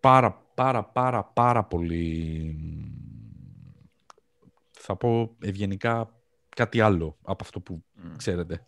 πάρα, 0.00 0.46
πάρα, 0.54 0.84
πάρα, 0.84 1.24
πάρα 1.24 1.64
πολύ 1.64 2.56
θα 4.90 4.96
πω 4.96 5.36
ευγενικά 5.40 6.20
κάτι 6.48 6.80
άλλο 6.80 7.18
από 7.22 7.44
αυτό 7.44 7.60
που 7.60 7.84
ξέρετε. 8.16 8.66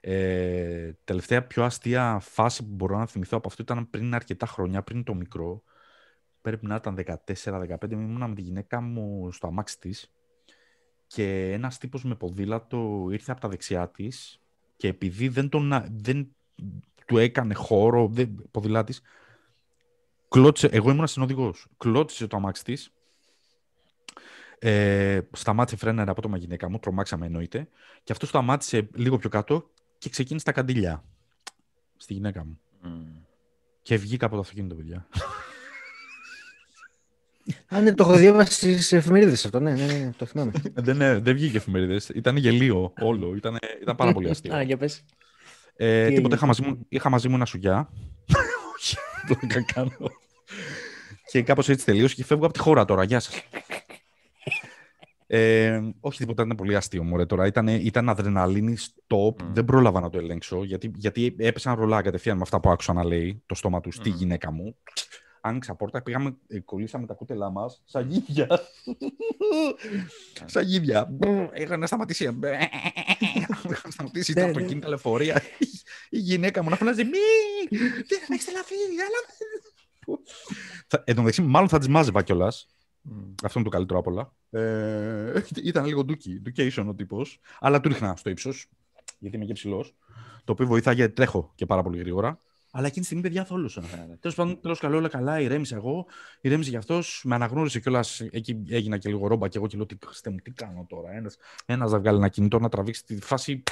Ε, 0.00 0.92
τελευταία 1.04 1.46
πιο 1.46 1.64
αστεία 1.64 2.18
φάση 2.20 2.64
που 2.64 2.74
μπορώ 2.74 2.98
να 2.98 3.06
θυμηθώ 3.06 3.36
από 3.36 3.48
αυτό 3.48 3.62
ήταν 3.62 3.90
πριν 3.90 4.14
αρκετά 4.14 4.46
χρόνια, 4.46 4.82
πριν 4.82 5.04
το 5.04 5.14
μικρό. 5.14 5.62
Πρέπει 6.40 6.66
να 6.66 6.74
ήταν 6.74 6.98
14-15, 7.24 7.90
ήμουν 7.90 8.28
με 8.28 8.34
τη 8.34 8.40
γυναίκα 8.40 8.80
μου 8.80 9.32
στο 9.32 9.46
αμάξι 9.46 9.78
της 9.78 10.12
και 11.06 11.52
ένας 11.52 11.78
τύπος 11.78 12.04
με 12.04 12.14
ποδήλατο 12.14 13.08
ήρθε 13.10 13.32
από 13.32 13.40
τα 13.40 13.48
δεξιά 13.48 13.88
της 13.88 14.40
και 14.76 14.88
επειδή 14.88 15.28
δεν, 15.28 15.48
τον, 15.48 15.84
δεν 15.90 16.36
του 17.06 17.18
έκανε 17.18 17.54
χώρο, 17.54 18.08
δεν, 18.08 18.48
ποδηλάτης, 18.50 19.00
κλώτσε, 20.28 20.66
εγώ 20.66 20.90
ήμουν 20.90 21.06
συνοδηγός, 21.06 21.66
κλώτσε 21.76 22.26
το 22.26 22.36
αμάξι 22.36 22.64
της 22.64 22.94
ε, 24.66 25.20
σταμάτησε 25.32 25.76
φρένερα 25.76 26.10
από 26.10 26.22
το 26.22 26.36
γυναίκα 26.36 26.70
μου, 26.70 26.78
τρομάξαμε 26.78 27.26
εννοείται. 27.26 27.68
Και 28.02 28.12
αυτό 28.12 28.26
σταμάτησε 28.26 28.88
λίγο 28.94 29.18
πιο 29.18 29.28
κάτω 29.28 29.70
και 29.98 30.08
ξεκίνησε 30.08 30.44
τα 30.44 30.52
καντήλια 30.52 31.04
στη 31.96 32.12
γυναίκα 32.12 32.44
μου. 32.44 32.60
Και 33.82 33.96
βγήκα 33.96 34.26
από 34.26 34.34
το 34.34 34.40
αυτοκίνητο, 34.40 34.74
παιδιά. 34.74 35.06
Α, 37.66 37.80
ναι, 37.80 37.94
το 37.94 38.04
έχω 38.04 38.16
διάβασει 38.16 38.52
στις 38.52 38.92
εφημερίδες 38.92 39.44
αυτό. 39.44 39.60
Ναι, 39.60 39.72
ναι, 39.72 39.86
ναι, 39.86 40.10
το 40.16 40.26
θυμάμαι. 40.26 40.52
δεν, 40.74 40.96
ναι, 40.96 41.18
δεν 41.18 41.34
βγήκε 41.34 41.56
εφημερίδες. 41.56 42.08
Ήταν 42.08 42.36
γελίο 42.36 42.92
όλο. 43.00 43.34
Ήταν, 43.34 43.58
ήταν 43.82 43.96
πάρα 43.96 44.12
πολύ 44.12 44.30
αστείο. 44.30 44.54
Α, 44.56 44.62
για 44.62 44.76
πες. 44.76 45.04
Ε, 45.76 46.08
Τι 46.08 46.14
τίποτα, 46.14 46.34
έγινε; 46.34 46.34
είχα 46.34 46.46
μαζί, 46.46 46.62
μου, 46.62 46.86
είχα 46.88 47.10
μαζί 47.10 47.28
μου 47.28 47.34
ένα 47.34 47.44
σουγιά. 47.44 47.90
Όχι, 48.76 48.96
το 49.28 49.38
είχα 49.40 49.64
κάνω. 49.74 50.10
και 51.30 51.42
κάπως 51.42 51.68
έτσι 51.68 51.84
τελείωσε 51.84 52.14
και 52.14 52.24
φεύγω 52.24 52.44
από 52.44 52.54
τη 52.54 52.60
χώρα 52.60 52.84
τώρα. 52.84 53.04
Γεια 53.04 53.20
σας. 53.20 53.42
Ε, 55.36 55.80
όχι 56.00 56.18
τίποτα, 56.18 56.42
ήταν 56.42 56.56
πολύ 56.56 56.76
αστείο 56.76 57.02
μωρέ 57.02 57.26
τώρα. 57.26 57.46
Ήταν, 57.46 57.66
ήταν 57.68 58.08
αδρεναλίνη 58.08 58.76
stop. 58.80 59.42
Μμ. 59.42 59.52
Δεν 59.52 59.64
πρόλαβα 59.64 60.00
να 60.00 60.10
το 60.10 60.18
ελέγξω 60.18 60.64
γιατί, 60.64 60.92
γιατί 60.96 61.34
έπεσαν 61.38 61.74
ρολά 61.74 62.02
κατευθείαν 62.02 62.36
με 62.36 62.42
αυτά 62.42 62.60
που 62.60 62.70
άκουσα 62.70 62.92
να 62.92 63.04
λέει 63.04 63.42
το 63.46 63.54
στόμα 63.54 63.80
του 63.80 63.90
στη 63.92 64.10
Μμ. 64.10 64.14
γυναίκα 64.16 64.50
μου. 64.52 64.76
Άνοιξα 65.40 65.74
πόρτα, 65.74 66.02
πήγαμε, 66.02 66.36
ε, 66.46 66.60
κολλήσαμε 66.60 67.06
τα 67.06 67.14
κούτελά 67.14 67.50
μας. 67.50 67.82
Σαν 67.84 68.10
γίδια. 68.10 68.46
σαν 70.44 70.64
γίδια. 70.64 71.08
Είχαν 71.54 71.80
να 71.80 71.86
σταματήσει. 71.86 72.24
Είχαν 72.24 73.80
να 73.84 73.90
σταματήσει 73.90 74.32
Ναι, 74.32 74.40
τα 74.40 74.46
ναι. 74.46 74.52
αυτοκίνητα 74.52 74.88
λεωφορεία. 74.88 75.42
Η 76.10 76.18
γυναίκα 76.18 76.62
μου 76.62 76.70
να 76.70 76.76
φωνάζει 76.76 77.04
Μη! 77.04 77.10
Δεν 78.08 78.18
με 78.28 78.34
έχει 78.34 78.44
τελαφεί! 78.44 78.74
Θα- 80.86 81.02
Εν 81.06 81.14
τω 81.14 81.20
μεταξύ, 81.20 81.42
μάλλον 81.42 81.68
θα 81.68 81.78
τις 81.78 81.88
μάζευα 81.88 82.22
κιόλας. 82.22 82.68
Αυτό 83.44 83.58
είναι 83.58 83.68
το 83.68 83.74
καλύτερο 83.76 83.98
απ' 83.98 84.06
όλα. 84.06 84.32
Ε, 84.50 85.42
ήταν 85.70 85.84
λίγο 85.84 86.04
ντούκι, 86.04 86.40
ντουκέισον 86.40 86.88
ο 86.88 86.94
τύπος. 86.94 87.40
Αλλά 87.60 87.80
του 87.80 87.88
ρίχνα 87.88 88.16
στο 88.16 88.30
ύψος, 88.30 88.66
γιατί 89.18 89.36
είμαι 89.36 89.44
και 89.44 89.52
ψηλός. 89.52 89.94
Το 90.44 90.52
οποίο 90.52 90.66
βοηθάει 90.66 90.94
γιατί 90.94 91.14
τρέχω 91.14 91.52
και 91.54 91.66
πάρα 91.66 91.82
πολύ 91.82 91.98
γρήγορα. 91.98 92.38
Αλλά 92.76 92.86
εκείνη 92.86 93.00
τη 93.00 93.04
στιγμή, 93.04 93.22
παιδιά, 93.22 93.44
θόλωσα. 93.44 93.82
Τέλος 94.20 94.36
πάντων, 94.36 94.60
τέλος 94.60 94.78
καλό, 94.78 94.96
όλα 94.96 95.08
καλά. 95.08 95.40
Ηρέμησα 95.40 95.76
εγώ, 95.76 96.06
ηρέμησε 96.40 96.70
γι' 96.70 96.76
αυτός. 96.76 97.22
Με 97.24 97.34
αναγνώρισε 97.34 97.80
κιόλας. 97.80 98.20
Εκεί 98.20 98.62
έγινα 98.68 98.98
και 98.98 99.08
λίγο 99.08 99.26
ρόμπα 99.26 99.48
και 99.48 99.58
εγώ 99.58 99.66
και 99.66 99.76
λέω: 99.76 99.86
Τι, 99.86 99.96
Χριστέ 100.06 100.30
μου, 100.30 100.36
τι 100.36 100.50
κάνω 100.50 100.86
τώρα. 100.88 101.12
Ένας 101.12 101.36
ένας 101.66 101.92
να 101.92 101.98
βγάλει 101.98 102.16
ένα 102.16 102.28
κινητό 102.28 102.58
να 102.58 102.68
τραβήξει 102.68 103.04
τη 103.04 103.20
φάση. 103.20 103.62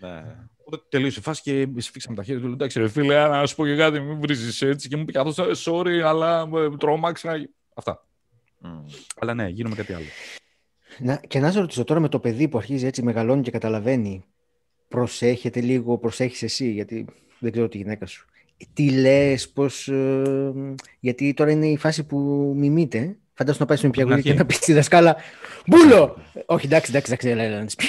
Ναι. 0.00 0.36
Οπότε 0.64 0.84
τελείωσε 0.88 1.18
η 1.18 1.22
φάση 1.22 1.42
και 1.42 1.68
σφίξαμε 1.76 2.16
τα 2.16 2.22
χέρια 2.22 2.40
του. 2.40 2.46
Λέω, 2.46 2.54
Εντάξει, 2.54 2.78
ρε 2.78 2.88
φίλε, 2.88 3.28
να 3.28 3.46
σου 3.46 3.54
πω 3.56 3.66
και 3.66 3.76
κάτι, 3.76 4.00
μην 4.00 4.20
βρίζεις 4.20 4.62
έτσι. 4.62 4.88
Και 4.88 4.96
μου 4.96 5.04
είπε 5.08 5.20
αυτό, 5.20 5.44
sorry, 5.64 5.98
αλλά 6.04 6.48
ε, 6.54 6.76
τρόμαξα. 6.76 7.48
Αυτά. 7.74 8.04
Μμ. 8.60 8.84
Αλλά 9.18 9.34
ναι, 9.34 9.48
γίνομαι 9.48 9.74
κάτι 9.74 9.92
άλλο. 9.92 10.04
Να, 10.98 11.16
και 11.16 11.38
να 11.38 11.50
σε 11.50 11.60
ρωτήσω 11.60 11.84
τώρα 11.84 12.00
με 12.00 12.08
το 12.08 12.18
παιδί 12.18 12.48
που 12.48 12.58
αρχίζει 12.58 12.86
έτσι 12.86 13.02
μεγαλώνει 13.02 13.42
και 13.42 13.50
καταλαβαίνει, 13.50 14.24
προσέχετε 14.88 15.60
λίγο, 15.60 15.98
προσέχεις 15.98 16.42
εσύ, 16.42 16.70
γιατί 16.70 17.06
δεν 17.38 17.52
ξέρω 17.52 17.68
τη 17.68 17.76
γυναίκα 17.76 18.06
σου. 18.06 18.26
Τι 18.72 18.90
λες, 18.90 19.50
πώς... 19.50 19.88
ε, 19.88 20.52
γιατί 21.00 21.34
τώρα 21.34 21.50
είναι 21.50 21.66
η 21.66 21.76
φάση 21.76 22.04
που 22.04 22.18
μιμείται. 22.56 23.16
Φαντάσου 23.40 23.58
να 23.60 23.66
πάει 23.66 23.76
στην 23.76 23.88
Από 23.88 23.96
την 23.98 24.06
πιαγωγή 24.06 24.22
και 24.22 24.28
αρχή. 24.28 24.40
να 24.42 24.46
πει 24.46 24.54
στη 24.54 24.72
δασκάλα 24.72 25.16
«Μπούλο!» 25.66 26.16
Όχι, 26.46 26.66
εντάξει, 26.66 26.90
εντάξει, 26.90 27.12
εντάξει, 27.12 27.28
έλα, 27.28 27.42
έλα, 27.42 27.58
να 27.58 27.64
της 27.64 27.74
πει. 27.74 27.84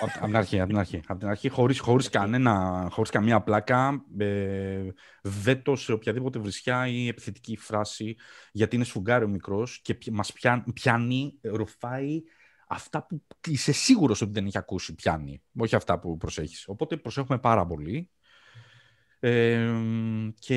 από, 0.00 0.12
από 0.16 0.26
την 0.26 0.36
αρχή, 0.36 0.60
από 0.60 0.68
την 0.68 0.78
αρχή. 0.78 1.00
Από 1.06 1.18
την 1.18 1.28
αρχή 1.28 1.48
χωρίς, 1.48 1.78
χωρίς, 1.80 2.08
κανένα, 2.08 2.86
χωρίς 2.90 3.10
καμία 3.10 3.40
πλάκα, 3.40 4.04
ε, 4.18 4.82
βέτο 5.22 5.76
σε 5.76 5.92
οποιαδήποτε 5.92 6.38
βρισιά 6.38 6.86
ή 6.86 7.08
επιθετική 7.08 7.56
φράση, 7.56 8.16
γιατί 8.52 8.76
είναι 8.76 8.84
σφουγγάρι 8.84 9.24
ο 9.24 9.28
μικρός 9.28 9.80
και 9.82 9.94
πι- 9.94 10.10
μας 10.12 10.32
πιάνει, 10.32 10.62
πιάνει, 10.74 11.38
ρουφάει 11.42 12.22
αυτά 12.68 13.06
που 13.06 13.22
είσαι 13.48 13.72
σίγουρος 13.72 14.20
ότι 14.20 14.32
δεν 14.32 14.46
έχει 14.46 14.58
ακούσει, 14.58 14.94
πιάνει. 14.94 15.42
Όχι 15.58 15.74
αυτά 15.76 15.98
που 15.98 16.16
προσέχεις. 16.16 16.64
Οπότε 16.68 16.96
προσέχουμε 16.96 17.38
πάρα 17.38 17.66
πολύ. 17.66 18.10
Ε, 19.26 19.58
και 20.38 20.54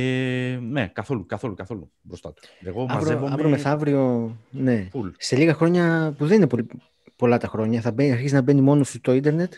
ναι, 0.62 0.88
καθόλου, 0.88 1.26
καθόλου, 1.26 1.54
καθόλου 1.54 1.92
μπροστά 2.02 2.34
του. 2.34 2.42
Εγώ 2.64 2.82
Αύριο, 2.82 2.98
μαζεύομαι 2.98 3.32
αύριο 3.32 3.50
μεθαύριο, 3.50 4.38
ναι. 4.50 4.88
full. 4.94 5.12
Σε 5.18 5.36
λίγα 5.36 5.54
χρόνια, 5.54 6.16
που 6.18 6.26
δεν 6.26 6.38
είναι 6.38 6.48
πολύ, 6.48 6.68
πολλά 7.16 7.38
τα 7.38 7.48
χρόνια, 7.48 7.82
θα 7.82 7.92
μπαίνει, 7.92 8.12
αρχίσει 8.12 8.34
να 8.34 8.42
μπαίνει 8.42 8.62
μόνος 8.62 8.90
στο 8.90 9.02
το 9.02 9.14
ίντερνετ 9.14 9.54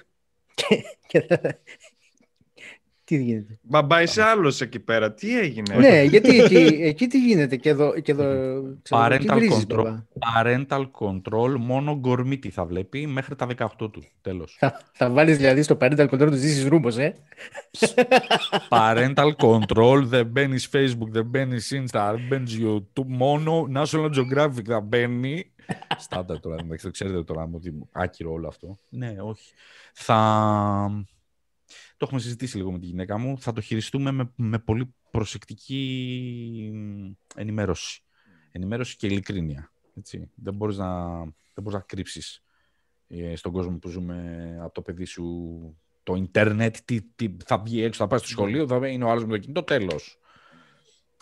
και, 0.54 0.84
και 1.08 1.22
θα... 1.22 1.40
Τι 3.10 3.24
γίνεται; 3.24 3.60
Μπαμπά, 3.62 4.02
είσαι 4.02 4.22
άλλος 4.22 4.62
εκεί 4.62 4.80
πέρα. 4.80 5.14
Τι 5.14 5.40
έγινε; 5.40 5.76
Ναι, 5.76 6.04
γιατί 6.04 6.40
εκεί, 6.40 6.56
εκεί 6.82 7.08
τι 7.08 7.20
γίνεται 7.20 7.56
και 7.56 7.70
εδώ, 7.70 8.00
και 8.00 8.12
εδώ 8.12 8.24
ξέρω, 8.82 9.08
τι 9.18 9.26
Parental 9.26 9.34
βρίζεις, 9.36 9.66
control. 9.70 9.76
μπαμπά. 9.76 10.04
Parental 10.36 10.90
control, 11.00 11.56
μόνο 11.60 11.98
γκορμίτι 12.00 12.50
θα 12.50 12.66
βλέπει 12.66 13.08
μέχρι 13.08 13.36
τα 13.36 13.48
18 13.58 13.68
του. 13.78 14.04
Τέλος. 14.22 14.56
Θα, 14.60 14.82
θα 14.94 15.10
βάλεις 15.10 15.38
δηλαδή 15.38 15.62
στο 15.62 15.78
parental 15.82 16.10
control 16.10 16.28
τους 16.30 16.40
ζήσεις 16.40 16.66
ρούμπος, 16.68 16.98
ε. 16.98 17.14
Parental 18.70 19.32
control, 19.38 20.02
δεν 20.04 20.26
μπαίνεις 20.26 20.70
Facebook, 20.74 21.08
δεν 21.10 21.26
μπαίνεις 21.26 21.74
Insta, 21.76 22.12
δεν 22.16 22.26
μπαίνεις 22.28 22.58
YouTube, 22.62 23.06
μόνο 23.06 23.68
National 23.76 24.10
Geographic 24.16 24.66
θα 24.66 24.80
μπαίνει. 24.80 25.52
Στάντα 25.98 26.40
τώρα, 26.40 26.56
εντάξει, 26.60 26.86
το 26.86 26.92
ξέρετε 26.92 27.24
τώρα 27.24 27.48
μου 27.48 27.54
ότι 27.56 27.74
άκυρο 27.92 28.32
όλο 28.32 28.48
αυτό. 28.48 28.80
Ναι, 28.90 29.16
όχι. 29.22 29.54
Θα... 29.94 31.06
Το 32.00 32.06
έχουμε 32.06 32.22
συζητήσει 32.22 32.58
λίγο 32.58 32.72
με 32.72 32.80
τη 32.80 32.86
γυναίκα 32.86 33.18
μου. 33.18 33.40
Θα 33.40 33.54
το 33.54 33.62
χειριστούμε 33.62 34.12
με, 34.12 34.32
με 34.36 34.60
πολύ 34.60 34.96
προσεκτική 35.12 36.72
ενημέρωση. 37.36 38.04
Ενημέρωση 38.52 38.96
και 38.96 39.08
ειλικρίνεια. 39.08 39.72
Έτσι. 39.98 40.32
Δεν 40.36 40.54
μπορείς 40.54 40.78
να, 40.78 41.18
δεν 41.24 41.64
μπορείς 41.64 41.74
να 41.74 41.80
κρύψεις 41.80 42.44
ε, 43.08 43.36
στον 43.36 43.52
κόσμο 43.52 43.78
που 43.78 43.90
ζούμε 43.90 44.58
από 44.62 44.74
το 44.74 44.82
παιδί 44.82 45.06
σου 45.06 45.26
το 46.04 46.16
ίντερνετ, 46.16 46.76
τι, 46.86 47.02
τι, 47.02 47.38
θα 47.46 47.58
βγει 47.58 47.84
έξω, 47.84 48.04
θα 48.04 48.08
πάει 48.08 48.20
στο 48.20 48.28
σχολείο, 48.28 48.68
θα 48.68 48.88
είναι 48.88 49.04
ο 49.04 49.10
άλλος 49.10 49.26
με 49.26 49.32
το 49.32 49.38
κινητό, 49.38 49.64
τέλος. 49.64 50.20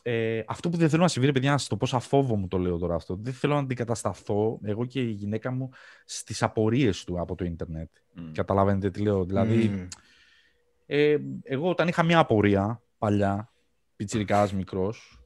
Ε, 0.02 0.44
αυτό 0.48 0.70
που 0.70 0.78
δεν 0.78 0.90
θέλω 0.90 1.02
να 1.02 1.08
συμβεί, 1.08 1.28
ρε 1.28 1.34
παιδιά, 1.34 1.52
να 1.52 1.58
σας 1.58 1.68
το 1.68 1.78
πω 1.78 1.86
σαν 1.86 2.00
φόβο 2.00 2.36
μου 2.36 2.48
το 2.48 2.58
λέω 2.58 2.78
τώρα 2.78 2.96
αυτό. 2.96 3.16
Δεν 3.16 3.34
θέλω 3.34 3.54
να 3.54 3.60
αντικατασταθώ 3.60 4.60
εγώ 4.64 4.86
και 4.86 5.02
η 5.02 5.12
γυναίκα 5.12 5.52
μου 5.52 5.70
στις 6.06 6.44
απορίες 6.44 7.04
του 7.04 7.20
από 7.20 7.36
το 7.36 7.46
ίντερνετ. 7.46 7.90
Μμ. 8.14 8.32
Καταλαβαίνετε 8.32 8.90
τι 8.90 9.02
λέω. 9.02 9.26
Δηλαδή, 9.26 9.68
Μμμ. 9.68 9.88
Ε, 10.88 11.18
εγώ 11.44 11.70
όταν 11.70 11.88
είχα 11.88 12.04
μια 12.04 12.20
απορία 12.20 12.82
παλιά, 12.98 13.52
πιτσιρικάς 13.96 14.54
μικρός, 14.54 15.22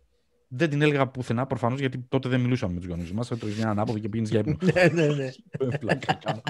δεν 0.48 0.70
την 0.70 0.82
έλεγα 0.82 1.08
πουθενά 1.08 1.46
προφανώς 1.48 1.80
γιατί 1.80 2.06
τότε 2.10 2.30
δεν 2.30 2.42
μιλούσαμε 2.42 2.74
με 2.74 2.80
τους 2.80 2.90
γονείς 2.90 3.12
μας. 3.12 3.32
Έτρωγε 3.32 3.56
μια 3.56 3.70
ανάποδη 3.70 4.00
και 4.00 4.10
πήγαινες 4.10 4.30
για 4.30 4.40
ύπνο. 4.46 4.58
ναι, 4.74 4.88
ναι, 5.06 5.14
ναι. 5.16 5.30
Ε, 5.60 5.78
πλάκα 5.80 6.14
κάνω. 6.14 6.42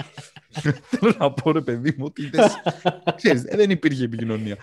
Θέλω 0.82 1.14
να 1.18 1.32
πω 1.32 1.52
ρε 1.52 1.60
παιδί 1.60 1.94
μου 1.98 2.04
ότι 2.04 2.28
δεν, 2.30 2.44
ξέρεις, 3.16 3.42
δεν 3.42 3.70
υπήρχε 3.70 4.04
επικοινωνία. 4.04 4.56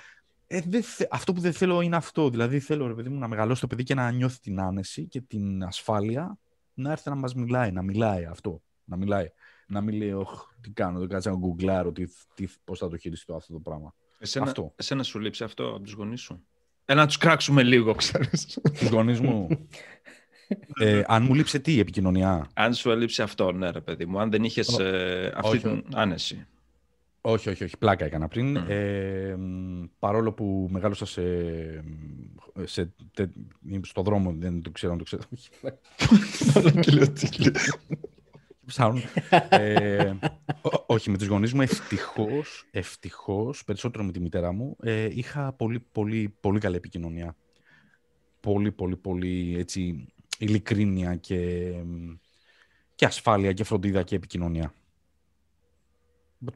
Ε, 0.47 0.61
δεν 0.67 0.83
θε- 0.83 1.07
αυτό 1.11 1.33
που 1.33 1.41
δεν 1.41 1.53
θέλω 1.53 1.81
είναι 1.81 1.95
αυτό. 1.95 2.29
Δηλαδή 2.29 2.59
θέλω 2.59 2.87
ρε 2.87 2.93
παιδί 2.93 3.09
μου 3.09 3.19
να 3.19 3.27
μεγαλώσει 3.27 3.61
το 3.61 3.67
παιδί 3.67 3.83
και 3.83 3.93
να 3.93 4.11
νιώθει 4.11 4.39
την 4.39 4.59
άνεση 4.61 5.05
και 5.07 5.21
την 5.21 5.63
ασφάλεια 5.63 6.37
να 6.73 6.91
έρθει 6.91 7.09
να 7.09 7.15
μας 7.15 7.33
μιλάει, 7.35 7.71
να 7.71 7.81
μιλάει 7.81 8.25
αυτό. 8.25 8.61
Να 8.83 8.97
μιλάει. 8.97 9.31
Να 9.67 9.81
μην 9.81 9.95
λέει, 9.95 10.11
«Οχ, 10.11 10.45
τι 10.61 10.69
κάνω, 10.69 10.99
δεν 10.99 11.07
κάτσε 11.07 11.29
να 11.29 11.35
γκουγκλάρω 11.35 11.91
τι, 11.91 12.05
τι, 12.33 12.47
πώς 12.63 12.79
θα 12.79 12.87
το 12.89 12.97
χειριστώ 12.97 13.35
αυτό 13.35 13.53
το 13.53 13.59
πράγμα. 13.59 13.93
Εσένα, 14.21 14.45
Αυτό. 14.45 14.73
εσένα 14.75 15.03
σου 15.03 15.19
λείψει 15.19 15.43
αυτό 15.43 15.67
από 15.69 15.79
τους 15.79 15.91
γονείς 15.93 16.21
σου; 16.21 16.43
Ε, 16.85 16.93
να 16.93 17.05
τους 17.05 17.17
κράξουμε 17.17 17.63
λίγο, 17.63 17.93
ξέρεις. 17.95 18.59
Τους 18.79 18.89
γονείς 18.89 19.19
μου. 19.19 19.47
ε, 20.81 21.01
αν 21.07 21.23
μου 21.23 21.33
λείψε 21.33 21.59
τι, 21.59 21.73
η 21.73 21.79
επικοινωνία; 21.79 22.49
Αν 22.53 22.73
σου 22.73 22.91
έλειψε 22.91 23.23
αυτό, 23.23 23.51
ναι, 23.51 23.69
ρε 23.71 23.81
παιδί 23.81 24.05
μου. 24.05 24.19
Αν 24.19 24.31
δεν 24.31 24.43
είχες 24.43 24.67
Ω- 24.67 24.83
ε, 24.83 25.31
αυτή 25.35 25.49
όχι, 25.55 25.59
την 25.59 25.83
άνεση. 25.93 26.45
Όχι, 27.21 27.49
όχι, 27.49 27.63
όχι. 27.63 27.77
Πλάκα 27.77 28.05
έκανα 28.05 28.27
πριν. 28.27 28.57
Μμ. 28.57 28.65
Ε, 28.67 29.35
μ, 29.35 29.83
παρόλο 29.99 30.31
που 30.31 30.67
μεγάλωσα 30.71 31.05
σε, 31.05 31.21
σε, 32.63 32.91
τε- 33.13 33.29
στο 33.81 34.01
δρόμο, 34.01 34.35
δεν 34.39 34.61
το 34.61 34.69
ξέρω 34.71 34.91
αν 34.91 34.97
το 34.97 35.03
ξέρω. 35.03 35.21
Όχι, 37.15 37.51
ψάχνουν. 38.65 39.01
ε, 39.49 40.13
ό- 40.58 40.58
όχι, 40.85 41.09
με 41.09 41.17
τους 41.17 41.27
γονείς 41.27 41.53
μου 41.53 41.61
ευτυχώς, 41.61 42.67
ευτυχώς, 42.71 43.63
περισσότερο 43.63 44.03
με 44.03 44.11
τη 44.11 44.19
μητέρα 44.19 44.51
μου, 44.51 44.75
ε, 44.81 45.05
είχα 45.11 45.53
πολύ, 45.53 45.79
πολύ, 45.79 46.35
πολύ 46.39 46.59
καλή 46.59 46.75
επικοινωνία. 46.75 47.35
Πολύ, 48.39 48.71
πολύ, 48.71 48.95
πολύ, 48.95 49.55
έτσι, 49.57 50.07
ειλικρίνεια 50.37 51.15
και, 51.15 51.73
και 52.95 53.05
ασφάλεια 53.05 53.53
και 53.53 53.63
φροντίδα 53.63 54.03
και 54.03 54.15
επικοινωνία. 54.15 54.73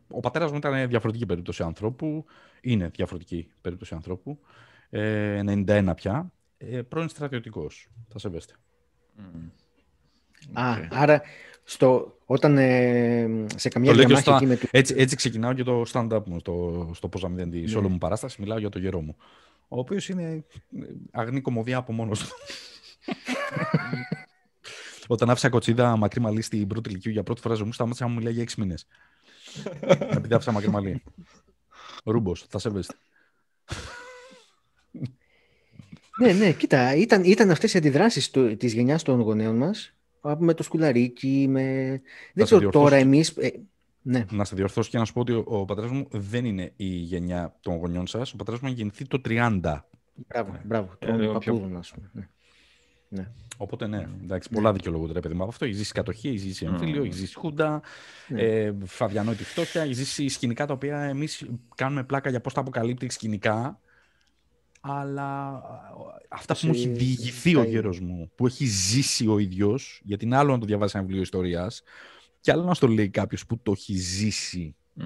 Ο 0.08 0.20
πατέρας 0.20 0.52
μου 0.52 0.58
ήταν 0.58 0.88
διαφορετική 0.88 1.26
περίπτωση 1.26 1.64
ανθρώπου, 1.64 2.26
είναι 2.62 2.88
διαφορετική 2.88 3.52
περίπτωση 3.62 3.94
ανθρώπου, 3.94 4.40
ε, 4.90 5.44
91 5.46 5.94
πια, 5.96 6.32
ε, 6.58 6.82
πρώην 6.82 7.10
στρατιωτικός, 7.10 7.90
θα 8.08 8.20
σεβέστε. 8.20 8.54
Μμ. 9.16 9.63
Α, 10.54 10.72
Οκ. 10.72 10.78
άρα 10.90 11.22
στο, 11.64 12.18
όταν 12.26 12.58
ε, 12.58 13.46
σε 13.56 13.70
καμιά 13.70 13.90
Το 13.92 13.96
λέω 13.98 14.06
και 14.08 14.14
διαμάχη 14.14 14.22
στα- 14.22 14.36
εκεί 14.36 14.46
με 14.46 14.56
του... 14.56 14.68
Έτσι, 14.72 14.96
έτσι 14.98 15.16
ξεκινάω 15.16 15.54
και 15.54 15.64
το 15.64 15.84
stand-up 15.94 16.22
μου, 16.26 16.40
στο, 16.40 16.90
στο 16.96 17.08
πώς 17.08 17.24
αμυδέντη. 17.24 17.62
τη. 17.62 17.68
Σε 17.68 17.74
Ναι. 17.74 17.80
όλη 17.80 17.90
μου 17.92 17.98
παράσταση 17.98 18.42
μιλάω 18.42 18.58
για 18.58 18.70
το 18.70 18.80
γερό 18.80 19.02
μου. 19.02 19.16
Ο 19.68 19.80
οποίος 19.80 20.10
είναι 20.10 20.24
ε, 20.24 20.44
αγνή 21.12 21.42
κομμωδία 21.42 21.78
από 21.78 21.94
μόνος 21.94 22.20
του. 22.20 22.28
Όταν 25.08 25.30
άφησα 25.30 25.50
κοτσίδα 25.50 25.98
μακρύ 25.98 26.20
μαλλί 26.22 26.42
στην 26.42 26.68
πρώτη 26.68 26.90
ηλικίου 26.90 27.12
για 27.12 27.24
πρώτη 27.24 27.42
φορά 27.42 27.54
ζωή 27.56 27.66
μου, 27.66 27.74
σταμάτησα 27.74 28.04
να 28.06 28.10
μου 28.12 28.18
μιλάει 28.18 28.34
για 28.34 28.42
έξι 28.42 28.60
μήνες. 28.62 28.88
Επειδή 30.18 30.34
άφησα 30.34 30.52
μακρύ 30.52 30.70
μαλλί. 30.70 31.04
Ρούμπος, 32.04 32.46
θα 32.50 32.60
σέβεστε. 32.60 32.94
ναι, 36.20 36.32
ναι, 36.34 36.52
κοίτα, 36.52 36.96
ήταν, 36.96 37.24
ήταν 37.24 37.52
αυτές 37.52 37.74
οι 37.74 37.78
αντιδράσεις 37.78 38.32
του, 38.32 38.58
της 38.58 38.74
γενιάς 38.74 39.04
των 39.04 39.22
γονέων 39.22 39.56
μας, 39.58 39.94
με 40.38 40.54
το 40.54 40.64
σκουλαρίκι, 40.64 41.46
με... 41.50 42.02
Δεν 42.34 42.46
ξέρω 42.46 42.70
τώρα 42.70 42.96
εμείς... 42.96 43.30
Ε, 43.30 43.52
ναι. 44.06 44.26
Να 44.32 44.46
σε 44.46 44.56
διορθώσω 44.56 44.90
και 44.90 44.98
να 44.98 45.06
σου 45.06 45.14
πω 45.14 45.20
ότι 45.20 45.32
ο, 45.32 45.44
ο 45.46 45.66
πατέρας 45.66 45.92
μου 45.92 46.08
δεν 46.12 46.46
είναι 46.46 46.74
η 46.76 46.86
γενιά 46.86 47.58
των 47.62 47.76
γονιών 47.76 48.08
σας. 48.08 48.34
Ο 48.34 48.36
πατέρας 48.36 48.60
μου 48.60 48.68
έχει 48.68 48.76
γεννηθεί 48.76 49.08
το 49.08 49.22
30. 49.26 49.60
Μπράβο, 50.14 50.52
ναι. 50.52 50.62
μπράβο. 50.64 50.90
Τον 51.00 51.22
ε, 51.22 51.28
παππούδων, 51.28 51.78
ας 51.78 51.92
πούμε. 51.92 52.10
Ναι. 52.14 52.28
ναι. 53.10 53.28
Οπότε 53.58 53.88
ναι, 53.88 54.08
εντάξει, 54.24 54.50
πολλά 54.50 54.70
ναι. 54.70 54.76
δικαιολογούνται 54.76 55.14
ρε 55.14 55.20
παιδί 55.20 55.34
μου 55.34 55.44
αυτό. 55.44 55.66
Έχει 55.66 55.74
ζήσει 55.74 55.92
κατοχή, 55.94 56.28
έχει 56.28 56.38
ζήσει 56.38 56.66
εμφύλιο, 56.66 57.02
mm. 57.02 57.06
έχει 57.06 57.14
ζήσει 57.14 57.36
χούντα, 57.36 57.82
ναι. 58.28 58.42
ε, 58.42 58.74
φαβιανόητη 58.86 59.44
φτώχεια, 59.44 59.82
έχει 59.82 59.94
ζήσει 59.94 60.28
σκηνικά 60.28 60.66
τα 60.66 60.74
οποία 60.74 61.00
εμείς 61.00 61.46
κάνουμε 61.76 62.04
πλάκα 62.04 62.30
για 62.30 62.42
πώς 62.42 62.54
τα 62.54 62.62
αποκαλύπτει 62.62 63.10
σκηνικά. 63.10 63.80
Αλλά 64.86 65.62
αυτά 66.28 66.54
που 66.54 66.68
μου 66.68 66.74
έχει 66.74 66.88
διηγηθεί 66.88 67.56
ο 67.56 67.64
γέρος 67.64 68.00
μου, 68.00 68.32
που 68.36 68.46
έχει 68.46 68.66
ζήσει 68.66 69.28
ο 69.28 69.40
ίδιος, 69.40 70.02
γιατί 70.04 70.26
είναι 70.26 70.38
άλλο 70.38 70.52
να 70.52 70.60
το 70.60 70.66
διαβάσει 70.66 70.94
ένα 70.96 71.06
βιβλίο 71.06 71.24
ιστορίας, 71.24 71.84
και 72.40 72.52
άλλο 72.52 72.64
να 72.64 72.74
στο 72.74 72.88
λέει 72.88 73.10
κάποιος 73.10 73.46
που 73.46 73.60
το 73.64 73.72
έχει 73.72 73.96
ζήσει. 73.96 74.76
Mm. 75.00 75.04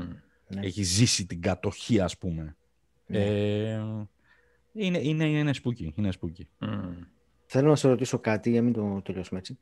Έχει 0.55 0.83
ζήσει 0.83 1.25
την 1.25 1.41
κατοχή, 1.41 1.99
ας 1.99 2.17
πούμε. 2.17 2.55
Ναι. 3.07 3.25
Ε, 3.25 3.81
είναι, 4.73 4.97
είναι, 4.97 5.25
είναι 5.25 5.53
spooky. 5.53 5.93
Είναι 5.95 6.11
spooky. 6.11 6.47
Θέλω 7.45 7.69
να 7.69 7.75
σε 7.75 7.87
ρωτήσω 7.87 8.19
κάτι, 8.19 8.49
για 8.49 8.61
μην 8.61 8.73
το 8.73 9.01
τελειώσουμε 9.03 9.39
έτσι. 9.39 9.57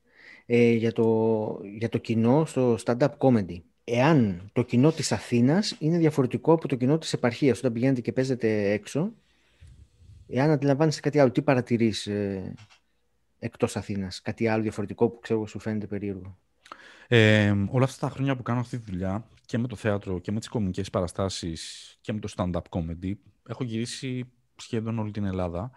Ε, 0.46 0.72
για, 0.72 0.92
το, 0.92 1.60
για 1.78 1.90
το 1.90 1.98
κοινό 1.98 2.46
στο 2.46 2.78
stand-up 2.86 3.18
comedy. 3.18 3.62
Εάν 3.84 4.50
το 4.54 4.64
κοινό 4.64 4.92
της 4.92 5.12
Αθήνας 5.12 5.76
είναι 5.80 5.98
διαφορετικό 5.98 6.54
από 6.54 6.68
το 6.68 6.76
κοινό 6.76 6.98
της 6.98 7.14
επαρχίας, 7.14 7.58
όταν 7.58 7.74
πηγαίνετε 7.74 8.02
και 8.02 8.12
παίζετε 8.12 8.72
έξω, 8.72 9.14
εάν 10.28 10.50
αντιλαμβάνεστε 10.50 11.02
κάτι 11.02 11.20
άλλο, 11.20 11.32
τι 11.32 11.42
παρατηρείς 11.42 12.08
ε, 12.08 12.54
εκτός 13.40 13.76
Αθήνας, 13.76 14.22
κάτι 14.22 14.48
άλλο 14.48 14.62
διαφορετικό 14.62 15.10
που 15.10 15.20
ξέρω 15.20 15.48
σου 15.48 15.60
φαίνεται 15.60 15.88
περίεργο; 15.88 16.38
Ε, 17.08 17.54
όλα 17.70 17.84
αυτά 17.84 18.08
τα 18.08 18.14
χρόνια 18.14 18.36
που 18.36 18.44
κάνω 18.44 18.60
αυτή 18.60 18.80
τη 18.80 18.92
δουλειά 18.92 19.30
και 19.46 19.58
με 19.58 19.68
το 19.68 19.76
θέατρο 19.76 20.20
και 20.20 20.32
με 20.32 20.40
τις 20.40 20.48
κομικές 20.48 20.90
παραστάσεις 20.90 21.96
και 22.02 22.14
με 22.14 22.20
το 22.20 22.34
stand-up 22.38 22.62
comedy, 22.70 23.12
έχω 23.48 23.64
γυρίσει 23.64 24.32
σχεδόν 24.56 25.00
όλη 25.00 25.12
την 25.12 25.26
Ελλάδα. 25.26 25.72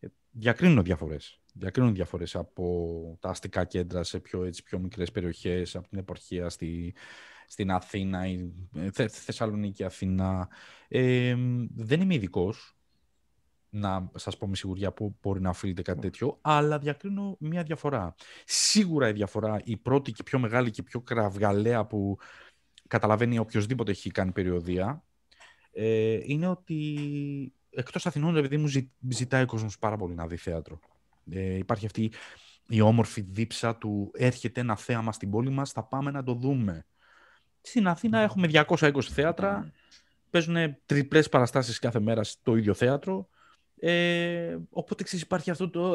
Ε, 0.00 0.06
διακρίνω 0.30 0.82
διαφορές 0.82 1.40
διακρίνουν 1.52 1.94
διαφορές 1.94 2.36
από 2.36 3.16
τα 3.20 3.28
αστικά 3.28 3.64
κέντρα 3.64 4.02
σε 4.02 4.20
πιο, 4.20 4.44
έτσι, 4.44 4.62
πιο 4.62 4.78
μικρές 4.78 5.10
περιοχές, 5.10 5.76
από 5.76 5.88
την 5.88 5.98
επαρχία 5.98 6.48
στη, 6.48 6.94
στην 7.46 7.70
Αθήνα, 7.70 8.26
η 8.26 8.52
Θε, 8.92 9.08
Θεσσαλονίκη, 9.08 9.84
Αθήνα. 9.84 10.48
Ε, 10.88 11.36
δεν 11.74 12.00
είμαι 12.00 12.14
ειδικός 12.14 12.79
να 13.70 14.10
σας 14.14 14.36
πω 14.36 14.48
με 14.48 14.56
σιγουριά 14.56 14.92
που 14.92 15.16
μπορεί 15.22 15.40
να 15.40 15.50
οφείλεται 15.50 15.82
κάτι 15.82 16.00
τέτοιο, 16.00 16.38
αλλά 16.40 16.78
διακρίνω 16.78 17.36
μια 17.40 17.62
διαφορά. 17.62 18.14
Σίγουρα 18.44 19.08
η 19.08 19.12
διαφορά, 19.12 19.60
η 19.64 19.76
πρώτη 19.76 20.12
και 20.12 20.22
πιο 20.22 20.38
μεγάλη 20.38 20.70
και 20.70 20.82
πιο 20.82 21.00
κραυγαλαία 21.00 21.86
που 21.86 22.18
καταλαβαίνει 22.88 23.38
οποιοδήποτε 23.38 23.90
έχει 23.90 24.10
κάνει 24.10 24.32
περιοδία, 24.32 25.04
ε, 25.72 26.18
είναι 26.22 26.48
ότι 26.48 27.54
εκτός 27.70 28.06
Αθηνών, 28.06 28.36
επειδή 28.36 28.56
μου 28.56 28.68
ζητάει 29.08 29.42
ο 29.42 29.46
κόσμος 29.46 29.78
πάρα 29.78 29.96
πολύ 29.96 30.14
να 30.14 30.26
δει 30.26 30.36
θέατρο. 30.36 30.78
Ε, 31.30 31.56
υπάρχει 31.56 31.86
αυτή 31.86 32.12
η 32.68 32.80
όμορφη 32.80 33.20
δίψα 33.20 33.76
του 33.76 34.10
έρχεται 34.14 34.60
ένα 34.60 34.76
θέαμα 34.76 35.12
στην 35.12 35.30
πόλη 35.30 35.50
μας, 35.50 35.72
θα 35.72 35.82
πάμε 35.82 36.10
να 36.10 36.22
το 36.22 36.34
δούμε. 36.34 36.86
Στην 37.60 37.88
Αθήνα 37.88 38.18
έχουμε 38.20 38.48
220 38.66 39.00
θέατρα, 39.02 39.72
παίζουν 40.30 40.76
τριπλές 40.86 41.28
παραστάσεις 41.28 41.78
κάθε 41.78 42.00
μέρα 42.00 42.24
στο 42.24 42.56
ίδιο 42.56 42.74
θέατρο, 42.74 43.28
ε, 43.80 44.56
οπότε 44.70 45.02
ξέρεις 45.02 45.24
υπάρχει 45.24 45.50
αυτό 45.50 45.70
το... 45.70 45.94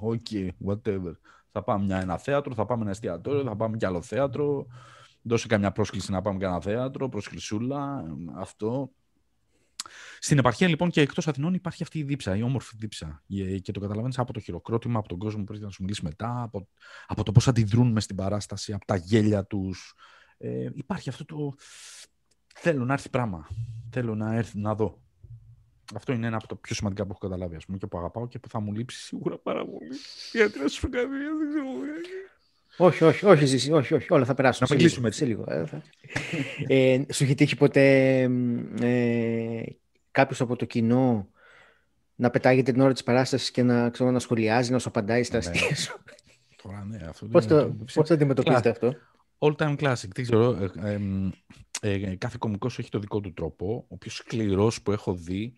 Okay, 0.00 0.48
whatever. 0.66 1.12
Θα 1.52 1.62
πάμε 1.62 1.84
μια 1.84 2.00
ένα 2.00 2.18
θέατρο, 2.18 2.54
θα 2.54 2.66
πάμε 2.66 2.82
ένα 2.82 2.90
εστιατόριο, 2.90 3.42
θα 3.42 3.56
πάμε 3.56 3.76
κι 3.76 3.86
άλλο 3.86 4.02
θέατρο, 4.02 4.66
δώσε 5.22 5.46
καμιά 5.46 5.72
πρόσκληση 5.72 6.10
να 6.10 6.22
πάμε 6.22 6.38
και 6.38 6.44
ένα 6.44 6.60
θέατρο, 6.60 7.08
προσκλησούλα, 7.08 8.04
αυτό. 8.34 8.90
Στην 10.18 10.38
επαρχία 10.38 10.68
λοιπόν 10.68 10.90
και 10.90 11.00
εκτός 11.00 11.28
Αθηνών 11.28 11.54
υπάρχει 11.54 11.82
αυτή 11.82 11.98
η 11.98 12.02
δίψα, 12.02 12.36
η 12.36 12.42
όμορφη 12.42 12.76
δίψα. 12.78 13.22
Ε, 13.28 13.58
και 13.58 13.72
το 13.72 13.80
καταλαβαίνεις 13.80 14.18
από 14.18 14.32
το 14.32 14.40
χειροκρότημα, 14.40 14.98
από 14.98 15.08
τον 15.08 15.18
κόσμο 15.18 15.38
που 15.38 15.44
πρέπει 15.44 15.64
να 15.64 15.70
σου 15.70 15.82
μιλήσει 15.82 16.04
μετά, 16.04 16.42
από, 16.42 16.68
από 17.06 17.22
το 17.22 17.32
πώς 17.32 17.48
αντιδρούν 17.48 17.92
μες 17.92 18.04
στην 18.04 18.16
παράσταση, 18.16 18.72
από 18.72 18.86
τα 18.86 18.96
γέλια 18.96 19.44
τους. 19.44 19.94
Ε, 20.38 20.68
υπάρχει 20.74 21.08
αυτό 21.08 21.24
το. 21.24 21.54
Θέλω 22.54 22.84
να 22.84 22.92
έρθει 22.92 23.08
πράγμα. 23.08 23.48
Θέλω 23.90 24.14
να 24.14 24.34
έρθει 24.34 24.58
να 24.58 24.74
δω. 24.74 25.02
Αυτό 25.94 26.12
είναι 26.12 26.26
ένα 26.26 26.36
από 26.36 26.46
τα 26.46 26.56
πιο 26.56 26.74
σημαντικά 26.74 27.02
που 27.02 27.10
έχω 27.10 27.28
καταλάβει 27.28 27.56
ας 27.56 27.64
πούμε, 27.64 27.78
και 27.78 27.86
που 27.86 27.98
αγαπάω 27.98 28.28
και 28.28 28.38
που 28.38 28.48
θα 28.48 28.60
μου 28.60 28.72
λείψει 28.72 29.02
σίγουρα 29.02 29.38
πάρα 29.38 29.64
πολύ. 29.64 29.90
Γιατί 30.32 30.58
να 30.58 30.68
σου 30.68 30.80
πω 30.80 30.88
κάτι, 30.88 31.06
δεν 31.06 31.48
ξέρω. 31.48 31.66
Όχι, 32.76 33.04
όχι, 33.04 33.26
όχι, 33.26 33.44
ζήσει, 33.44 33.72
όχι, 33.72 33.94
όχι, 33.94 34.06
όλα 34.12 34.24
θα 34.24 34.34
περάσουν. 34.34 34.66
Να 34.70 34.76
μιλήσουμε 34.76 35.06
έτσι. 35.06 35.18
Σε 35.18 35.24
λίγο. 35.24 35.44
Ε, 35.48 35.64
ε, 36.66 37.04
σου 37.12 37.24
έχει 37.24 37.34
τύχει 37.34 37.56
ποτέ 37.56 38.20
ε, 38.80 39.62
κάποιος 40.10 40.40
από 40.40 40.56
το 40.56 40.64
κοινό 40.64 41.28
να 42.14 42.30
πετάγεται 42.30 42.72
την 42.72 42.80
ώρα 42.80 42.92
της 42.92 43.02
παράστασης 43.02 43.50
και 43.50 43.62
να, 43.62 43.90
ξέρω, 43.90 44.10
να 44.10 44.18
σχολιάζει, 44.18 44.72
να 44.72 44.78
σου 44.78 44.88
απαντάει 44.88 45.22
στα 45.22 45.38
ναι. 45.38 45.50
αστεία 45.50 45.76
σου; 45.76 46.02
Τώρα 46.62 46.84
ναι, 46.84 46.98
αυτό 47.08 47.26
Πώς 47.26 47.46
το, 47.46 47.76
πώς 47.94 48.08
το 48.08 48.14
αντιμετωπίζετε 48.14 48.68
αυτό; 48.68 48.94
All 49.38 49.56
time 49.56 49.76
classic. 49.76 50.08
Δεν 50.14 50.24
ξέρω, 50.24 50.70
ε, 50.82 50.98
ε, 51.80 52.16
κάθε 52.16 52.36
κομικός 52.38 52.78
έχει 52.78 52.90
το 52.90 52.98
δικό 52.98 53.20
του 53.20 53.32
τρόπο. 53.32 53.84
Ο 53.88 53.96
πιο 53.96 54.10
σκληρός 54.10 54.82
που 54.82 54.92
έχω 54.92 55.14
δει, 55.14 55.54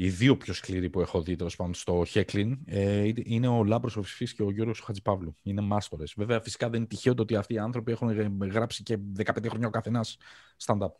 οι 0.00 0.08
δύο 0.08 0.36
πιο 0.36 0.54
σκληροί 0.54 0.90
που 0.90 1.00
έχω 1.00 1.22
δει 1.22 1.36
τέλος 1.36 1.56
πάντων 1.56 1.74
στο 1.74 2.04
Χέκλιν, 2.06 2.58
ε, 2.64 3.10
είναι 3.14 3.48
ο 3.48 3.64
Λάμπρος 3.64 3.96
ο 3.96 4.02
Φυσφής 4.02 4.34
και 4.34 4.42
ο 4.42 4.50
Γιώργος 4.50 4.80
Χατζηπαύλου. 4.80 5.34
Είναι 5.42 5.60
μάστορες. 5.60 6.14
Βέβαια, 6.16 6.40
φυσικά 6.40 6.68
δεν 6.68 6.78
είναι 6.78 6.88
τυχαίο 6.88 7.14
το 7.14 7.22
ότι 7.22 7.36
αυτοί 7.36 7.54
οι 7.54 7.58
άνθρωποι 7.58 7.92
έχουν 7.92 8.40
γράψει 8.50 8.82
και 8.82 8.98
15 9.16 9.48
χρόνια 9.48 9.66
ο 9.66 9.70
καθένας 9.70 10.16
stand-up. 10.66 10.90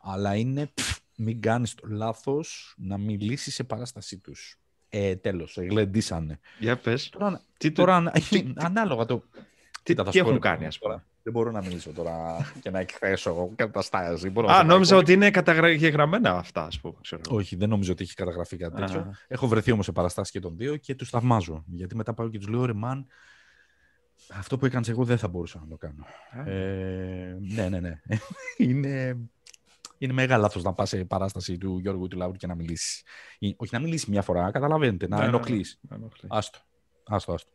Αλλά 0.00 0.36
είναι 0.36 0.72
μην 1.16 1.40
κάνεις 1.40 1.74
το 1.74 1.86
λάθος 1.90 2.74
να 2.78 2.98
μιλήσεις 2.98 3.54
σε 3.54 3.64
παράστασή 3.64 4.18
τους. 4.18 4.58
Ε, 4.88 5.16
τέλος, 5.16 5.56
γλεντήσανε. 5.56 6.40
Για 6.58 6.76
πες. 6.76 7.08
Τώρα, 7.08 7.42
τι, 7.58 7.72
τώρα 7.72 8.10
τι, 8.10 8.52
ανάλογα 8.56 9.04
το... 9.04 9.22
Τι, 9.82 9.94
τι, 9.94 10.02
τι 10.02 10.18
έχουν 10.18 10.40
κάνει, 10.40 10.66
ας 10.66 10.78
πούμε; 10.78 11.04
Δεν 11.26 11.34
μπορώ 11.34 11.50
να 11.50 11.62
μιλήσω 11.62 11.90
τώρα 11.90 12.36
και 12.60 12.70
να 12.70 12.78
εκθέσω 12.78 13.52
καταστάσει. 13.54 14.32
Α, 14.50 14.62
νόμιζα 14.64 14.96
ότι 14.96 15.12
είναι 15.12 15.30
καταγραμμένα 15.30 16.30
αυτά, 16.30 16.64
ας 16.64 16.80
πούμε. 16.80 16.94
Ξέρω. 17.00 17.20
Όχι, 17.28 17.56
δεν 17.56 17.68
νομίζω 17.68 17.92
ότι 17.92 18.02
έχει 18.02 18.14
καταγραφεί 18.14 18.56
κάτι 18.56 18.76
τέτοιο. 18.76 19.14
Έχω 19.28 19.46
βρεθεί 19.46 19.72
όμως 19.72 19.84
σε 19.84 19.92
παραστάσεις 19.92 20.32
και 20.32 20.40
των 20.40 20.56
δύο 20.56 20.76
και 20.76 20.94
τους 20.94 21.10
θαυμάζω. 21.10 21.64
Γιατί 21.66 21.96
μετά 21.96 22.14
πάω 22.14 22.28
και 22.28 22.38
τους 22.38 22.48
λέω, 22.48 22.64
ρε 22.64 22.72
μαν, 22.72 23.06
αυτό 24.38 24.58
που 24.58 24.66
έκανες 24.66 24.88
εγώ 24.88 25.04
δεν 25.04 25.18
θα 25.18 25.28
μπορούσα 25.28 25.58
να 25.58 25.66
το 25.66 25.76
κάνω. 25.76 26.06
Ε, 26.50 27.36
ναι, 27.54 27.68
ναι, 27.68 27.80
ναι. 27.80 28.00
είναι 28.68 29.18
είναι 29.98 30.12
μεγάλο 30.12 30.42
λάθος 30.42 30.62
να 30.62 30.72
πας 30.72 30.88
σε 30.88 31.04
παράσταση 31.04 31.58
του 31.58 31.78
Γιώργου 31.78 32.08
του 32.08 32.16
Λαούρ 32.16 32.36
και 32.36 32.46
να 32.46 32.54
μιλήσεις. 32.54 33.02
Όχι 33.56 33.74
να 33.74 33.80
μιλήσεις 33.80 34.06
μια 34.06 34.22
φορά, 34.22 34.50
καταλαβαίνετε, 34.50 35.08
να 35.08 35.18
ναι, 35.18 35.24
ενοχλείς. 35.24 35.78
Ναι, 35.80 35.96
ναι, 35.96 36.06
άστο. 36.28 36.58
Άστο, 37.06 37.32
άστο. 37.32 37.50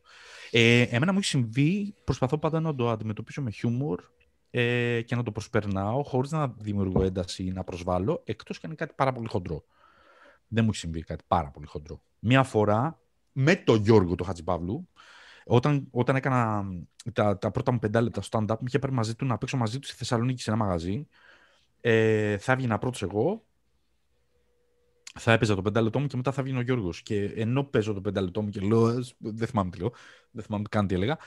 Ε, 0.50 0.80
εμένα 0.80 1.12
μου 1.12 1.18
έχει 1.18 1.26
συμβεί, 1.26 1.94
προσπαθώ 2.04 2.38
πάντα 2.38 2.60
να 2.60 2.74
το 2.74 2.90
αντιμετωπίσω 2.90 3.42
με 3.42 3.50
χιούμορ 3.50 4.02
ε, 4.50 5.02
και 5.02 5.16
να 5.16 5.22
το 5.22 5.32
προσπερνάω 5.32 6.02
χωρίς 6.02 6.30
να 6.30 6.54
δημιουργώ 6.58 7.02
ένταση 7.02 7.44
ή 7.44 7.52
να 7.52 7.64
προσβάλλω, 7.64 8.22
εκτός 8.24 8.58
και 8.58 8.66
αν 8.66 8.72
είναι 8.72 8.84
κάτι 8.84 8.94
πάρα 8.96 9.12
πολύ 9.12 9.28
χοντρό. 9.28 9.64
Δεν 10.48 10.64
μου 10.64 10.70
έχει 10.70 10.78
συμβεί 10.78 11.02
κάτι 11.02 11.24
πάρα 11.26 11.50
πολύ 11.50 11.66
χοντρό. 11.66 12.02
Μία 12.18 12.42
φορά 12.42 12.98
με 13.32 13.56
τον 13.56 13.82
Γιώργο 13.82 14.14
του 14.14 14.24
Χατζηπαύλου, 14.24 14.88
όταν, 15.44 15.88
όταν 15.90 16.16
έκανα 16.16 16.64
τα, 17.12 17.38
τα 17.38 17.50
πρώτα 17.50 17.72
μου 17.72 17.78
πεντά 17.78 18.00
λεπτά 18.00 18.22
στο 18.22 18.38
stand-up, 18.38 18.46
με 18.48 18.64
είχε 18.66 18.78
πάρει 18.78 18.92
μαζί 18.92 19.14
του 19.14 19.24
να 19.26 19.38
παίξω 19.38 19.56
μαζί 19.56 19.78
του 19.78 19.86
στη 19.86 19.96
Θεσσαλονίκη 19.96 20.42
σε 20.42 20.50
ένα 20.50 20.64
μαγαζί 20.64 21.06
ε, 21.84 22.38
θα 22.38 22.52
έβγαινα 22.52 22.78
πρώτος 22.78 23.02
εγώ, 23.02 23.44
θα 25.12 25.32
έπαιζα 25.32 25.54
το 25.54 25.62
πεντάλεπτό 25.62 25.98
μου 25.98 26.06
και 26.06 26.16
μετά 26.16 26.32
θα 26.32 26.42
βγει 26.42 26.56
ο 26.56 26.60
Γιώργος. 26.60 27.02
Και 27.02 27.24
ενώ 27.24 27.64
παίζω 27.64 27.92
το 27.92 28.00
πεντάλεπτό 28.00 28.42
μου 28.42 28.48
και 28.48 28.60
λέω, 28.60 29.04
δεν 29.18 29.46
θυμάμαι 29.46 29.70
τι 29.70 29.78
λέω, 29.78 29.92
δεν 30.30 30.44
θυμάμαι 30.44 30.64
καν 30.70 30.86
τι 30.86 30.94
έλεγα, 30.94 31.18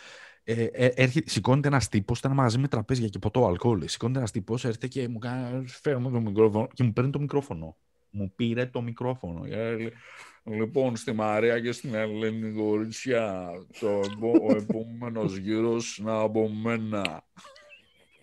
ε, 0.47 0.63
ε, 0.63 0.85
έρχεται, 0.85 1.29
σηκώνεται 1.29 1.67
ένας 1.67 1.89
τύπος, 1.89 2.19
ήταν 2.19 2.31
μαζί 2.31 2.57
με 2.57 2.67
τραπέζια 2.67 3.07
και 3.07 3.19
ποτό 3.19 3.45
αλκοόλ. 3.45 3.87
Σηκώνεται 3.87 4.19
ένας 4.19 4.31
τύπος, 4.31 4.65
έρχεται 4.65 4.87
και 4.87 5.07
μου 5.07 5.19
κάνει, 5.19 5.67
φέρνω 5.67 6.09
το 6.09 6.19
μικρόφωνο 6.19 6.67
και 6.73 6.83
μου 6.83 6.93
παίρνει 6.93 7.09
το 7.09 7.19
μικρόφωνο. 7.19 7.75
Μου 8.09 8.33
πήρε 8.35 8.65
το 8.65 8.81
μικρόφωνο. 8.81 9.45
Ε, 9.45 9.91
λοιπόν, 10.43 10.95
στη 10.95 11.11
Μαρία 11.13 11.59
και 11.59 11.71
στην 11.71 11.93
Ελένη 11.93 12.53
Κορίτσια, 12.53 13.49
το, 13.79 13.99
ο 14.47 14.55
επόμενος 14.55 15.37
γύρος 15.37 15.99
να 16.03 16.19
από 16.19 16.49
μένα. 16.49 17.23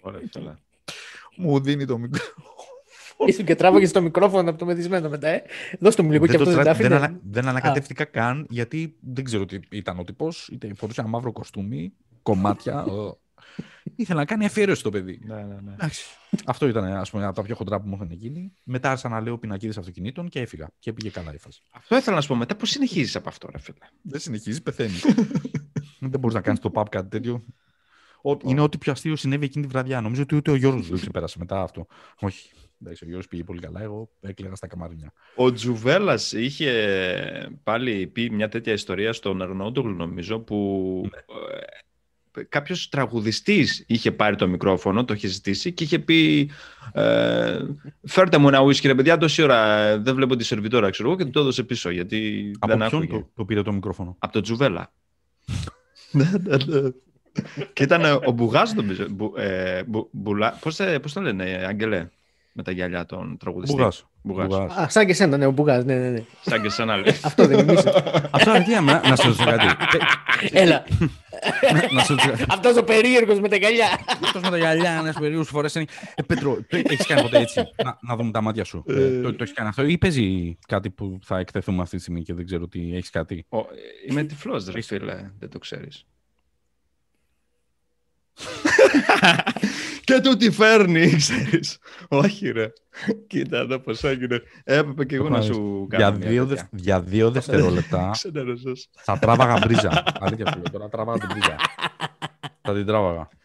Ωραία, 0.00 0.58
μου 1.36 1.60
δίνει 1.60 1.84
το 1.84 1.98
μικρόφωνο. 1.98 2.46
Ήσουν 3.26 3.44
και 3.44 3.54
τράβαγες 3.54 3.92
το 3.92 4.02
μικρόφωνο 4.02 4.50
από 4.50 4.58
το 4.58 4.64
μεθυσμένο 4.64 5.08
μετά, 5.08 5.28
ε. 5.28 5.42
Δώσ' 5.80 5.94
το 5.94 6.02
μου 6.02 6.10
λίγο 6.10 6.26
και 6.26 6.36
αυτό 6.36 6.50
δεν 6.50 6.74
Δεν, 6.76 6.92
ανα, 6.92 7.20
δεν 7.22 7.48
ανακατεύτηκα 7.48 8.04
καν, 8.04 8.46
γιατί 8.50 8.96
δεν 9.00 9.24
ξέρω 9.24 9.44
τι 9.46 9.58
ήταν 9.70 9.98
ο 9.98 10.04
τύπο. 10.04 10.28
Είτε 10.52 10.74
φορούσε 10.74 11.00
ένα 11.00 11.10
μαύρο 11.10 11.32
κοστούμι, 11.32 11.92
κομμάτια. 12.22 12.84
Ήθελε 13.96 14.18
να 14.18 14.24
κάνει 14.24 14.44
αφιέρωση 14.44 14.82
το 14.82 14.90
παιδί. 14.90 15.20
Ναι, 15.24 15.34
ναι, 15.34 15.42
ναι. 15.62 15.72
Εντάξει. 15.72 16.04
Αυτό 16.44 16.68
ήταν 16.68 16.84
ας 16.84 17.10
πούμε, 17.10 17.24
από 17.24 17.34
τα 17.34 17.42
πιο 17.42 17.54
χοντρά 17.54 17.80
που 17.80 17.88
μου 17.88 17.94
είχαν 17.94 18.10
γίνει. 18.10 18.52
Μετά 18.62 18.88
άρχισα 18.90 19.08
να 19.08 19.20
λέω 19.20 19.38
πινακίδες 19.38 19.78
αυτοκινήτων 19.78 20.28
και 20.28 20.40
έφυγα. 20.40 20.68
Και 20.78 20.92
πήγε 20.92 21.10
καλά 21.10 21.34
η 21.34 21.38
φάση. 21.38 21.62
Αυτό 21.70 21.96
ήθελα 21.96 22.16
να 22.16 22.22
σου 22.22 22.28
πω 22.28 22.34
μετά. 22.34 22.54
Πώς 22.56 22.70
συνεχίζεις 22.70 23.16
από 23.16 23.28
αυτό, 23.28 23.48
ρε 23.52 23.58
φίλε; 23.58 23.78
Δεν 24.02 24.20
συνεχίζει, 24.20 24.62
πεθαίνει. 24.62 24.94
δεν 26.10 26.20
μπορείς 26.20 26.34
να 26.34 26.40
κάνεις 26.40 26.60
το 26.60 26.70
pub 26.74 26.84
κάτι 26.90 27.08
τέτοιο. 27.08 27.44
Ο- 28.22 28.36
Είναι 28.48 28.60
ό,τι 28.60 28.78
πιο 28.78 28.92
αστείο 28.92 29.16
συνέβη 29.16 29.44
εκείνη 29.44 29.66
τη 29.66 29.70
βραδιά. 29.72 30.00
Νομίζω 30.00 30.22
ότι 30.22 30.34
ούτε 30.36 30.50
ο 30.50 30.54
Γιώργος 30.54 30.88
δεν 30.88 30.98
ξεπέρασε 30.98 31.38
μετά 31.38 31.62
αυτό. 31.62 31.86
Όχι. 32.20 32.50
Εντάξει, 32.84 33.04
ο 33.04 33.06
Γιώργος 33.06 33.28
πήγε 33.28 33.44
πολύ 33.44 33.60
καλά. 33.60 33.82
Εγώ 33.82 34.08
έκλαιγα 34.20 34.54
στα 34.54 34.66
καμαρίνια. 34.66 35.12
Ο 35.36 35.52
Τζουβέλλα 35.52 36.18
είχε 36.32 36.72
πάλι 37.62 38.06
πει 38.06 38.30
μια 38.30 38.48
τέτοια 38.48 38.72
ιστορία 38.72 39.12
στον 39.12 39.42
Αρνόντογλου, 39.42 39.94
νομίζω, 39.94 40.38
που 40.38 41.00
ε, 42.36 42.42
κάποιος 42.48 42.88
τραγουδιστής 42.88 43.84
είχε 43.86 44.12
πάρει 44.12 44.36
το 44.36 44.48
μικρόφωνο, 44.48 45.04
το 45.04 45.14
είχε 45.14 45.26
ζητήσει 45.26 45.72
και 45.72 45.84
είχε 45.84 45.98
πει 45.98 46.50
ε, 46.92 47.58
φέρτε 48.06 48.38
μου 48.38 48.48
ένα 48.48 48.60
ουίσκι 48.60 48.86
ρε 48.86 48.94
παιδιά, 48.94 49.16
τόση 49.16 49.42
ώρα 49.42 49.78
ε, 49.78 49.96
δεν 49.96 50.14
βλέπω 50.14 50.36
τη 50.36 50.44
σερβιτόρα, 50.44 50.90
ξέρω 50.90 51.08
εγώ, 51.08 51.18
και 51.18 51.24
του 51.24 51.30
το 51.30 51.40
έδωσε 51.40 51.62
πίσω, 51.62 51.90
γιατί 51.90 52.50
Από 52.58 52.76
δεν 52.76 52.88
ποιον 52.88 53.02
άκουγε. 53.02 53.20
το, 53.20 53.30
το 53.34 53.44
πήρε 53.44 53.62
το 53.62 53.72
μικρόφωνο; 53.72 54.16
Από 54.18 54.32
τον 54.32 54.42
Τζουβέλλα. 54.42 54.92
Ναι, 56.10 56.30
ναι, 56.42 56.56
ναι. 56.56 56.90
και 57.72 57.82
ήταν 57.82 58.20
ο 58.24 58.30
Μπουγάς, 58.30 58.74
νομίζω. 58.74 59.06
Μπου, 59.10 59.32
ε, 59.36 59.82
μπου, 59.86 60.08
μπουλά, 60.12 60.58
πώς, 60.60 60.80
ε, 60.80 60.98
πώς 60.98 61.12
το 61.12 61.20
λένε, 61.20 61.50
ε, 61.50 61.64
Άγγελε, 61.64 62.08
με 62.52 62.62
τα 62.62 62.70
γυαλιά 62.70 63.06
των 63.06 63.36
τραγουδιστή. 63.38 63.76
Μπουγάς. 63.76 64.06
Μπουγάς. 64.22 64.46
Μπουγάς. 64.46 64.76
Α, 64.76 64.88
σαν 64.88 65.04
και 65.04 65.10
εσένα, 65.10 65.36
ναι, 65.36 65.46
ο 65.46 65.50
Μπουγάς, 65.50 65.84
ναι, 65.84 65.94
ναι, 65.94 66.08
ναι. 66.08 66.24
Σαν 66.40 66.62
και 66.62 66.68
σένα 66.68 66.96
λέει. 66.96 67.18
Αυτό 67.22 67.46
δεν 67.46 67.58
είναι. 67.58 67.82
Αυτό 68.30 68.54
είναι 68.54 68.64
τι, 68.64 68.70
να, 68.70 69.08
να 69.08 69.16
σε 69.16 69.26
ρωτήσω 69.26 69.44
κάτι. 69.44 69.66
Έλα. 70.62 70.84
να, 71.72 71.92
να 71.92 72.02
σε 72.02 72.12
ρωτήσω 72.12 72.30
κάτι. 72.30 72.44
Αυτός 72.48 72.76
ο 72.76 72.84
περίεργος 72.84 73.40
με 73.40 73.48
τα 73.48 73.56
γυαλιά. 73.56 73.88
Αυτός 74.24 74.42
με 74.42 74.50
τα 74.50 74.56
γυαλιά, 74.56 74.90
ένας 74.90 75.14
περίεργος 75.14 75.48
φορές 75.48 75.74
είναι... 75.74 75.84
Ε, 76.14 76.22
Πέτρο, 76.22 76.58
το 76.68 76.76
έχεις 76.76 77.06
κάνει 77.06 77.22
ποτέ 77.22 77.38
έτσι; 77.38 77.62
να, 77.84 77.98
να 78.00 78.16
δούμε 78.16 78.30
τα 78.30 78.40
μάτια 78.40 78.64
σου. 78.64 78.84
Ε, 78.88 79.20
το, 79.20 79.30
το 79.34 79.42
έχεις 79.42 79.54
κάνει 79.54 79.68
αυτό; 79.68 79.84
Ή 79.84 79.98
παίζει 79.98 80.58
κάτι 80.68 80.90
που 80.90 81.18
θα 81.22 81.38
εκτεθούμε 81.38 81.82
αυτή 81.82 81.96
τη 81.96 82.02
στιγμή 82.02 82.22
και 82.22 82.34
δεν 82.34 82.44
ξέρω 82.44 82.68
τι 82.68 82.94
έχεις 82.94 83.10
κάτι; 83.10 83.46
Ο, 83.48 83.58
ε, 83.58 83.62
είμαι 84.08 84.22
τυφλός, 84.22 84.68
ρε 84.68 84.82
φίλε. 84.82 85.30
Δεν 85.38 85.50
το 85.50 85.58
ξέρεις. 85.58 86.06
και 90.04 90.20
του 90.20 90.36
τη 90.36 90.50
φέρνει, 90.50 91.14
ξέρεις. 91.16 91.78
Όχι 92.08 92.50
ρε. 92.50 92.72
Κοίτα 93.26 93.58
εδώ 93.58 93.78
πώς 93.78 94.04
έγινε. 94.04 94.42
Έπρεπε 94.64 95.04
και 95.04 95.16
εγώ 95.16 95.28
να 95.28 95.40
σου 95.42 95.86
κάνω 95.90 96.08
για, 96.08 96.18
μια 96.18 96.28
δύο, 96.28 96.46
τέτοια. 96.46 96.68
δευ- 96.70 96.82
για 96.84 97.00
δύο 97.00 97.30
δευτερόλεπτα 97.30 98.10
Ξενέρωσες. 98.12 98.88
θα 98.92 99.18
τράβαγα 99.18 99.58
μπρίζα. 99.66 100.02
Αλήθεια 100.20 100.46
σου 100.46 100.54
λέω, 100.56 100.70
τώρα 100.72 100.88
τράβαγα 100.88 101.18
την 101.18 101.28
μπρίζα. 101.32 101.56
θα 102.62 102.74
την 102.74 102.86
τράβαγα. 102.86 103.28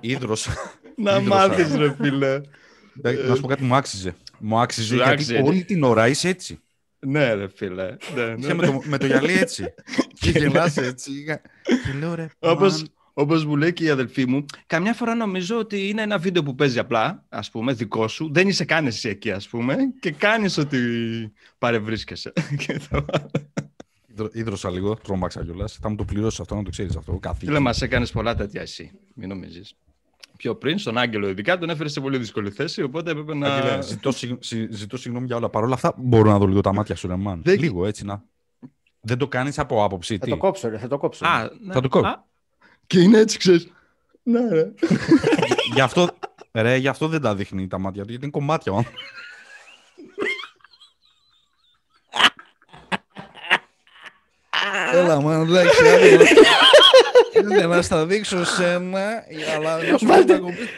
Ήδρωσα. 0.00 0.52
Να 0.96 1.16
Ίδρωσα. 1.16 1.28
μάθεις 1.48 1.74
ρε 1.74 1.94
φίλε. 2.00 2.40
Ε, 3.02 3.12
Να 3.12 3.34
σου 3.34 3.40
πω 3.40 3.46
κάτι, 3.48 3.62
μου 3.62 3.74
άξιζε. 3.74 4.14
Μου 4.38 4.58
άξιζε 4.60 4.86
Σου 4.86 4.94
γιατί 4.94 5.10
άξιζε. 5.10 5.40
όλη 5.44 5.64
την 5.64 5.82
ώρα 5.82 6.08
είσαι 6.08 6.28
έτσι. 6.28 6.60
ναι 6.98 7.34
ρε 7.34 7.48
φίλε. 7.54 7.96
Ναι, 8.14 8.24
ναι, 8.24 8.34
Είσαι 8.38 8.48
ναι. 8.48 8.54
με 8.54 8.66
το, 8.66 8.80
με 8.84 8.98
το 8.98 9.06
γυαλί 9.06 9.32
έτσι. 9.32 9.74
και 10.20 10.30
γελάς 10.30 10.76
έτσι. 10.76 11.24
Και 11.24 11.40
λέω 13.14 13.26
ρε. 13.26 13.32
Όπως, 13.32 13.36
man, 13.38 13.38
όπως 13.40 13.44
μου 13.44 13.56
λέει 13.56 13.72
και 13.72 13.84
η 13.84 13.88
αδελφή 13.90 14.26
μου, 14.28 14.44
καμιά 14.66 14.92
φορά 14.94 15.14
νομίζω 15.14 15.58
ότι 15.58 15.88
είναι 15.88 16.02
ένα 16.02 16.18
βίντεο 16.18 16.42
που 16.42 16.54
παίζει 16.54 16.78
απλά, 16.78 17.24
ας 17.28 17.50
πούμε, 17.50 17.72
δικό 17.72 18.08
σου. 18.08 18.30
Δεν 18.32 18.48
είσαι 18.48 18.64
καν 18.64 18.86
εσύ 18.86 19.08
εκεί, 19.08 19.30
ας 19.30 19.48
πούμε, 19.48 19.76
και 20.00 20.10
κάνεις 20.10 20.58
ότι 20.58 20.78
παρευρίσκεσαι. 21.58 22.32
Και 22.66 22.80
το- 22.90 23.04
Ήδρο- 24.16 24.34
Ήδρωσα 24.34 24.70
λίγο, 24.70 24.94
τρόμαξα 24.94 25.44
κιόλας. 25.44 25.78
Θα 25.80 25.88
μου 25.88 25.96
το 25.96 26.04
πληρώσεις 26.04 26.40
αυτό, 26.40 26.54
να 26.54 26.62
το 26.62 26.70
ξέρεις 26.70 26.96
αυτό. 26.96 27.12
Καθήκη. 27.18 27.46
Φίλε, 27.46 27.58
μας 27.58 27.82
έκανες 27.82 28.10
πολλά 28.12 28.34
τέτοια 28.34 28.60
εσύ, 28.60 28.90
μην 29.14 29.28
νομίζεις. 29.28 29.74
Πιο 30.36 30.54
πριν, 30.54 30.78
στον 30.78 30.98
Άγγελο 30.98 31.28
ειδικά, 31.28 31.58
τον 31.58 31.70
έφερε 31.70 31.88
σε 31.88 32.00
πολύ 32.00 32.18
δύσκολη 32.18 32.50
θέση, 32.50 32.82
οπότε 32.82 33.10
έπρεπε 33.10 33.34
να... 33.34 33.54
Άγγελε, 33.54 33.82
ζητώ, 33.82 34.10
συγ- 34.12 34.42
συ- 34.42 34.72
ζητώ 34.72 34.96
συγγνώμη 34.96 35.26
για 35.26 35.36
όλα. 35.36 35.48
Παρ' 35.48 35.62
όλα 35.62 35.74
αυτά, 35.74 35.94
μπορώ 35.96 36.30
να 36.30 36.38
δω 36.38 36.46
λίγο 36.46 36.60
τα 36.60 36.72
μάτια 36.74 36.94
σου, 36.96 37.08
ρε 37.08 37.16
μαν. 37.16 37.40
Δεν- 37.44 37.58
Λίγο 37.58 37.86
έτσι 37.86 38.04
να. 38.04 38.22
Δεν 39.00 39.18
το 39.18 39.28
κάνεις 39.28 39.58
από 39.58 39.84
άποψη. 39.84 40.18
Θα 40.18 40.24
Τι; 40.24 40.30
το 40.30 40.36
κόψω, 40.36 40.68
ρε, 40.68 40.78
θα 40.78 40.88
το 40.88 40.98
κόψω. 40.98 41.26
Α, 41.26 41.50
ναι. 41.60 41.72
Θα 41.72 41.80
το 41.80 41.88
κόβω. 41.88 42.06
Α, 42.06 42.24
Και 42.86 43.00
είναι 43.00 43.18
έτσι, 43.18 43.38
ξέρεις. 43.38 43.68
Ναι, 44.22 44.48
ρε. 44.48 44.72
γι, 45.74 45.80
αυτό, 45.80 46.08
ρε, 46.52 46.76
γι' 46.76 46.88
αυτό 46.88 47.08
δεν 47.08 47.20
τα 47.20 47.34
δείχνει 47.34 47.66
τα 47.68 47.78
μάτια 47.78 48.02
του, 48.02 48.08
γιατί 48.10 48.24
είναι 48.24 48.32
κομμάτια. 48.32 48.72
ο 48.72 48.76
άνθρωπος. 48.76 49.02
Έλα, 54.92 55.20
μαν, 55.20 55.40
εντάξει. 55.42 55.82
Δεν 57.44 57.68
να 57.68 57.82
στα 57.82 58.06
δείξω 58.06 58.44
σένα, 58.44 59.24
αλλά 59.56 59.82
να 59.82 59.98
σου 59.98 60.06
πω 60.06 60.12
Βάλτε- 60.12 60.40
να 60.40 60.46
κοπείς- 60.46 60.68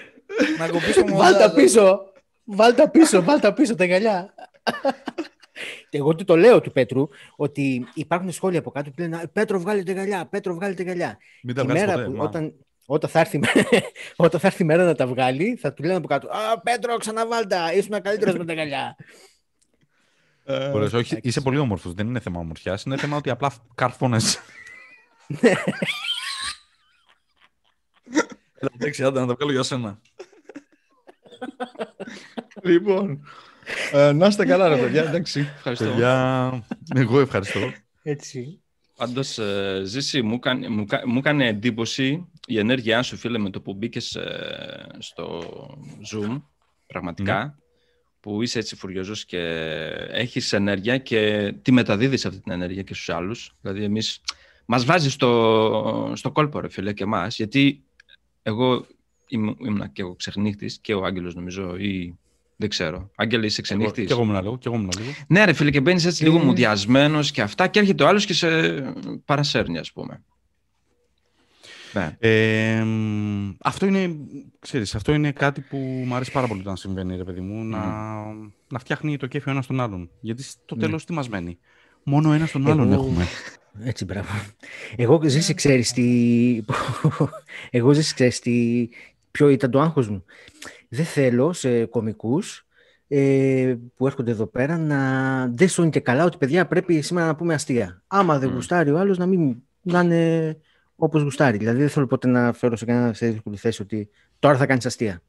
να 0.58 0.68
κοπείς 0.68 0.94
το 0.94 1.04
Βάλ 1.16 1.32
τα 1.32 1.38
μοντάζ. 1.38 1.54
πίσω. 1.54 2.00
Βάλ 2.44 2.74
τα 2.74 2.88
πίσω, 2.90 3.22
βάλ 3.22 3.40
τα 3.40 3.52
πίσω 3.52 3.74
τα 3.74 3.84
γυαλιά. 3.84 4.34
Και 5.88 5.98
εγώ 5.98 6.14
του 6.14 6.24
το 6.24 6.36
λέω 6.36 6.60
του 6.60 6.72
Πέτρου 6.72 7.08
ότι 7.36 7.86
υπάρχουν 7.94 8.32
σχόλια 8.32 8.58
από 8.58 8.70
κάτω 8.70 8.90
που 8.90 9.00
λένε 9.00 9.16
«Α, 9.16 9.28
Πέτρο 9.28 9.58
βγάλε 9.58 9.82
τα 9.82 9.92
γυαλιά, 9.92 10.26
Πέτρο 10.26 10.54
βγάλε 10.54 10.74
τα 10.74 10.82
γυαλιά. 10.82 11.18
Μην 11.42 11.54
τα 11.54 11.60
Τη 11.60 11.66
βγάζεις 11.66 11.86
μέρα 11.86 11.96
ποτέ, 11.98 12.10
που 12.10 12.16
μαν. 12.16 12.26
όταν, 12.26 12.54
όταν, 12.86 13.10
θα 13.10 13.20
έρθει, 13.20 13.40
όταν 14.16 14.40
θα 14.40 14.46
έρθει 14.46 14.62
η 14.62 14.66
μέρα 14.66 14.84
να 14.84 14.94
τα 14.94 15.06
βγάλει 15.06 15.56
θα 15.60 15.72
του 15.72 15.82
λένε 15.82 15.96
από 15.96 16.06
κάτω 16.06 16.28
«Α, 16.28 16.60
Πέτρο 16.60 16.96
ξαναβάλτα, 16.96 17.72
ήσουν 17.74 18.02
καλύτερος 18.02 18.36
με 18.36 18.44
τα 18.44 18.52
γυαλιά». 18.52 18.96
Ε, 20.48 20.70
Μπορείς, 20.70 20.92
όχι, 20.92 21.18
είσαι 21.22 21.40
πολύ 21.40 21.58
όμορφος. 21.58 21.92
Δεν 21.94 22.06
είναι 22.06 22.20
θέμα 22.20 22.40
ομορφιάς. 22.40 22.82
Είναι 22.82 22.96
θέμα 22.96 23.16
ότι 23.16 23.30
απλά 23.30 23.52
καρφώνεσαι. 23.74 24.38
Έλα, 28.58 28.70
εντάξει, 28.74 29.04
άντε 29.04 29.20
να 29.20 29.26
τα 29.26 29.34
βγάλω 29.34 29.52
για 29.52 29.62
σένα. 29.62 30.00
Λοιπόν, 32.62 33.26
ε, 33.92 34.12
να 34.12 34.26
είστε 34.26 34.44
καλά 34.44 34.68
ρε 34.68 34.76
παιδιά, 34.76 35.02
εντάξει, 35.08 35.40
ευχαριστώ. 35.56 35.84
Παιδιά, 35.84 36.64
εγώ 36.94 37.20
ευχαριστώ. 37.20 37.60
Έτσι. 38.02 38.60
Πάντως, 38.96 39.38
Ζήση, 39.84 40.22
μου, 40.22 40.34
έκανε- 40.34 40.68
μου, 40.68 40.84
κα- 40.84 41.02
μου 41.06 41.18
έκανε 41.18 41.46
εντύπωση 41.46 42.28
η 42.46 42.58
ενέργειά 42.58 43.02
σου, 43.02 43.16
φίλε, 43.16 43.38
με 43.38 43.50
το 43.50 43.60
που 43.60 43.74
μπήκες 43.74 44.18
στο 44.98 45.42
Zoom, 46.12 46.42
πραγματικά, 46.86 47.58
που 48.20 48.42
είσαι 48.42 48.58
έτσι 48.58 48.76
φουριόζος 48.76 49.24
και 49.24 49.38
έχεις 50.10 50.52
ενέργεια 50.52 50.98
και 50.98 51.52
τη 51.62 51.72
μεταδίδεις 51.72 52.26
αυτή 52.26 52.40
την 52.40 52.52
ενέργεια 52.52 52.82
και 52.82 52.94
στους 52.94 53.08
άλλους. 53.08 53.54
Δηλαδή, 53.60 53.84
εμείς, 53.84 54.20
μας 54.66 54.84
βάζει 54.84 55.10
στο, 55.10 56.12
στο 56.16 56.30
κόλπο, 56.30 56.60
ρε 56.60 56.68
φίλε, 56.68 56.92
και 56.92 57.02
εμάς, 57.02 57.36
γιατί 57.36 57.82
εγώ 58.42 58.86
ήμουν, 59.28 59.56
ήμουνα 59.60 59.86
και 59.86 60.02
εγώ 60.02 60.14
ξεχνύχτης 60.14 60.78
και 60.78 60.94
ο 60.94 61.04
Άγγελος, 61.04 61.34
νομίζω, 61.34 61.76
ή 61.76 62.18
δεν 62.56 62.68
ξέρω. 62.68 63.10
Άγγελε, 63.16 63.46
είσαι 63.46 63.56
Και 63.56 63.62
ξενύχτης. 63.62 64.10
εγώ 64.10 64.22
ήμουν 64.22 64.42
λίγο, 64.42 64.58
και 64.58 64.68
εγώ 64.68 64.76
ήμουν 64.76 64.90
λίγο. 64.98 65.10
Ναι, 65.28 65.44
ρε 65.44 65.52
φίλε, 65.52 65.70
και 65.70 65.80
μπαίνεις 65.80 66.04
έτσι 66.04 66.24
Ε. 66.24 66.28
λίγο 66.28 66.38
μουδιασμένος 66.44 67.30
και 67.30 67.42
αυτά, 67.42 67.66
και 67.66 67.78
έρχεται 67.78 68.02
ο 68.04 68.08
άλλος 68.08 68.24
και 68.26 68.34
σε 68.34 68.48
παρασέρνει, 69.24 69.78
ας 69.78 69.92
πούμε. 69.92 70.22
Ναι. 71.92 72.16
Ε, 72.18 72.82
μ, 72.84 73.52
αυτό 73.60 73.86
είναι, 73.86 74.16
ξέρεις, 74.58 74.94
αυτό 74.94 75.12
είναι 75.12 75.32
κάτι 75.32 75.60
που 75.60 75.76
μου 76.06 76.14
αρέσει 76.14 76.32
πάρα 76.32 76.46
πολύ 76.46 76.62
να 76.64 76.76
συμβαίνει, 76.76 77.16
ρε 77.16 77.24
παιδί 77.24 77.40
μου, 77.40 77.64
να, 77.64 77.78
να 78.68 78.78
φτιάχνει 78.78 79.16
το 79.16 79.26
κέφι 79.26 79.48
ο 79.48 79.52
ένας 79.52 79.66
τον 79.66 79.80
άλλον. 79.80 80.10
Γιατί 80.20 80.42
στο 80.42 80.76
τέλος 80.76 81.04
τι 81.04 81.12
μας 81.12 81.28
μένει; 81.28 81.58
Μόνο 82.02 82.32
ένα 82.32 82.48
τον 82.48 82.66
άλλον 82.70 82.92
Εγώ- 82.92 83.02
έχουμε. 83.02 83.26
Έτσι, 83.90 84.04
μπράβο. 84.04 84.28
Εγώ 84.96 85.20
ζήσει, 85.24 85.54
ξέρεις 85.54 85.92
τι... 85.92 86.60
Εγώ 87.70 87.92
ζήσει, 87.92 88.14
ξέρεις 88.14 88.38
τι... 88.40 88.88
Ποιο 89.36 89.48
ήταν 89.48 89.70
το 89.70 89.80
άγχος 89.80 90.08
μου. 90.08 90.24
Δεν 90.88 91.04
θέλω 91.04 91.52
σε 91.52 91.84
κομικούς 91.84 92.66
ε, 93.08 93.74
που 93.96 94.06
έρχονται 94.06 94.30
εδώ 94.30 94.46
πέρα 94.46 94.78
να 94.78 95.46
δεν 95.54 95.68
σου 95.68 95.82
είναι 95.82 95.90
και 95.90 96.00
καλά 96.00 96.24
ότι 96.24 96.36
παιδιά 96.36 96.66
πρέπει 96.66 97.00
σήμερα 97.00 97.26
να 97.26 97.34
πούμε 97.36 97.54
αστεία. 97.54 98.02
Άμα 98.06 98.38
δεν 98.38 98.48
Μμ. 98.50 98.54
γουστάρει 98.54 98.90
ο 98.90 98.98
άλλος 98.98 99.18
να 99.18 99.26
μην 99.26 99.56
να 99.82 100.00
είναι 100.00 100.56
όπως 100.96 101.22
γουστάρει. 101.22 101.58
Δηλαδή 101.58 101.78
δεν 101.78 101.88
θέλω 101.88 102.06
ποτέ 102.06 102.28
να 102.28 102.52
φέρω 102.52 102.76
σε 102.76 102.84
κανένα 102.84 103.12
σε 103.12 103.28
δύσκολη 103.28 103.56
θέση 103.56 103.82
ότι 103.82 104.08
τώρα 104.38 104.56
θα 104.56 104.66
κάνεις 104.66 104.86
αστεία. 104.86 105.22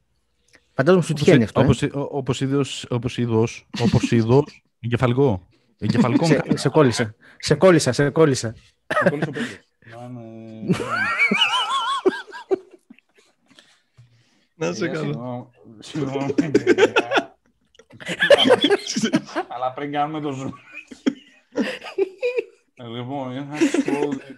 Φαντάζομαι 0.74 1.02
σου 1.04 1.12
τυχαίνει 1.12 1.44
αυτό. 1.44 1.60
ε. 1.60 1.64
Όπως, 1.64 1.82
ο- 1.82 2.08
όπως 2.10 2.40
είδος, 2.40 2.86
όπως 2.90 3.18
είδος, 3.18 3.66
όπως 3.80 4.10
είδος, 4.12 4.62
εγκεφαλικό. 4.80 5.46
Εγκεφαλικό 5.78 6.26
μου 6.26 6.32
σε, 6.32 6.42
σε 6.58 6.68
κόλλησα. 6.68 7.14
Σε 7.38 7.54
κόλλησα, 7.54 7.92
σε 7.92 8.10
κόλλησα. 8.10 8.54
Να 14.58 14.72
σε 14.72 14.88
καλά. 14.88 15.48
Συγγνώμη. 15.78 16.34
Αλλά 19.48 19.72
πριν 19.74 19.92
κάνουμε 19.92 20.20
το 20.20 20.28
zoom. 20.42 20.52
Ε, 22.74 22.86
Λοιπόν, 22.86 23.32
είναι 23.32 23.46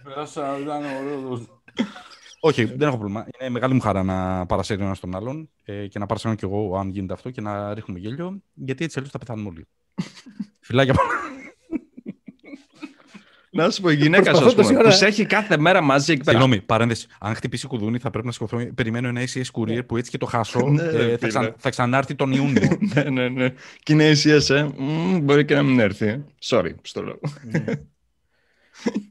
πέρασα, 0.03 0.57
ήταν 0.59 0.83
ωραίος 0.83 1.21
το 1.21 1.47
zoom. 1.47 1.83
Όχι, 2.39 2.63
δεν 2.63 2.87
έχω 2.87 2.97
πρόβλημα. 2.97 3.27
Είναι 3.39 3.49
μεγάλη 3.49 3.73
μου 3.73 3.79
χαρά 3.79 4.03
να 4.03 4.45
παρασύρει 4.45 4.81
ο 4.81 4.85
ένας 4.85 4.99
τον 4.99 5.15
άλλον 5.15 5.49
ε, 5.63 5.87
και 5.87 5.99
να 5.99 6.05
παρασύρω 6.05 6.35
κι 6.35 6.45
εγώ, 6.45 6.77
αν 6.77 6.89
γίνεται 6.89 7.13
αυτό, 7.13 7.29
και 7.29 7.41
να 7.41 7.73
ρίχνουμε 7.73 7.99
γέλιο, 7.99 8.41
γιατί 8.53 8.83
έτσι 8.83 8.97
αλλιώς 8.97 9.13
θα 9.13 9.19
πεθάνουμε 9.19 9.49
όλοι. 9.49 9.67
Φιλάκια. 10.67 10.95
Να 13.53 13.69
σου 13.69 13.81
πω, 13.81 13.89
η 13.89 13.95
γυναίκα 13.95 14.23
σου, 14.23 14.41
Προσπαθώ 14.41 14.55
τόση 14.61 14.73
ώρα. 14.75 14.83
που 14.83 14.91
σε 14.91 15.05
έχει 15.05 15.25
κάθε 15.25 15.57
μέρα 15.57 15.81
μαζί 15.81 16.11
εκεί 16.11 16.23
πέρα. 16.23 16.37
Συγγνώμη, 16.39 16.61
παρένθεση. 16.65 17.07
Αν 17.19 17.35
χτυπήσει 17.35 17.67
κουδούνι, 17.67 17.97
θα 17.97 18.09
πρέπει 18.09 18.25
να 18.25 18.31
σηκωθώ. 18.31 18.65
Περιμένω 18.75 19.07
ένα 19.07 19.21
ACS 19.21 19.51
courier 19.61 19.85
που 19.87 19.97
έτσι 19.97 20.11
και 20.11 20.17
το 20.17 20.25
χάσω. 20.25 20.67
Ναι, 20.69 20.81
ε, 20.83 20.91
ρε, 21.05 21.17
θα, 21.17 21.27
ξα... 21.27 21.39
φίλε. 21.39 21.53
θα 21.57 21.69
ξανάρθει 21.69 22.15
τον 22.15 22.31
Ιούνιο. 22.31 22.77
ναι, 22.93 23.03
ναι, 23.03 23.29
ναι. 23.29 23.53
Και 23.83 23.93
είναι 23.93 24.11
ACS, 24.11 24.49
ε. 24.55 24.67
Μμμ, 24.77 25.17
μπορεί 25.19 25.45
και 25.45 25.55
να 25.55 25.63
μην 25.63 25.79
έρθει. 25.79 26.05
ε. 26.07 26.21
Sorry, 26.43 26.71
στο 26.81 27.03
λέω. 27.03 27.19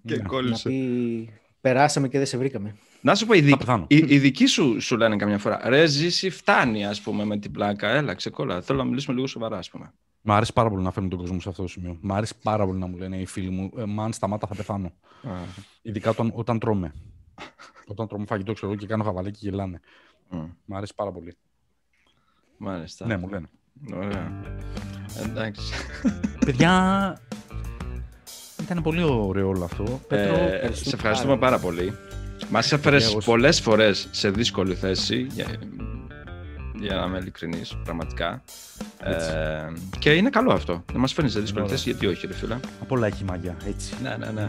και 0.06 0.14
Ναι. 0.14 0.16
Να 0.16 0.22
κόλλησε. 0.28 0.68
πει, 0.68 1.28
περάσαμε 1.60 2.08
και 2.08 2.18
δεν 2.18 2.26
σε 2.26 2.36
βρήκαμε. 2.38 2.76
Να 3.00 3.14
σου 3.14 3.26
πω, 3.26 3.32
οι, 3.34 3.38
Θα 3.40 3.46
δικ... 3.46 3.56
πεθάνω. 3.56 3.84
οι, 3.88 3.96
οι 4.06 4.18
δικοί 4.18 4.46
σου 4.46 4.80
σου 4.80 4.96
λένε 4.96 5.16
καμιά 5.16 5.38
φορά. 5.38 5.60
Ρε, 5.64 5.86
ζήσει, 5.86 6.30
φτάνει, 6.30 6.86
ας 6.86 7.00
πούμε, 7.00 7.24
με 7.24 7.38
την 7.38 7.50
πλάκα. 7.50 7.88
Έλα, 7.88 8.14
ξεκόλα. 8.14 8.60
Θέλω 8.62 8.78
να 8.78 8.84
μιλήσουμε 8.84 9.14
λίγο 9.14 9.26
σοβαρά, 9.26 9.58
ας 9.58 9.70
πούμε. 9.70 9.92
Μ' 10.22 10.32
άρεσε 10.32 10.52
πάρα 10.52 10.68
πολύ 10.70 10.82
να 10.82 10.90
φέρνω 10.90 11.08
τον 11.08 11.18
κόσμο 11.18 11.40
σε 11.40 11.48
αυτό 11.48 11.62
το 11.62 11.68
σημείο. 11.68 11.98
Μ' 12.00 12.12
άρεσε 12.12 12.34
πάρα 12.42 12.66
πολύ 12.66 12.78
να 12.78 12.86
μου 12.86 12.96
λένε 12.96 13.16
οι 13.16 13.26
φίλοι 13.26 13.50
μου, 13.50 13.70
ε, 13.76 13.84
Μαν, 13.84 14.12
σταμάτα, 14.12 14.46
θα 14.46 14.54
πεθάνω. 14.54 14.92
Ειδικά 15.82 16.10
όταν, 16.10 16.30
όταν 16.34 16.58
τρώμε. 16.58 16.92
όταν 17.86 18.06
τρώμε 18.08 18.24
φαγητό, 18.26 18.52
ξέρω 18.52 18.70
εγώ, 18.70 18.80
και 18.80 18.86
κάνω 18.86 19.04
χαβαλέ 19.04 19.30
και 19.30 19.38
γελάνε. 19.40 19.80
Μμ, 20.30 20.44
Μ' 20.64 20.74
άρεσε 20.74 20.92
πάρα 20.96 21.12
πολύ. 21.12 21.36
Μάλιστα. 22.58 23.06
Ναι, 23.06 23.16
μου 23.16 23.28
λένε. 23.28 23.46
Ωραία. 23.94 24.42
Εντάξει. 25.24 25.72
Παιδιά, 26.44 27.16
ήταν 28.60 28.82
πολύ 28.82 29.02
ωραίο 29.02 29.48
όλο 29.48 29.64
αυτό. 29.64 30.00
Πέτρο, 30.08 30.34
Ε, 30.34 30.44
ευχαριστούμε 30.44 30.74
σε 30.90 30.94
ευχαριστούμε 30.94 31.36
πάρα 31.38 31.58
πάρα 31.58 31.62
πολύ. 31.74 31.92
Μας 32.50 32.72
έφερες 32.72 33.10
εγώ- 33.10 33.18
πολλές 33.24 33.60
φορές 33.60 34.08
σε 34.10 34.30
δύσκολη 34.30 34.74
θέση, 34.74 35.26
για, 35.32 35.46
για 36.80 36.94
να 36.94 37.04
είμαι 37.06 37.18
ειλικρινής, 37.18 37.76
πραγματικά. 37.84 38.42
Ε, 39.02 39.12
και 39.98 40.10
είναι 40.10 40.30
καλό 40.30 40.52
αυτό. 40.52 40.84
Να 40.92 40.98
μας 40.98 41.12
φέρνεις 41.12 41.32
σε 41.32 41.40
δύσκολη 41.40 41.64
Ωραία. 41.64 41.76
θέση, 41.76 41.90
γιατί 41.90 42.06
όχι, 42.06 42.26
ρε 42.26 42.32
φίλε. 42.34 42.56
απ' 42.80 42.92
όλα 42.92 43.06
έχει 43.06 43.24
μαγιά, 43.24 43.56
έτσι. 43.68 43.94
Ναι, 44.02 44.16
ναι, 44.18 44.30
ναι. 44.30 44.48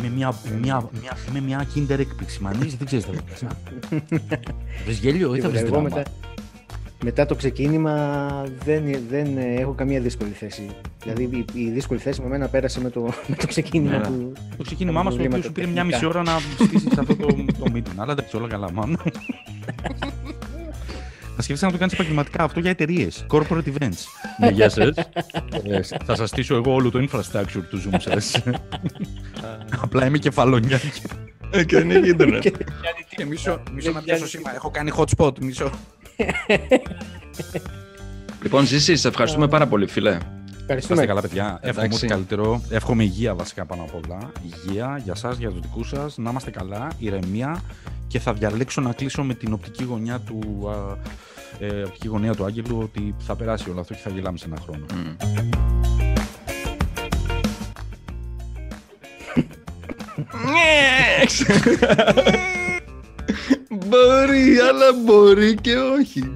Είμαι 0.00 0.08
μια, 0.08 0.34
μια, 0.60 0.88
μια, 1.00 1.16
είμαι 1.28 1.40
μια 1.40 1.66
kinder 1.74 1.98
έκπληξη. 1.98 2.42
Μανίζεις, 2.42 2.76
δεν 2.76 2.86
ξέρεις 2.86 3.04
τι 3.04 3.10
θα 3.16 3.22
βγεις, 3.26 3.42
α. 3.42 3.48
Βρεις 4.84 4.98
γέλιο 4.98 5.34
ή 5.34 5.40
θα 5.40 5.48
βρεις 5.48 5.60
Εγώ 5.60 5.70
δράμα; 5.70 5.82
μετά, 5.88 6.02
μετά 7.04 7.26
το 7.26 7.34
ξεκίνημα 7.34 8.26
δεν, 8.64 8.84
δεν 9.08 9.38
έχω 9.38 9.72
καμία 9.72 10.00
δύσκολη 10.00 10.30
θέση. 10.30 10.66
Δηλαδή 11.02 11.22
η, 11.22 11.44
η 11.52 11.70
δύσκολη 11.70 12.00
θέση 12.00 12.20
με 12.22 12.28
μένα 12.28 12.48
πέρασε 12.48 12.80
με 12.80 12.90
το, 12.90 13.00
με 13.28 13.36
το 13.36 13.46
ξεκίνημα 13.46 13.96
Ναι. 13.98 14.06
του. 14.06 14.32
Το 14.56 14.62
ξεκίνημά 14.62 15.02
μας 15.02 15.14
το 15.14 15.20
οποίο 15.20 15.30
προβλήματα 15.30 15.46
σου 15.46 15.52
πήρε 15.52 15.66
μια 15.66 15.74
τεχνικά. 15.84 15.96
μισή 15.96 16.06
ώρα 16.06 16.22
να 16.22 16.64
στήσεις 16.64 16.98
αυτό 16.98 17.16
το, 17.16 17.26
το 17.58 17.64
meeting. 17.74 17.96
Αλλά 17.96 18.14
δεν 18.14 18.24
όλα 18.34 18.48
καλά, 18.48 18.72
μάλλον. 18.72 18.98
Θα 21.40 21.46
σκέφτεσαι 21.48 21.72
να 21.72 21.78
το 21.78 21.78
κάνεις 21.78 21.94
επαγγελματικά 21.94 22.42
αυτό 22.42 22.60
για 22.60 22.70
εταιρείες. 22.70 23.26
Corporate 23.30 23.64
events. 23.64 24.04
ναι, 24.38 24.48
γεια 24.48 24.68
σας. 24.68 24.96
Ε, 25.62 25.80
θα 26.04 26.14
σας 26.14 26.28
στήσω 26.28 26.54
εγώ 26.54 26.74
όλο 26.74 26.90
το 26.90 27.08
infrastructure 27.10 27.62
του 27.70 27.82
Zoom 27.82 27.96
σας. 27.98 28.42
Απλά 29.84 30.06
είμαι 30.06 30.18
κεφαλονιά. 30.18 30.80
Ε, 31.50 31.64
και 31.64 31.76
δεν 31.76 31.90
έχει 31.90 32.08
ίντερνετ. 32.08 32.46
Και 33.16 33.24
μισό, 33.30 33.62
μισό 33.72 33.92
να 33.92 34.02
πιάσω 34.02 34.26
σήμα. 34.26 34.54
Έχω 34.54 34.70
κάνει 34.70 34.90
hotspot, 34.96 35.38
μισό. 35.40 35.70
Λοιπόν, 38.42 38.66
Ζήση, 38.66 38.96
σε 38.96 39.08
ευχαριστούμε 39.08 39.48
πάρα 39.48 39.66
πολύ, 39.66 39.86
φίλε. 39.86 40.10
Να 40.10 40.76
είστε 40.76 40.94
Ευχαριστούμε. 40.94 41.06
καλά, 41.06 41.20
παιδιά. 41.20 41.58
Εύχομαι 41.62 41.84
Εντάξει. 41.86 42.04
ό,τι 42.04 42.14
καλύτερο. 42.14 42.62
Εύχομαι 42.70 43.02
υγεία 43.02 43.34
βασικά 43.34 43.64
πάνω 43.64 43.82
απ' 43.82 43.94
όλα. 43.94 44.32
Υγεία 44.42 45.00
για 45.04 45.14
σας, 45.14 45.38
για 45.38 45.50
τους 45.50 45.60
δικούς 45.60 45.88
σας. 45.88 46.18
Να 46.18 46.30
είμαστε 46.30 46.50
καλά, 46.50 46.88
ηρεμία. 46.98 47.62
Και 48.06 48.18
θα 48.18 48.32
διαλέξω 48.32 48.80
να 48.80 48.92
κλείσω 48.92 49.22
με 49.22 49.34
την 49.34 49.52
οπτική 49.52 49.84
γωνιά 49.84 50.18
του, 50.18 50.68
α, 50.70 50.96
ε, 51.58 51.82
οπτική 51.82 52.08
γωνία 52.08 52.34
του 52.34 52.44
Άγγελου 52.44 52.78
ότι 52.82 53.14
θα 53.18 53.36
περάσει 53.36 53.70
όλο 53.70 53.80
αυτό 53.80 53.94
και 53.94 54.00
θα 54.00 54.10
γελάμε 54.10 54.38
σε 54.38 54.46
ένα 54.46 54.56
χρόνο. 54.60 54.84
Μμ. 54.94 55.16
μπορεί, 63.88 64.58
αλλά 64.68 64.92
μπορεί 65.04 65.54
και 65.54 65.76
όχι. 65.76 66.32